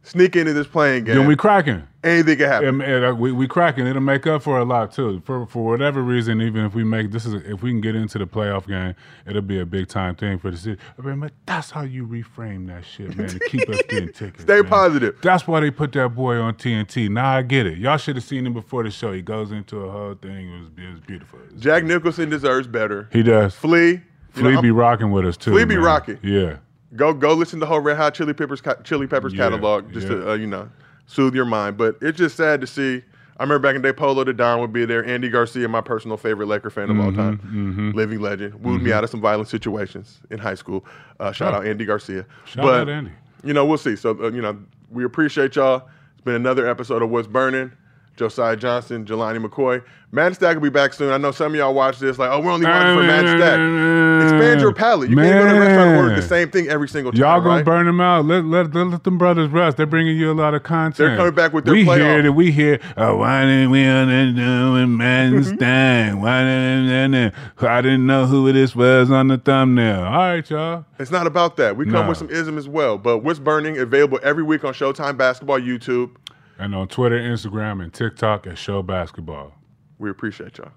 sneak 0.03 0.35
into 0.35 0.55
this 0.55 0.67
play-in 0.67 1.05
game, 1.05 1.19
Then 1.19 1.29
we 1.29 1.37
cracking. 1.37 1.87
Anything 2.09 2.39
can 2.39 2.49
happen. 2.49 2.81
And, 2.81 3.05
uh, 3.05 3.15
we 3.15 3.33
we 3.33 3.47
cracking. 3.47 3.87
It'll 3.87 4.01
make 4.03 4.27
up 4.27 4.43
for 4.43 4.59
a 4.59 4.65
lot 4.65 4.93
too. 4.93 5.21
For 5.25 5.47
for 5.47 5.65
whatever 5.65 6.03
reason, 6.03 6.41
even 6.43 6.65
if 6.65 6.75
we 6.75 6.85
make 6.85 7.11
this 7.11 7.27
is 7.27 7.35
if 7.35 7.63
we 7.63 7.71
can 7.71 7.81
get 7.81 7.95
into 7.95 8.19
the 8.19 8.27
playoff 8.27 8.67
game, 8.67 8.95
it'll 9.27 9.43
be 9.43 9.61
a 9.61 9.67
big 9.67 9.89
time 9.89 10.15
thing 10.17 10.39
for 10.39 10.51
the 10.51 10.57
city. 10.57 10.81
I 10.99 11.03
mean, 11.03 11.21
but 11.21 11.33
that's 11.47 11.71
how 11.71 11.83
you 11.83 12.07
reframe 12.07 12.67
that 12.69 12.85
shit, 12.85 13.17
man, 13.17 13.29
to 13.29 13.39
keep 13.49 13.69
us 13.69 13.81
getting 13.89 14.13
tickets. 14.13 14.43
Stay 14.43 14.61
man. 14.63 14.67
positive. 14.71 15.17
That's 15.23 15.47
why 15.47 15.61
they 15.61 15.71
put 15.71 15.93
that 15.93 16.15
boy 16.15 16.37
on 16.39 16.55
TNT. 16.55 17.09
Now 17.09 17.37
I 17.37 17.43
get 17.43 17.67
it. 17.67 17.79
Y'all 17.79 17.97
should 17.99 18.17
have 18.17 18.25
seen 18.25 18.47
him 18.47 18.55
before 18.55 18.83
the 18.83 18.91
show. 18.91 19.13
He 19.13 19.23
goes 19.23 19.53
into 19.53 19.79
a 19.85 19.91
whole 19.91 20.15
thing. 20.15 20.53
It 20.53 20.59
was 20.61 20.69
it 20.77 20.91
was 20.91 21.01
beautiful. 21.01 21.39
Jack 21.59 21.85
Nicholson 21.85 22.29
deserves 22.31 22.67
better. 22.67 23.09
He 23.13 23.23
does. 23.23 23.55
Flea, 23.55 23.91
you 23.91 24.01
Flea 24.31 24.55
know, 24.55 24.63
be 24.63 24.71
rocking 24.71 25.11
with 25.11 25.27
us 25.27 25.37
too. 25.37 25.51
Flea 25.53 25.65
be 25.65 25.75
man. 25.77 25.85
rocking. 25.85 26.19
Yeah. 26.23 26.57
Go 26.97 27.13
go 27.13 27.35
listen 27.35 27.59
to 27.61 27.65
the 27.65 27.69
whole 27.69 27.81
Red 27.81 27.99
Hot 27.99 28.15
Chili 28.15 28.33
Peppers 28.33 28.63
Chili 28.83 29.07
Peppers 29.07 29.35
Yeah, 29.35 29.45
catalog 29.45 29.93
just 29.93 30.09
yeah. 30.09 30.15
to 30.15 30.31
uh, 30.31 30.35
you 30.35 30.47
know 30.47 30.71
soothe 31.09 31.35
your 31.35 31.45
mind. 31.45 31.77
But 31.77 31.97
it's 32.01 32.17
just 32.17 32.37
sad 32.37 32.61
to 32.61 32.67
see. 32.69 33.03
I 33.37 33.43
remember 33.45 33.61
back 33.69 33.77
in 33.77 33.83
the 33.83 33.89
day, 33.89 33.97
Polo 33.97 34.25
the 34.25 34.33
Don 34.33 34.61
would 34.61 34.73
be 34.73 34.85
there. 34.85 35.05
Andy 35.05 35.29
Garcia, 35.29 35.69
my 35.69 35.81
personal 35.81 36.17
favorite 36.17 36.47
Laker 36.47 36.71
fan 36.71 36.91
of 36.91 36.99
all 36.99 37.13
time, 37.13 37.39
mhm. 37.39 37.95
living 37.95 38.21
legend, 38.21 38.55
wooed 38.65 38.83
me 38.83 38.93
out 38.93 39.05
of 39.05 39.11
some 39.11 39.21
violent 39.21 39.49
situations 39.49 40.21
in 40.31 40.39
high 40.39 40.57
school. 40.57 40.85
Uh, 41.21 41.31
shout 41.33 41.55
Oh. 41.55 41.59
out 41.59 41.67
Andy 41.67 41.85
Garcia. 41.85 42.27
Shout 42.47 42.65
but, 42.65 42.81
out 42.83 42.89
Andy. 42.89 43.13
You 43.45 43.53
know, 43.53 43.65
we'll 43.65 43.79
see. 43.79 43.95
So 43.95 44.11
uh, 44.21 44.31
you 44.33 44.43
know, 44.43 44.59
we 44.91 45.05
appreciate 45.05 45.55
y'all. 45.57 45.89
It's 46.15 46.25
been 46.25 46.35
another 46.35 46.69
episode 46.69 47.01
of 47.03 47.11
What's 47.11 47.29
Burning. 47.29 47.71
Josiah 48.19 48.57
Johnson, 48.57 49.05
Jelani 49.05 49.45
McCoy. 49.45 49.83
Matt 50.11 50.35
Stack 50.35 50.57
will 50.57 50.63
be 50.63 50.71
back 50.71 50.95
soon. 50.95 51.13
I 51.13 51.19
know 51.19 51.33
some 51.33 51.53
of 51.53 51.59
y'all 51.59 51.75
watch 51.75 51.99
this 51.99 52.19
like, 52.19 52.31
oh, 52.31 52.41
we're 52.41 52.51
only 52.51 52.65
watching 52.67 52.97
for 52.97 53.07
Matt 53.07 53.27
Stack. 53.27 54.33
Expand 54.33 54.61
your 54.61 54.73
palate. 54.73 55.11
You 55.11 55.17
can't 55.17 55.45
go 55.45 55.49
to 55.49 55.57
a 55.57 55.61
restaurant 55.61 55.91
and 55.91 55.99
order 55.99 56.17
the 56.17 56.23
same 56.23 56.51
thing 56.51 56.69
every 56.69 56.89
single 56.89 57.13
time. 57.13 57.21
Y'all 57.21 57.41
gonna 57.41 57.57
right? 57.57 57.65
burn 57.65 57.87
them 57.87 58.01
out. 58.01 58.25
Let, 58.25 58.45
let 58.45 58.75
let 58.75 58.87
let 58.87 59.05
them 59.05 59.19
brothers 59.19 59.51
rest. 59.51 59.77
They're 59.77 59.87
bringing 59.87 60.17
you 60.17 60.33
a 60.33 60.35
lot 60.35 60.55
of 60.55 60.63
content. 60.63 60.97
They're 60.97 61.17
coming 61.17 61.35
back 61.35 61.53
with 61.53 61.67
their 61.67 61.75
We 61.75 61.85
playoff. 61.85 61.99
hear 61.99 62.23
that 62.23 62.33
we 62.33 62.51
hear. 62.51 62.81
Oh, 62.97 63.19
why 63.19 63.43
didn't 63.43 63.71
we 63.71 63.85
understand 63.85 64.97
man 64.97 65.33
mm-hmm. 65.33 65.57
stand? 65.57 66.23
Why 66.23 66.41
didn't 66.41 67.35
I 67.61 67.81
didn't 67.81 68.07
know 68.07 68.27
who 68.27 68.51
this 68.53 68.75
was 68.75 69.11
on 69.11 69.29
the 69.29 69.39
thumbnail? 69.39 70.03
All 70.03 70.11
right, 70.11 70.49
y'all. 70.49 70.85
It's 70.99 71.11
not 71.11 71.27
about 71.27 71.57
that. 71.57 71.77
We 71.77 71.85
come 71.85 71.95
Nah. 71.95 72.09
with 72.09 72.19
some 72.19 72.31
ism 72.31 72.59
as 72.59 72.69
well. 72.69 72.99
But 72.99 73.19
what's 73.19 73.39
burning 73.39 73.79
available 73.79 74.19
every 74.23 74.43
week 74.43 74.65
on 74.65 74.75
Showtime 74.75 75.17
Basketball 75.17 75.61
YouTube. 75.61 76.11
And 76.59 76.75
on 76.75 76.89
Twitter, 76.89 77.19
Instagram, 77.19 77.83
and 77.83 77.95
TikTok 77.95 78.47
at 78.47 78.59
Show 78.59 78.83
Basketball. 78.83 79.55
We 79.99 80.11
appreciate 80.11 80.59
y'all. 80.59 80.73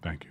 Thank 0.00 0.24
you. 0.24 0.30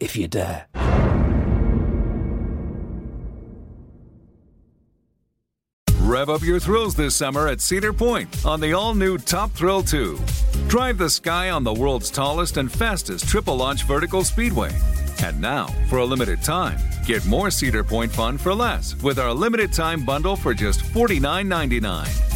if 0.00 0.16
you 0.16 0.28
dare. 0.28 0.66
Rev 6.06 6.30
up 6.30 6.42
your 6.42 6.60
thrills 6.60 6.94
this 6.94 7.16
summer 7.16 7.48
at 7.48 7.60
Cedar 7.60 7.92
Point 7.92 8.46
on 8.46 8.60
the 8.60 8.72
all 8.72 8.94
new 8.94 9.18
Top 9.18 9.50
Thrill 9.50 9.82
2. 9.82 10.18
Drive 10.68 10.98
the 10.98 11.10
sky 11.10 11.50
on 11.50 11.64
the 11.64 11.74
world's 11.74 12.10
tallest 12.10 12.58
and 12.58 12.70
fastest 12.70 13.28
triple 13.28 13.56
launch 13.56 13.82
vertical 13.84 14.22
speedway. 14.22 14.70
And 15.22 15.40
now, 15.40 15.66
for 15.88 15.98
a 15.98 16.04
limited 16.04 16.42
time, 16.42 16.78
get 17.04 17.26
more 17.26 17.50
Cedar 17.50 17.82
Point 17.82 18.12
fun 18.12 18.38
for 18.38 18.54
less 18.54 18.94
with 19.02 19.18
our 19.18 19.32
limited 19.34 19.72
time 19.72 20.04
bundle 20.04 20.36
for 20.36 20.54
just 20.54 20.80
$49.99. 20.80 22.35